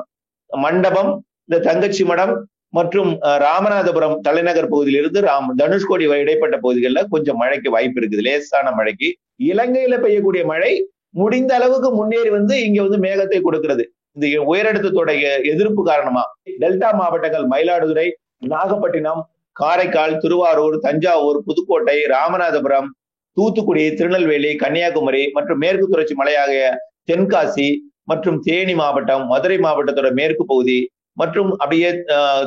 [0.49, 1.11] மண்டபம்
[1.45, 2.33] இந்த தங்கச்சி மடம்
[2.73, 3.09] மற்றும்
[3.45, 8.23] ராமநாதபுரம் தலைநகர் பகுதியிலிருந்து ராம் தனுஷ்கோடி இடைப்பட்ட பகுதிகளில் கொஞ்சம் மழைக்கு வாய்ப்பு இருக்குது.
[8.27, 9.09] லேசான மழைக்கு.
[9.51, 10.71] இலங்கையில பெய்யக்கூடிய மழை
[11.19, 13.83] முடிந்த அளவுக்கு முன்னேறி வந்து இங்க வந்து மேகத்தை கொடுக்கிறது.
[14.15, 15.11] இந்த உயரழுத்தத்தோட
[15.53, 16.23] எதிர்ப்பு காரணமா.
[16.63, 18.07] டெல்டா மாவட்டங்கள் மயிலாடுதுறை
[18.53, 19.21] நாகப்பட்டினம்
[19.55, 22.89] காரைக்கால் திருவாரூர் தஞ்சாவூர் புதுக்கோட்டை ராமநாதபுரம்
[23.37, 26.63] தூத்துக்குடி திருநெல்வேலி கன்னியாகுமரி மற்றும் மேற்கு தொடர்ச்சி மலையாகிய
[27.09, 27.69] தென்காசி
[28.03, 30.77] மற்றும் தேனி மாவட்டம் மதுரை மாவட்டத்தோட மேற்கு பகுதி
[31.17, 31.89] மற்றும் அப்படியே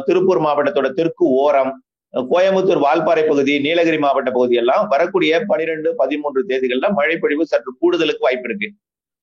[0.08, 1.72] திருப்பூர் மாவட்டத்தோட தெற்கு ஓரம்
[2.14, 8.48] கோயம்புத்தூர் வால்பாறை பகுதி நீலகிரி மாவட்ட பகுதி எல்லாம் வரக்கூடிய பனிரெண்டு பதிமூன்று தேதிகள்ல மழைப்பொழிவு சற்று கூடுதலுக்கு வாய்ப்பு
[8.48, 8.68] இருக்கு.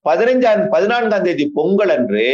[0.05, 2.25] பதினைஞ்சாம் பதினான்காம் தேதி பொங்கல் அன்று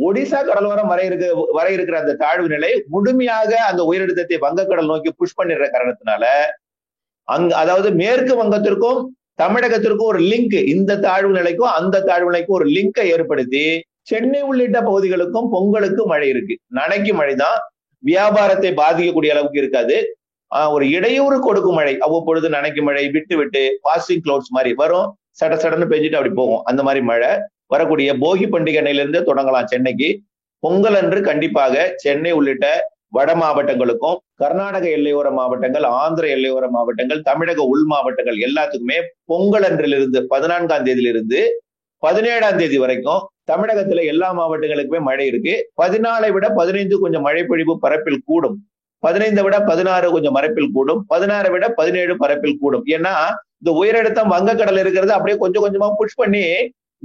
[0.00, 5.36] ஒடிசா கடலோரம் வர இருக்க வர இருக்கிற அந்த தாழ்வு நிலை முழுமையாக அந்த உயரழுத்தத்தை வங்கக்கடல் நோக்கி புஷ்
[5.38, 6.24] பண்ணிடுற காரணத்தினால
[7.28, 9.00] அங்க அதாவது மேற்கு வங்கத்திற்கும்
[9.36, 13.64] தமிழகத்திற்கும் ஒரு லிங்க் இந்த தாழ்வு நிலைக்கும் அந்த தாழ்வு நிலைக்கும் ஒரு லிங்கை ஏற்படுத்தி
[14.06, 16.54] சென்னை உள்ளிட்ட பகுதிகளுக்கும் பொங்கலுக்கு மழை இருக்கு.
[16.74, 17.58] நனைக்கு மழை தான்
[18.02, 19.96] வியாபாரத்தை பாதிக்கக்கூடிய அளவுக்கு இருக்காது.
[20.50, 21.94] ஆஹ் ஒரு இடையூறு கொடுக்கும் மழை.
[21.98, 25.08] அவ்வப்பொழுது நனைக்கு மழை விட்டு விட்டு பாசிங் கிளவுட்ஸ் மாதிரி வரும்.
[25.40, 26.62] சட சடன்னு பெஞ்சிட்டு அப்படி போகும்.
[26.64, 27.30] அந்த மாதிரி மழை.
[27.66, 30.08] வரக்கூடிய போகி பண்டிகை அன்னையிலிருந்து தொடங்கலாம் சென்னைக்கு.
[30.62, 32.66] பொங்கல் அன்று கண்டிப்பாக சென்னை உள்ளிட்ட
[33.08, 40.84] வட மாவட்டங்களுக்கும் கர்நாடக எல்லையோர மாவட்டங்கள் ஆந்திர எல்லையோர மாவட்டங்கள் தமிழக உள் மாவட்டங்கள் எல்லாத்துக்குமே பொங்கல் அன்றிலிருந்து பதினான்காம்
[40.84, 41.40] தேதியிலிருந்து
[42.02, 43.22] பதினேழாம் தேதி வரைக்கும்
[43.52, 45.70] தமிழகத்துல எல்லா மாவட்டங்களுக்குமே மழை இருக்கு.
[45.82, 48.68] பதினாலை விட பதினைந்து கொஞ்சம் மழை பொழிவு பரப்பில் கூடும்.
[48.98, 51.06] பதினைந்தை விட பதினாறு கொஞ்சம் மரப்பில் கூடும்.
[51.14, 52.86] பதினாறை விட பதினேழு பரப்பில் கூடும்.
[52.86, 53.14] ஏன்னா
[53.62, 56.44] இந்த உயரழுத்தம் வங்கக்கடல் இருக்கிறது அப்படியே கொஞ்சம் கொஞ்சமா புஷ் பண்ணி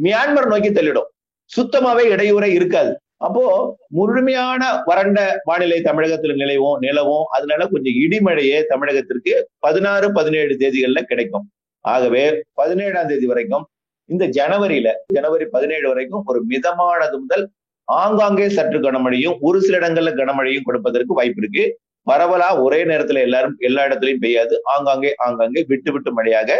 [0.04, 1.10] மியான்மர் நோக்கி தள்ளிடும்.
[1.52, 3.00] சுத்தமாவே இடையூறை இருக்காது.
[3.18, 7.26] அப்போ முழுமையான வறண்ட வானிலை தமிழகத்துல நிலவும் நிலவும்.
[7.26, 11.52] அதனால கொஞ்சம் இடிமழையே தமிழகத்திற்கு பதினாறு பதினேழு தேதிகள்ல கிடைக்கும்.
[11.80, 13.68] ஆகவே பதினேழாம் தேதி வரைக்கும்
[14.14, 17.46] இந்த ஜனவரியில ஜனவரி பதினேழு வரைக்கும் ஒரு மிதமானது முதல்
[17.88, 21.64] ஆங்காங்கே சற்று கனமழையும் ஒரு சில இடங்கள்ல கனமழையும் கொடுப்பதற்கு வாய்ப்பு இருக்கு.
[22.08, 24.56] பரவலா ஒரே நேரத்துல எல்லாரும் எல்லா இடத்துலையும் பெய்யாது.
[24.74, 26.52] ஆங்காங்கே ஆங்காங்கே விட்டு விட்டு மழையாக.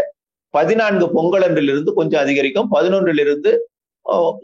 [0.54, 2.70] பதினான்கு பொங்கலன்றிலிருந்து கொஞ்சம் அதிகரிக்கும்.
[2.76, 3.52] பதினொன்றிலிருந்து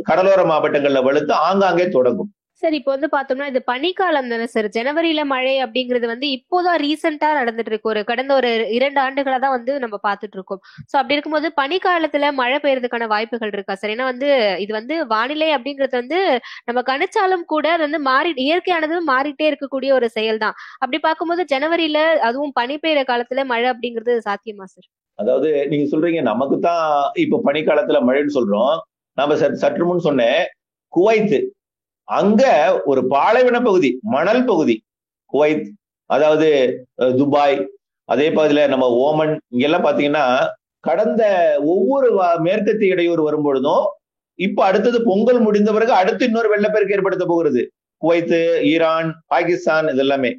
[0.10, 2.32] கடலோர மாவட்டங்கள்ல வலுத்து ஆங்காங்கே தொடங்கும்.
[2.62, 7.72] சார் இப்போ வந்து பார்த்தோம்னா இது பனிக்காலம் தானே சார் ஜனவரியில மழை அப்படிங்கிறது வந்து இப்போதான் ரீசெண்டா நடந்துட்டு
[7.72, 7.90] இருக்கு.
[7.92, 10.62] ஒரு கடந்த ஒரு இரண்டு ஆண்டுகளா தான் வந்து நம்ம பார்த்துட்டு இருக்கோம்.
[10.92, 14.30] ஸோ அப்படி இருக்கும்போது பனிக்காலத்துல மழை பெய்யறதுக்கான வாய்ப்புகள் இருக்கா சார் ஏன்னா வந்து
[14.64, 16.20] இது வந்து வானிலை அப்படிங்கிறது வந்து
[16.70, 22.00] நம்ம கணிச்சாலும் கூட வந்து மாறி இயற்கையானது மாறிட்டே இருக்கக்கூடிய ஒரு செயல் தான் அப்படி பார்க்கும்போது ஜனவரியில
[22.30, 24.88] அதுவும் பனி பெய்யற காலத்துல மழை அப்படிங்கிறது சாத்தியமா சார்
[25.20, 26.88] அதாவது நீங்க சொல்றீங்க நமக்கு தான்
[27.24, 28.74] இப்ப பனிக்காலத்துல மழைன்னு சொல்றோம்.
[29.18, 30.42] நம்ம சற்று முன் சொன்னேன்
[30.94, 31.40] குவைத்து.
[32.10, 32.44] அங்க
[32.86, 34.76] ஒரு பாலைவன பகுதி மணல் பகுதி
[35.34, 35.66] குவைத்
[36.10, 36.50] அதாவது
[37.18, 37.58] துபாய்
[38.10, 40.26] அதே பகுதியில நம்ம ஓமன் இங்கெல்லாம் பாத்தீங்கன்னா
[40.80, 41.24] கடந்த
[41.66, 43.86] ஒவ்வொரு மேற்கத்திய இடையூறு வரும்பொழுதும்
[44.40, 47.62] இப்ப அடுத்தது பொங்கல் முடிந்த பிறகு அடுத்து இன்னொரு வெள்ளப்பெருக்கு ஏற்படுத்த போகிறது.
[48.02, 50.32] குவைத்து ஈரான் பாகிஸ்தான் இதெல்லாமே.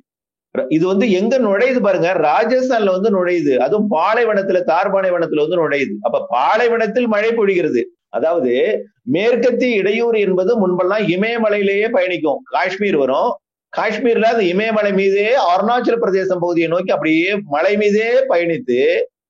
[0.68, 3.54] இது வந்து எங்க நுழையுது பாருங்க ராஜஸ்தான்ல வந்து நுழையுது.
[3.56, 5.94] அதுவும் பாலைவனத்துல தார் பாலைவனத்துல வந்து நுழையுது.
[6.00, 7.82] அப்ப பாலைவனத்தில் மழை பொழிகிறது.
[8.12, 8.52] அதாவது
[9.14, 12.40] மேற்கத்திய இடையூறு என்பது முன்பெல்லாம் இமயமலையிலேயே பயணிக்கும்.
[12.54, 13.30] காஷ்மீர் வரும்.
[13.72, 18.78] காஷ்மீர்ல அது இமயமலை மீதே அருணாச்சல பிரதேசம் பகுதியை நோக்கி அப்படியே மலை மீதே பயணித்து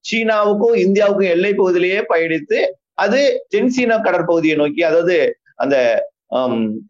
[0.09, 2.59] சீனாவுக்கும் இந்தியாவுக்கும் எல்லை பகுதியிலேயே பயணித்து
[2.95, 3.21] அது
[3.55, 5.17] தென்சீனா கடற்பகுதியை நோக்கி அதாவது
[5.57, 5.77] அந்த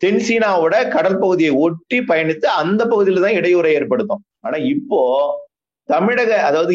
[0.02, 4.22] தென்சீனாவோட கடற்பகுதியை ஒட்டி பயணித்து அந்த பகுதியில தான் இடையூறை ஏற்படுத்தும்.
[4.40, 5.00] ஆனா இப்போ
[5.92, 6.74] தமிழக அதாவது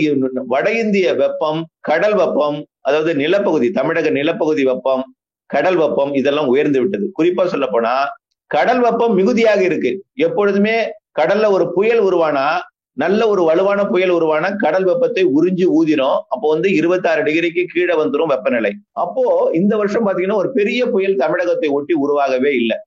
[0.53, 2.57] வட இந்திய வெப்பம் கடல் வெப்பம்
[2.87, 5.03] அதாவது நிலப்பகுதி தமிழக நிலப்பகுதி வெப்பம்
[5.49, 7.05] கடல் வெப்பம் இதெல்லாம் உயர்ந்து விட்டது.
[7.17, 7.93] குறிப்பா சொல்ல போனா
[8.51, 9.91] கடல் வெப்பம் மிகுதியாக இருக்கு.
[10.25, 10.77] எப்பொழுதுமே
[11.19, 12.45] கடல்ல ஒரு புயல் உருவானா
[13.01, 16.17] நல்ல ஒரு வலுவான புயல் உருவான கடல் வெப்பத்தை உறிஞ்சி ஊதிரும்.
[16.33, 18.71] அப்போ வந்து இருபத்தி ஆறு டிகிரிக்கு கீழே வந்துடும் வெப்பநிலை.
[19.03, 19.23] அப்போ
[19.59, 22.77] இந்த வருஷம் பாத்தீங்கன்னா ஒரு பெரிய புயல் தமிழகத்தை ஒட்டி உருவாகவே இல்லை.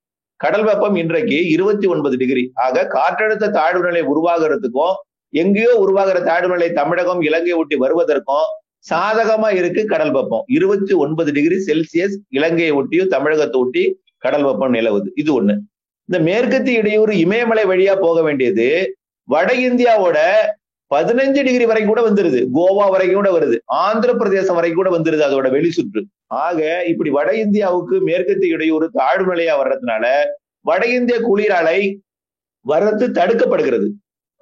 [0.41, 2.45] கடல் வெப்பம் இன்றைக்கு இருபத்தி ஒன்பது டிகிரி.
[2.67, 4.97] ஆக காற்றழுத்த தாழ்வு நிலை உருவாகிறதுக்கும்
[5.31, 8.49] எங்கேயோ உருவாகிற தாழ்வுநிலை தமிழகம் இலங்கை ஒட்டி வருவதற்கும்
[8.91, 10.45] சாதகமா இருக்கு கடல் வெப்பம்.
[10.47, 15.09] இருபத்தி ஒன்பது டிகிரி செல்சியஸ் இலங்கையை ஒட்டியும் தமிழகத்தை ஒட்டி கடல் வெப்பம் நிலவுது.
[15.15, 15.57] இது ஒண்ணு.
[16.05, 20.19] இந்த மேற்கத்திய இடையூறு இமயமலை வழியா போக வேண்டியது வட இந்தியாவோட
[20.95, 22.41] பதினஞ்சு டிகிரி வரைக்கும் கூட வந்துருது.
[22.55, 23.57] கோவா வரைக்கும் கூட வருது.
[23.65, 26.07] ஆந்திர பிரதேசம் வரைக்கும் கூட வந்துருது அதோட வெளி சுற்று.
[26.27, 30.07] ஆக இப்படி வட இந்தியாவுக்கு மேற்கத்திய இடையூறு தாழ்வு நிலையா வர்றதுனால
[30.61, 31.97] வட இந்திய குளிராலை
[32.69, 33.89] வர்றது தடுக்கப்படுகிறது.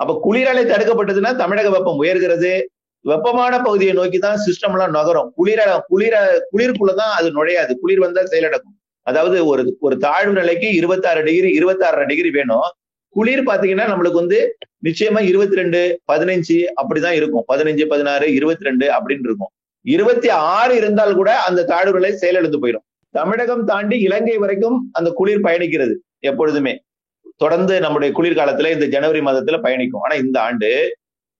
[0.01, 2.53] அப்ப குளிரலை தடுக்கப்பட்டதுன்னா தமிழக வெப்பம் உயர்கிறது.
[3.05, 5.28] வெப்பமான பகுதியை நோக்கி தான் சிஸ்டம் எல்லாம் நகரும்.
[5.38, 6.14] குளிர குளிர
[6.53, 7.72] குளிர்க்குள்ளதான் அது நுழையாது.
[7.82, 8.76] குளிர் வந்தா செயலடக்கும்
[9.07, 12.68] அதாவது ஒரு ஒரு தாழ்வு நிலைக்கு இருபத்தாறு டிகிரி இருபத்தாறு டிகிரி வேணும்.
[13.16, 14.38] குளிர் பாத்தீங்கன்னா நம்மளுக்கு வந்து
[14.84, 15.80] நிச்சயமா இருபத்தி ரெண்டு
[16.12, 17.45] பதினஞ்சு அப்படிதான் இருக்கும்.
[17.53, 19.53] பதினஞ்சு பதினாறு இருபத்தி ரெண்டு அப்படின்னு இருக்கும்.
[19.95, 22.84] இருபத்தி ஆறு இருந்தால் கூட அந்த தாழ்வு நிலை செயலிழந்து போயிடும்.
[23.14, 25.95] தமிழகம் தாண்டி இலங்கை வரைக்கும் அந்த குளிர் பயணிக்கிறது
[26.30, 26.74] எப்பொழுதுமே.
[27.41, 30.05] தொடர்ந்து நம்முடைய குளிர்காலத்துல இந்த ஜனவரி மாதத்துல பயணிக்கும்.
[30.07, 30.70] ஆனா இந்த ஆண்டு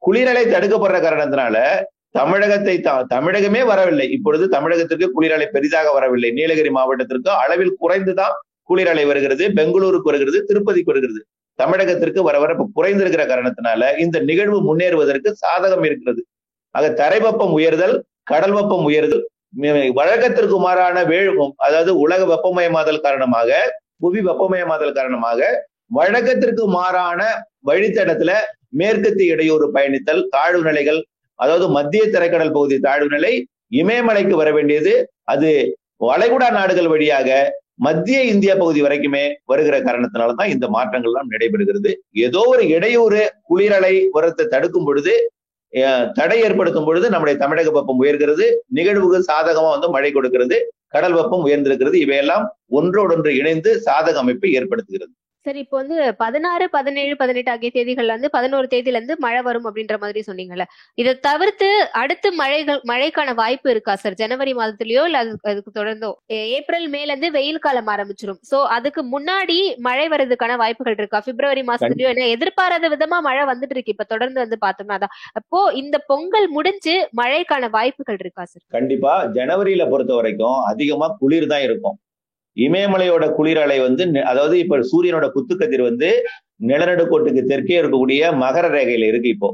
[0.03, 1.57] குளிரலை தடுக்கப்படுற காரணத்தினால
[2.19, 2.75] தமிழகத்தை
[3.15, 4.07] தமிழகமே வரவில்லை.
[4.17, 6.31] இப்பொழுது தமிழகத்திற்கு குளிரலை பெரிதாக வரவில்லை.
[6.31, 8.35] நீலகிரி மாவட்டத்திற்கு அளவில் குறைந்துதான்
[8.71, 9.45] குளிரலை வருகிறது.
[9.59, 10.39] பெங்களூருக்கு வருகிறது.
[10.51, 11.21] திருப்பதிக்கு வருகிறது.
[11.59, 16.23] தமிழகத்திற்கு வர வர குறைந்திருக்கிற காரணத்தினால இந்த நிகழ்வு முன்னேறுவதற்கு சாதகம் இருக்கிறது.
[16.75, 17.95] ஆக தரைவெப்பம் உயர்தல்
[18.31, 19.25] கடல் வெப்பம் உயர்தல்
[19.99, 23.59] வழக்கத்திற்கு மாறான வேழும் அதாவது உலக வெப்பமயமாதல் காரணமாக
[24.03, 25.41] புவி வெப்பமயமாதல் காரணமாக
[25.91, 27.21] வழக்கத்திற்கு மாறான
[27.67, 28.31] வழித்தடத்துல
[28.73, 31.01] மேற்கத்திய இடையூறு பயணித்தல் தாழ்வு நிலைகள்
[31.39, 33.33] அதாவது மத்திய தரைக்கடல் பகுதி தாழ்வு நிலை
[33.73, 34.93] இமயமலைக்கு வர வேண்டியது
[35.25, 35.51] அது
[36.01, 37.29] வளைகுடா நாடுகள் வழியாக
[37.87, 41.91] மத்திய இந்திய பகுதி வரைக்குமே வருகிற காரணத்தினாலதான் இந்த மாற்றங்கள் எல்லாம் நடைபெறுகிறது.
[42.27, 45.15] ஏதோ ஒரு இடையூறு குளிரலை உரத்தை தடுக்கும் பொழுது
[46.19, 48.47] தடை ஏற்படுத்தும் பொழுது நம்முடைய தமிழக வெப்பம் உயர்கிறது
[48.79, 50.57] நிகழ்வுக்கு சாதகமா வந்து மழை கொடுக்கிறது
[50.89, 55.13] கடல் வெப்பம் உயர்ந்திருக்கிறது இவையெல்லாம் ஒன்றோடொன்று இணைந்து சாதக அமைப்பை ஏற்படுத்துகிறது.
[55.47, 59.97] சரி இப்போ வந்து பதினாறு பதினேழு பதினெட்டு ஆகிய தேதிகள்ல இருந்து பதினோரு தேதியில இருந்து மழை வரும் அப்படின்ற
[60.01, 60.65] மாதிரி சொன்னீங்கல்ல.
[60.99, 61.69] இதை தவிர்த்து
[62.03, 64.17] அடுத்து மழைகள் மழைக்கான வாய்ப்பு இருக்கா சார்?
[64.23, 66.11] ஜனவரி மாதத்துலயோ இல்ல அதுக்கு தொடர்ந்தோ?
[66.57, 68.41] ஏப்ரல் மேல இருந்து வெயில் காலம் ஆரம்பிச்சிரும்.
[68.51, 71.21] சோ அதுக்கு முன்னாடி மழை வர்றதுக்கான வாய்ப்புகள் இருக்கா?
[71.29, 73.95] பிப்ரவரி மாசத்துலயோ என்ன எதிர்பாராத விதமா மழை வந்துட்டு இருக்கு.
[73.97, 78.65] இப்ப தொடர்ந்து வந்து பார்த்தோம்னா தான் அப்போ இந்த பொங்கல் முடிஞ்சு மழைக்கான வாய்ப்புகள் இருக்கா சார்?
[78.77, 79.15] கண்டிப்பா.
[79.37, 81.99] ஜனவரியில பொறுத்த வரைக்கும் அதிகமா குளிர் தான் இருக்கும்.
[82.57, 86.09] இமயமலையோட குளிர் அலை வந்து அதாவது இப்ப சூரியனோட குத்துக்கதிர் வந்து
[86.71, 89.49] நிலநடுக்கோட்டுக்கு தெற்கே இருக்கக்கூடிய மகர ரேகையில இருக்கு இப்போ.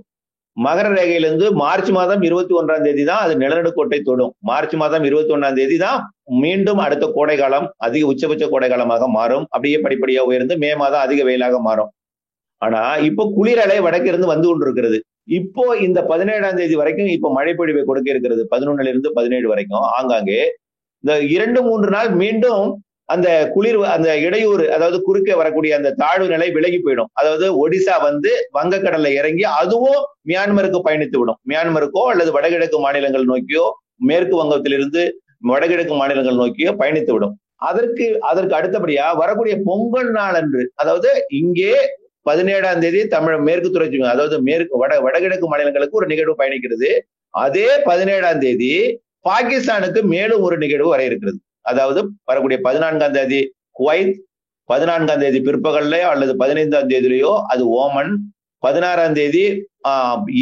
[0.56, 4.32] மகர ரேகையிலிருந்து மார்ச் மாதம் இருபத்தி ஒன்றாம் தேதி தான் அது நிலநடுக்கோட்டை தொடும்.
[4.48, 5.98] மார்ச் மாதம் இருபத்தி ஒன்றாம் தேதி தான்
[6.42, 9.46] மீண்டும் அடுத்த கோடை காலம் அதிக உச்சபட்ச கோடை காலமாக மாறும்.
[9.54, 11.90] அப்படியே படிப்படியாக உயர்ந்து மே மாதம் அதிக வெயிலாக மாறும்.
[12.62, 14.98] ஆனா இப்போ குளிரலை வடக்கிருந்து வந்து கொண்டிருக்கிறது.
[15.38, 18.42] இப்போ இந்த பதினேழாம் தேதி வரைக்கும் இப்போ மழை பொழிவை கொடுக்க இருக்கிறது.
[18.52, 20.40] பதினொன்னுல இருந்து பதினேழு வரைக்கும் ஆங்காங்கே.
[21.04, 22.64] இந்த இரண்டு மூன்று நாள் மீண்டும்
[23.12, 27.10] அந்த குளிர் அந்த இடையூறு அதாவது குறுக்கே வரக்கூடிய அந்த தாழ்வு நிலை விலகி போயிடும்.
[27.20, 31.38] அதாவது ஒடிசா வந்து வங்கக்கடல்ல இறங்கி அதுவும் மியான்மருக்கு பயணித்து விடும்.
[31.50, 33.66] மியான்மருக்கோ அல்லது வடகிழக்கு மாநிலங்கள் நோக்கியோ
[34.10, 35.02] மேற்கு வங்கத்திலிருந்து
[35.52, 37.34] வடகிழக்கு மாநிலங்கள் நோக்கியோ பயணித்து விடும்.
[37.68, 41.74] அதற்கு அதற்கு அடுத்தபடியா வரக்கூடிய பொங்கல் நாள் அன்று அதாவது இங்கே
[42.28, 46.90] பதினேழாம் தேதி தமிழ் மேற்கு தொடர்ச்சி அதாவது மேற்கு வட வடகிழக்கு மாநிலங்களுக்கு ஒரு நிகழ்வு பயணிக்கிறது.
[47.34, 48.72] அதே பதினேழாம் தேதி
[49.28, 51.38] பாகிஸ்தானுக்கு மேலும் ஒரு நிகழ்வு வர இருக்கிறது.
[51.64, 53.40] அதாவது வரக்கூடிய பதினான்காம் தேதி
[53.72, 54.14] குவைத்
[54.68, 58.12] பதினான்காம் தேதி பிற்பகல்லையோ அல்லது பதினைந்தாம் தேதியிலையோ அது ஓமன்
[58.62, 59.44] பதினாறாம் தேதி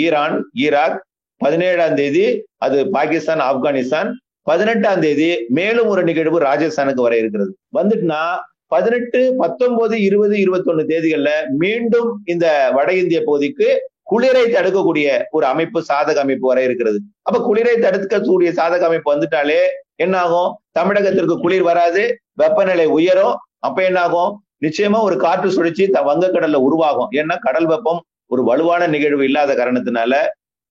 [0.03, 0.97] ஈரான் ஈராக்
[1.41, 2.25] பதினேழாம் தேதி
[2.59, 4.09] அது பாகிஸ்தான் ஆப்கானிஸ்தான்
[4.47, 7.51] பதினெட்டாம் தேதி மேலும் ஒரு நிகழ்வு ராஜஸ்தானுக்கு வர இருக்கிறது.
[7.79, 8.23] வந்துட்டுனா
[8.69, 11.31] பதினெட்டு பத்தொன்பது இருபது இருபத்தொன்னு தேதிகள்ல
[11.63, 12.47] மீண்டும் இந்த
[12.77, 13.69] வட இந்திய பகுதிக்கு
[14.03, 16.99] குளிரை தடுக்கக்கூடிய ஒரு அமைப்பு சாதக அமைப்பு வர இருக்கிறது.
[17.23, 19.61] அப்ப குளிரை தடுக்கக்கூடிய சாதக அமைப்பு வந்துட்டாலே
[19.99, 22.03] என்ன ஆகும் தமிழகத்திற்கு குளிர் வராது
[22.43, 23.37] வெப்பநிலை உயரும்.
[23.67, 24.33] அப்ப என்ன ஆகும்
[24.65, 27.11] நிச்சயமா ஒரு காற்று சுழற்சி வங்கக்கடல்ல உருவாகும்.
[27.21, 30.13] ஏன்னா கடல் வெப்பம் ஒரு வலுவான நிகழ்வு இல்லாத காரணத்தினால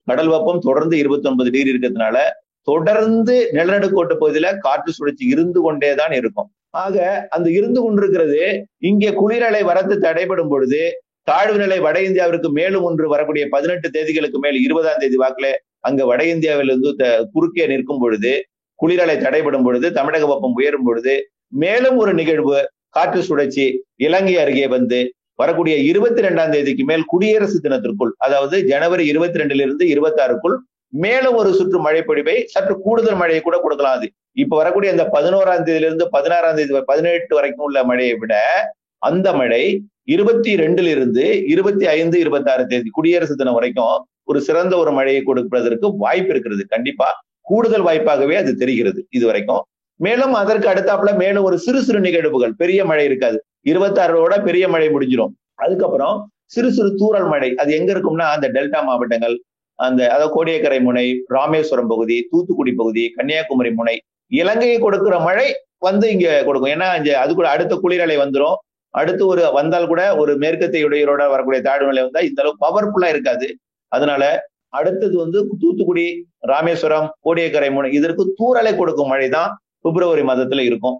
[0.06, 2.18] கடல் வெப்பம் தொடர்ந்து இருபத்தி ஒன்பது டிகிரி இருக்கிறதுனால
[2.68, 6.48] தொடர்ந்து நிலநடுக்கோட்டு பகுதியில காற்று சுழற்சி இருந்து கொண்டேதான் இருக்கும்.
[6.84, 6.96] ஆக
[7.34, 8.40] அந்த இருந்து கொண்டிருக்கிறது
[8.88, 10.80] இங்கே குளிரலை வரத்து தடைபடும் பொழுது
[11.28, 15.48] தாழ்வு நிலை வட இந்தியாவிற்கு மேலும் ஒன்று வரக்கூடிய பதினெட்டு தேதிகளுக்கு மேல் இருபதாம் தேதி வாக்குல
[15.80, 18.32] அங்க வட இந்தியாவிலிருந்து குறுக்கே நிற்கும் பொழுது
[18.78, 21.14] குளிரலை தடைபடும் பொழுது தமிழக வெப்பம் உயரும் பொழுது
[21.62, 22.58] மேலும் ஒரு நிகழ்வு
[22.96, 23.66] காற்று சுழற்சி
[24.06, 24.98] இலங்கை அருகே வந்து
[25.40, 30.56] வரக்கூடிய இருபத்தி ரெண்டாம் தேதிக்கு மேல் குடியரசு தினத்திற்குள் அதாவது ஜனவரி இருபத்தி ரெண்டிலிருந்து இருபத்தி ஆறுக்குள்
[30.92, 34.06] மேலும் ஒரு சுற்று மழை பொழிவை சற்று கூடுதல் மழையை கூட கொடுக்கலாம் அது.
[34.42, 38.34] இப்ப வரக்கூடிய அந்த பதினோராம் தேதியிலிருந்து பதினாறாம் தேதி பதினெட்டு வரைக்கும் உள்ள மழையை விட
[39.02, 39.62] அந்த மழை
[40.14, 41.24] இருபத்தி ரெண்டுல இருந்து
[41.54, 43.96] இருபத்தி ஐந்து இருபத்தி ஆறு தேதி குடியரசு தினம் வரைக்கும்
[44.30, 46.64] ஒரு சிறந்த ஒரு மழையை கொடுப்பதற்கு வாய்ப்பு இருக்கிறது.
[46.74, 47.08] கண்டிப்பா
[47.50, 49.62] கூடுதல் வாய்ப்பாகவே அது தெரிகிறது இது வரைக்கும்
[50.00, 52.52] மேலும் அதற்கு அடுத்தாப்புல மேலும் ஒரு சிறு சிறு நிகழ்வுகள்.
[52.62, 53.38] பெரிய மழை இருக்காது.
[53.70, 55.32] இருபத்தாறோட பெரிய மழை முடிஞ்சிடும்
[55.64, 56.16] அதுக்கப்புறம்
[56.54, 57.48] சிறு சிறு தூரல் மழை.
[57.62, 59.34] அது எங்க இருக்கும்னா அந்த டெல்டா மாவட்டங்கள்
[59.78, 61.04] அந்த அதாவது கோடியக்கரை முனை
[61.36, 63.96] ராமேஸ்வரம் பகுதி தூத்துக்குடி பகுதி கன்னியாகுமரி முனை
[64.30, 65.48] இலங்கையை கொடுக்கிற மழை
[65.86, 66.72] வந்து இங்க கொடுக்கும்.
[66.76, 68.56] ஏன்னா இங்க அது கூட அடுத்த குளிரலை வந்துடும்
[68.94, 73.48] அடுத்து ஒரு வந்தால் கூட ஒரு மேற்கத்திய இடையூறோட வரக்கூடிய தாழ்வு நிலை வந்தா இந்த அளவுக்கு பவர்ஃபுல்லா இருக்காது.
[73.92, 74.22] அதனால
[74.78, 76.06] அடுத்தது வந்து தூத்துக்குடி
[76.52, 80.96] ராமேஸ்வரம் கோடியக்கரை முனை இதற்கு தூரலை கொடுக்கும் மழை தான் பிப்ரவரி மாதத்துல இருக்கும்.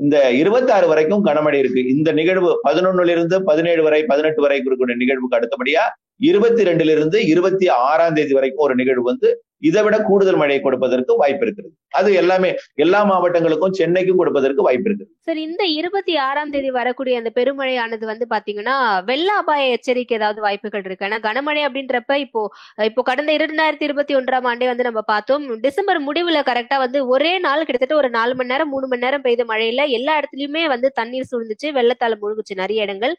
[0.00, 1.82] இந்த இருபத்தாறு வரைக்கும் கனமழை இருக்கு.
[1.94, 5.82] இந்த நிகழ்வு பதினொன்னுல இருந்து பதினேழு வரை பதினெட்டு வரை இருக்கக்கூடிய நிகழ்வுக்கு அடுத்தபடியா
[6.30, 9.30] இருபத்தி ரெண்டுல இருந்து இருபத்தி ஆறாம் தேதி வரைக்கும் ஒரு நிகழ்வு வந்து
[9.68, 11.68] இதை விட கூடுதல் மழையை கொடுப்பதற்கு வாய்ப்பு இருக்குது
[11.98, 12.48] அது எல்லாமே
[12.84, 15.08] எல்லா மாவட்டங்களுக்கும் சென்னைக்கும் கொடுப்பதற்கு வாய்ப்பு இருக்குது.
[15.26, 18.76] சார் இந்த இருபத்தி ஆறாம் தேதி வரக்கூடிய அந்த பெருமழையானது வந்து பாத்தீங்கன்னா
[19.10, 21.06] வெள்ள அபாய எச்சரிக்கை ஏதாவது வாய்ப்புகள் இருக்கு?
[21.08, 22.42] ஏன்னா கனமழை அப்படின்றப்ப இப்போ
[22.88, 27.66] இப்போ கடந்த இரண்டாயிரத்தி இருபத்தி ஒன்றாம் ஆண்டே வந்து நம்ம பார்த்தோம் டிசம்பர் முடிவுல கரெக்டா வந்து ஒரே நாள்
[27.68, 31.70] கிட்டத்தட்ட ஒரு நாலு மணி நேரம் மூணு மணி நேரம் பெய்த மழையில எல்லா இடத்துலயுமே வந்து தண்ணீர் சூழ்ந்துச்சு
[31.78, 33.16] வெள்ளத்தால முழுகுச்சு நிறைய இடங்கள்.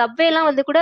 [0.00, 0.80] சப்வே எல்லாம் வந்து கூட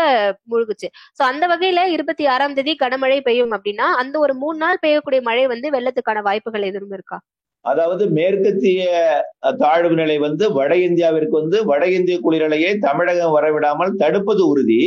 [0.55, 0.91] முழுகுச்சு.
[1.19, 5.21] சோ அந்த அந்த வகையில இருபத்தி ஆறாம் தேதி கனமழை பெய்யும் அப்படின்னா அந்த ஒரு மூணு நாள் பெய்யக்கூடிய
[5.29, 7.17] மழை வந்து வெள்ளத்துக்கான வாய்ப்புகள் எதுவும் இருக்கா?
[7.65, 8.83] அதாவது மேற்கத்திய
[9.63, 14.81] தாழ்வு நிலை வந்து வட இந்தியாவிற்கு வந்து வட இந்திய குளிரலையை தமிழகம் வரவிடாமல் தடுப்பது உறுதி.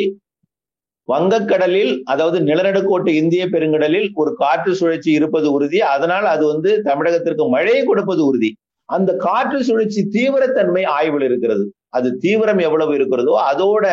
[1.08, 5.82] வங்கக்கடலில் அதாவது நிலநடுக்கோட்டு இந்திய பெருங்கடலில் ஒரு காற்று சுழற்சி இருப்பது உறுதி.
[5.94, 8.52] அதனால் அது வந்து தமிழகத்திற்கு மழையை கொடுப்பது உறுதி.
[8.90, 11.66] அந்த காற்று சுழற்சி தீவிரத்தன்மை ஆய்வில் இருக்கிறது.
[11.98, 13.86] அது தீவிரம் எவ்வளவு இருக்கிறதோ அதோட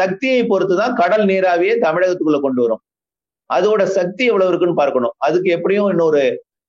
[0.00, 2.82] சக்தியை பொறுத்துதான் கடல் நீராவியை தமிழகத்துக்குள்ள கொண்டு வரும்.
[3.50, 5.14] அதோட சக்தி எவ்வளவு இருக்குன்னு பார்க்கணும்.
[5.26, 6.22] அதுக்கு எப்படியும் இன்னொரு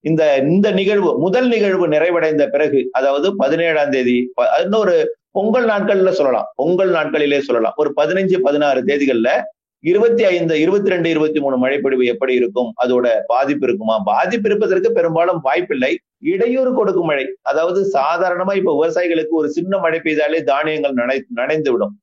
[0.08, 0.24] இந்த
[0.54, 4.18] இந்த நிகழ்வு முதல் நிகழ்வு நிறைவடைந்த பிறகு அதாவது பதினேழாம் தேதி
[4.64, 4.96] இன்னொரு
[5.38, 6.48] பொங்கல் நாட்கள்ல சொல்லலாம்.
[6.60, 7.76] பொங்கல் நாட்களிலே சொல்லலாம்.
[7.82, 9.32] ஒரு பதினஞ்சு பதினாறு தேதிகள்ல
[9.84, 12.70] இருபத்தி ஐந்து இருபத்தி ரெண்டு இருபத்தி மூணு மழைப்பொழிவு எப்படி இருக்கும்?
[12.84, 13.96] அதோட பாதிப்பு இருக்குமா?
[14.12, 15.92] பாதிப்பு இருப்பதற்கு பெரும்பாலும் வாய்ப்பில்லை.
[16.34, 17.26] இடையூறு கொடுக்கும் மழை.
[17.52, 21.94] அதாவது சாதாரணமா இப்ப விவசாயிகளுக்கு ஒரு சின்ன மழை பெய்தாலே தானியங்கள் நனை நனைந்து விடும்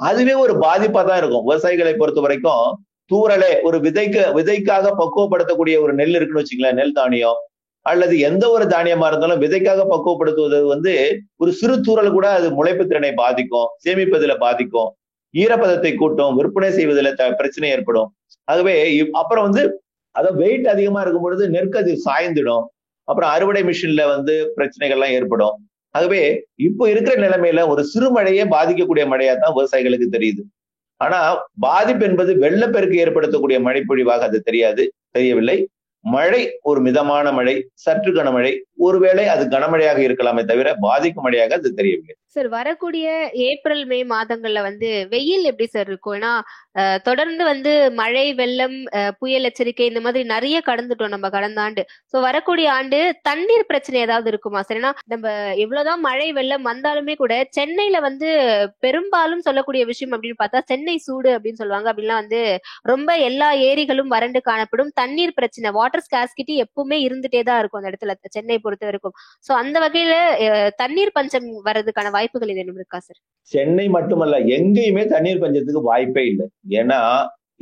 [0.00, 1.50] அதுவே ஒரு பாதிப்பா தான் இருக்கும்.
[1.50, 2.84] விவசாயிகளை பொறுத்த வரைக்கும்
[3.14, 7.36] தூறலே ஒரு விதைக்க விதைக்காக பக்குவப்படுத்தக்கூடிய ஒரு நெல் இருக்குன்னு வச்சுங்களேன் நெல் தானியம்.
[7.80, 13.12] அல்லது எந்த ஒரு தானியமா இருந்தாலும் விதைக்காக பக்குவப்படுத்துவது வந்து ஒரு சிறு தூறல் கூட அது முளைப்பு திறனை
[13.12, 14.94] பாதிக்கும் சேமிப்பதில் பாதிக்கும்.
[15.36, 18.14] ஈரப்பதத்தை கூட்டும் விற்பனை செய்வதில் த- பிரச்சனை ஏற்படும்.
[18.44, 22.64] ஆகவே இப்- அப்புறம் வந்து அதை வெயிட் அதிகமா இருக்கும் பொழுது நெற்கதிர் சாய்ந்துடும்.
[23.04, 25.69] அப்புறம் அறுவடை மிஷின்ல வந்து பிரச்சனைகள்லாம் ஏற்படும்.
[25.94, 26.20] ஆகவே
[26.68, 30.42] இப்போ இருக்கிற நிலைமையில ஒரு சிறு மழையே பாதிக்கக்கூடிய மழையா தான் விவசாயிகளுக்கு தெரியுது.
[31.00, 31.18] ஆனா
[31.66, 34.82] பாதிப்பு என்பது வெள்ளப்பெருக்கு ஏற்படுத்தக்கூடிய மழைப்பொழிவாக அது தெரியாது
[35.16, 35.56] தெரியவில்லை.
[36.04, 38.52] மழை ஒரு மிதமான மழை சற்று கனமழை.
[38.86, 42.14] ஒருவேளை அது கனமழையாக இருக்கலாமே தவிர பாதிக்கும் மழையாக அது தெரியவில்லை.
[42.34, 43.06] சார் வரக்கூடிய
[43.48, 46.16] ஏப்ரல் மே மாதங்கள்ல வந்து வெயில் எப்படி சார் இருக்கும்?
[46.18, 46.32] ஏன்னா
[47.08, 48.76] தொடர்ந்து வந்து மழை வெள்ளம்
[49.20, 51.82] புயல் எச்சரிக்கை இந்த மாதிரி நிறைய கடந்துட்டோம் நம்ம கடந்த ஆண்டு.
[52.12, 54.78] சோ வரக்கூடிய ஆண்டு தண்ணீர் பிரச்சனை ஏதாவது இருக்குமா சார்?
[54.80, 55.32] ஏன்னா நம்ம
[55.64, 58.28] எவ்வளவுதான் மழை வெள்ளம் வந்தாலுமே கூட சென்னையில வந்து
[58.86, 61.88] பெரும்பாலும் சொல்லக்கூடிய விஷயம் அப்படின்னு பார்த்தா சென்னை சூடு அப்படின்னு சொல்லுவாங்க.
[61.92, 62.42] அப்படின்லாம் வந்து
[62.92, 64.94] ரொம்ப எல்லா ஏரிகளும் வறண்டு காணப்படும்.
[65.02, 69.16] தண்ணீர் பிரச்சனை வாட்டர் ஸ்காஸ்கிட்டி எப்பவுமே இருந்துட்டே தான் இருக்கும் அந்த இடத்துல சென்னை பொறுத்த வரைக்கும்.
[69.48, 70.14] சோ அந்த வகையில
[70.84, 73.20] தண்ணீர் பஞ்சம் வர்றதுக்கான வாய்ப்புகள் ஏதேனும் இருக்கா சார்
[73.52, 76.46] சென்னை மட்டுமல்ல எங்கேயுமே தண்ணீர் பஞ்சத்துக்கு வாய்ப்பே இல்லை.
[76.80, 76.98] ஏன்னா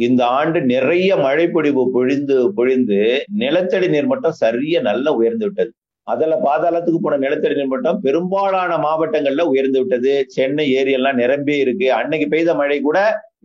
[0.06, 2.98] இந்த ஆண்டு நிறைய மழை பொழிவு பொழிந்து பொழிந்து
[3.42, 5.70] நிலத்தடி நீர் மட்டம் சரிய நல்லா உயர்ந்து விட்டது.
[6.06, 10.12] அதுல பாதாளத்துக்கு போன நிலத்தடி நீர் மட்டம் பெரும்பாலான மாவட்டங்கள்ல உயர்ந்து விட்டது.
[10.36, 11.88] சென்னை ஏரியெல்லாம் நிரம்பி இருக்கு.
[11.98, 12.98] அன்னைக்கு பெய்த மழை கூட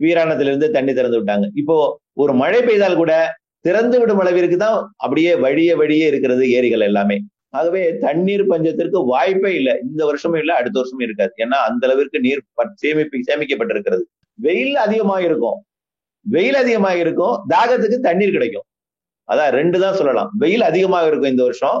[0.04, 1.48] வீராணத்திலிருந்து தண்ணி திறந்து விட்டாங்க.
[1.62, 1.76] இப்போ
[2.24, 3.14] ஒரு மழை பெய்தால் கூட
[3.66, 7.16] திறந்து விடும் அளவிற்கு தான் அப்படியே வழிய வழியே இருக்கிறது ஏரிகள் எல்லாமே.
[7.58, 9.74] ஆகவே தண்ணீர் பஞ்சத்திற்கு வாய்ப்பே இல்லை.
[9.88, 11.32] இந்த வருஷமும் இல்லை அடுத்த வருஷமும் இருக்காது.
[11.44, 12.42] ஏன்னா அந்த அளவிற்கு நீர்
[12.82, 14.04] சேமிப்பு சேமிக்கப்பட்டிருக்கிறது.
[14.46, 15.58] வெயில் அதிகமாக இருக்கும்
[16.34, 18.66] வெயில் அதிகமாக இருக்கும் தாகத்துக்கு தண்ணீர் கிடைக்கும்.
[19.28, 20.30] அதான் ரெண்டு தான் சொல்லலாம்.
[20.42, 21.78] வெயில் அதிகமாக இருக்கும் இந்த வருஷம்.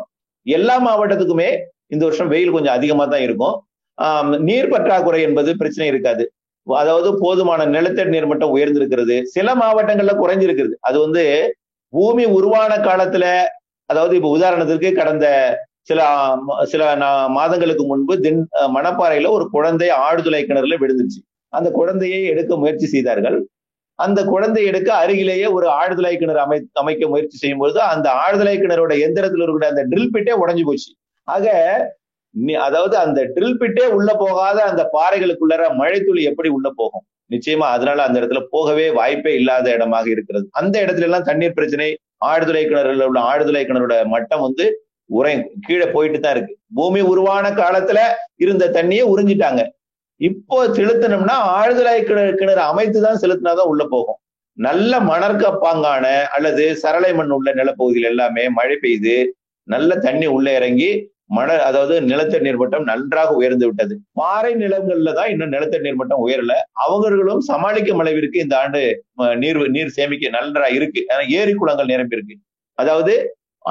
[0.56, 1.50] எல்லா மாவட்டத்துக்குமே
[1.94, 3.56] இந்த வருஷம் வெயில் கொஞ்சம் அதிகமா தான் இருக்கும்.
[4.48, 6.24] நீர் பற்றாக்குறை என்பது பிரச்சனை இருக்காது.
[6.66, 9.16] அதாவது போதுமான நிலத்தடி நீர் மட்டம் உயர்ந்திருக்கிறது.
[9.34, 10.74] சில மாவட்டங்கள்ல குறைஞ்சிருக்கிறது.
[10.88, 11.24] அது வந்து
[11.92, 13.24] பூமி உருவான காலத்துல
[13.84, 15.26] அதாவது இப்போ உதாரணத்திற்கு கடந்த
[15.80, 16.00] சில
[16.62, 18.38] சில நா- மாதங்களுக்கு முன்பு தின்
[18.76, 21.20] மணப்பாறையில ஒரு குழந்தை ஆழ்துளை கிணறுல விழுந்துச்சு.
[21.52, 23.36] அந்த குழந்தையை எடுக்க முயற்சி செய்தார்கள்.
[23.98, 28.92] அந்த குழந்தை எடுக்க அருகிலேயே ஒரு ஆழ்துளை கிணறு அமை அமைக்க முயற்சி செய்யும் பொழுது அந்த ஆழ்துளை கிணறோட
[28.98, 30.90] எந்திரத்தில் இருக்கிற அந்த ட்ரில் பிட்டே உடஞ்சு போச்சு.
[31.28, 31.46] ஆக
[32.60, 37.04] அதாவது அந்த ட்ரில் பிட்டே உள்ள போகாத அந்த பாறைகளுக்குள்ளற மழைத்துளி எப்படி உள்ள போகும்?
[37.30, 40.48] நிச்சயமா அதனால அந்த இடத்துல போகவே வாய்ப்பே இல்லாத இடமாக இருக்கிறது.
[40.52, 41.88] அந்த இடத்துல எல்லாம் தண்ணீர் பிரச்சனை
[42.30, 44.66] ஆழ்துளை கிணறுல உள்ள ஆழ்துளை கிணறோட மட்டம் வந்து
[45.10, 45.32] உரை
[45.66, 46.52] கீழே போயிட்டு தான் இருக்கு.
[46.78, 47.98] பூமி உருவான காலத்துல
[48.44, 49.62] இருந்த தண்ணியை உறிஞ்சிட்டாங்க.
[50.20, 54.18] இப்போ செலுத்தணும்னா ஆழ்துளை கிணறு கிணறு அமைத்து தான் செலுத்தினாதான் உள்ள போகும்.
[54.58, 56.04] நல்ல மணற்கப்பாங்கான
[56.36, 59.16] அல்லது சரளை மண் உள்ள நிலப்பகுதியில் எல்லாமே மழை பெய்து
[59.68, 60.90] நல்ல தண்ணி உள்ள இறங்கி
[61.36, 63.94] மழை அதாவது நிலத்தடி நீர் மட்டம் நன்றாக உயர்ந்து விட்டது.
[64.20, 66.54] பாறை நிலங்கள்ல தான் இன்னும் நிலத்தடி நீர் மட்டம் உயரல.
[66.86, 68.82] அவர்களும் சமாளிக்கும் அளவிற்கு இந்த ஆண்டு
[69.42, 71.00] நீர் நீர் சேமிக்க நன்றா இருக்கு.
[71.12, 72.36] ஏன்னா ஏரி குளங்கள் நிரம்பி இருக்கு.
[72.82, 73.14] அதாவது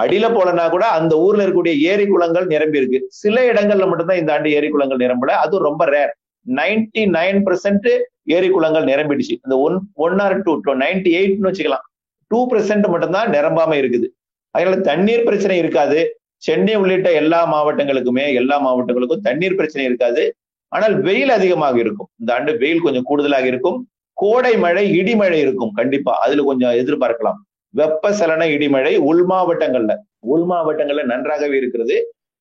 [0.02, 3.00] அடியில போலனா கூட அந்த ஊர்ல இருக்கக்கூடிய ஏரி குளங்கள் நிரம்பி இருக்கு.
[3.22, 5.34] சில இடங்கள்ல மட்டும்தான் இந்த ஆண்டு ஏரி குளங்கள் நிரம்பல.
[5.44, 6.14] அதுவும் ரொம்ப ரேர்
[6.46, 7.90] நைன்டி நைன் பெர்சென்ட்
[8.36, 9.36] ஏரி குளங்கள் நிரம்பிடுச்சு.
[9.46, 11.86] இந்த one one or two two ninety எயிட்னு வச்சுக்கலாம்.
[12.32, 14.08] டூ பெர்சென்ட் மட்டும்தான் நிரம்பாம இருக்குது.
[14.56, 16.00] அதனால தண்ணீர் பிரச்சனை இருக்காது.
[16.44, 20.24] சென்னை உள்ளிட்ட எல்லா மாவட்டங்களுக்குமே எல்லா மாவட்டங்களுக்கும் தண்ணீர் பிரச்சனை இருக்காது.
[20.72, 22.10] ஆனால் வெயில் அதிகமாக இருக்கும்.
[22.20, 23.78] இந்த ஆண்டு வெயில் கொஞ்சம் கூடுதலாக இருக்கும்.
[24.18, 25.72] கோடை மழை இடிமழை இருக்கும்.
[25.80, 27.38] கண்டிப்பா அதுல கொஞ்சம் எதிர்பார்க்கலாம்.
[27.74, 29.94] வெப்ப சலன இடிமழை உள் மாவட்டங்கள்ல
[30.34, 31.96] உள் மாவட்டங்கள்ல நன்றாகவே இருக்கிறது.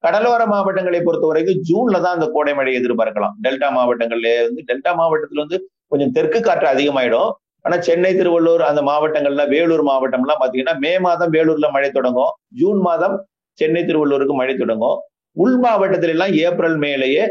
[0.04, 3.34] கடலோர மாவட்டங்களை பொறுத்த வரைக்கும் ஜூன்ல தான் அந்த கோடை மழை எதிர்பார்க்கலாம்.
[3.44, 5.58] டெல்டா மாவட்டங்கள்ல வந்து டெல்டா மாவட்டத்துல வந்து
[5.92, 7.30] கொஞ்சம் தெற்கு காற்று அதிகமாயிடும்.
[7.64, 12.32] ஆனா சென்னை திருவள்ளூர் அந்த மாவட்டங்கள்ல வேலூர் மாவட்டம்லாம் பாத்தீங்கன்னா மே மாதம் வேலூர்ல மழை தொடங்கும்.
[12.60, 13.14] ஜூன் மாதம்
[13.62, 14.98] சென்னை திருவள்ளூருக்கு மழை தொடங்கும்.
[15.36, 17.22] உள் மாவட்டத்தில எல்லாம் ஏப்ரல் மேலேயே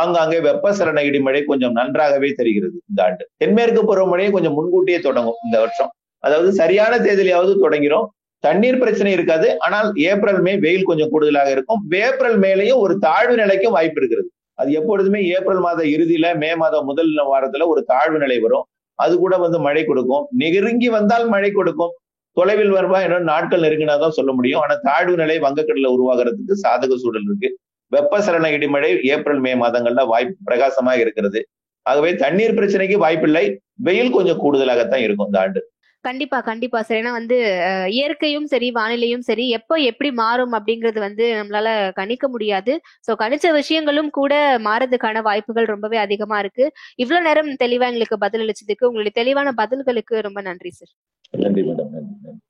[0.00, 3.24] ஆங்காங்கே வெப்பசலன இடிமழை கொஞ்சம் நன்றாகவே தெரிகிறது இந்த ஆண்டு.
[3.40, 5.90] தென்மேற்கு பருவமழையை கொஞ்சம் முன்கூட்டியே தொடங்கும் இந்த வருஷம்.
[6.24, 8.06] அதாவது சரியான தேதியிலாவது தொடங்கிரும்.
[8.44, 9.48] தண்ணீர் பிரச்சனை இருக்காது.
[9.66, 11.80] ஆனால் ஏப்ரல் மே வெயில் கொஞ்சம் கூடுதலாக இருக்கும்.
[12.06, 14.28] ஏப்ரல் மேலேயும் ஒரு தாழ்வு நிலைக்கும் வாய்ப்பு இருக்கிறது.
[14.60, 18.66] அது எப்பொழுதுமே ஏப்ரல் மாத இறுதியில மே மாதம் முதல் வாரத்துல ஒரு தாழ்வு நிலை வரும்.
[18.98, 20.24] அது கூட வந்து மழை கொடுக்கும்.
[20.42, 21.92] நெருங்கி வந்தால் மழை கொடுக்கும்.
[22.34, 24.60] தொலைவில் வருவா என்ன நாட்கள் நெருங்கினாதான் சொல்ல முடியும்.
[24.60, 27.58] ஆனா தாழ்வு நிலை வங்கக்கடல உருவாகிறதுக்கு சாதக சூழல் இருக்கு.
[27.92, 31.46] வெப்பசலன இடிமழை ஏப்ரல் மே மாதங்கள்ல வாய்ப்பு பிரகாசமாக இருக்கிறது.
[31.82, 33.60] ஆகவே தண்ணீர் பிரச்சனைக்கு வாய்ப்பில்லை.
[33.74, 35.60] வெயில் கொஞ்சம் கூடுதலாகத்தான் இருக்கும் இந்த ஆண்டு.
[36.04, 36.98] கண்டிப்பா கண்டிப்பா சார்.
[37.00, 37.36] ஏன்னா வந்து
[37.68, 42.72] அஹ், இயற்கையும் சரி வானிலையும் சரி எப்போ எப்படி மாறும் அப்படிங்கிறது வந்து நம்மளால கணிக்க முடியாது.
[43.06, 44.32] சோ கணிச்ச விஷயங்களும் கூட
[44.66, 46.66] மாறதுக்கான வாய்ப்புகள் ரொம்பவே அதிகமா இருக்கு.
[46.98, 50.92] இவ்வளவு நேரம் தெளிவா எங்களுக்கு பதில் அளிச்சதுக்கு உங்களுடைய தெளிவான பதில்களுக்கு ரொம்ப நன்றி சார்.
[51.34, 51.92] நன்றி மேடம்.
[51.94, 52.43] நன்றி நன்றி.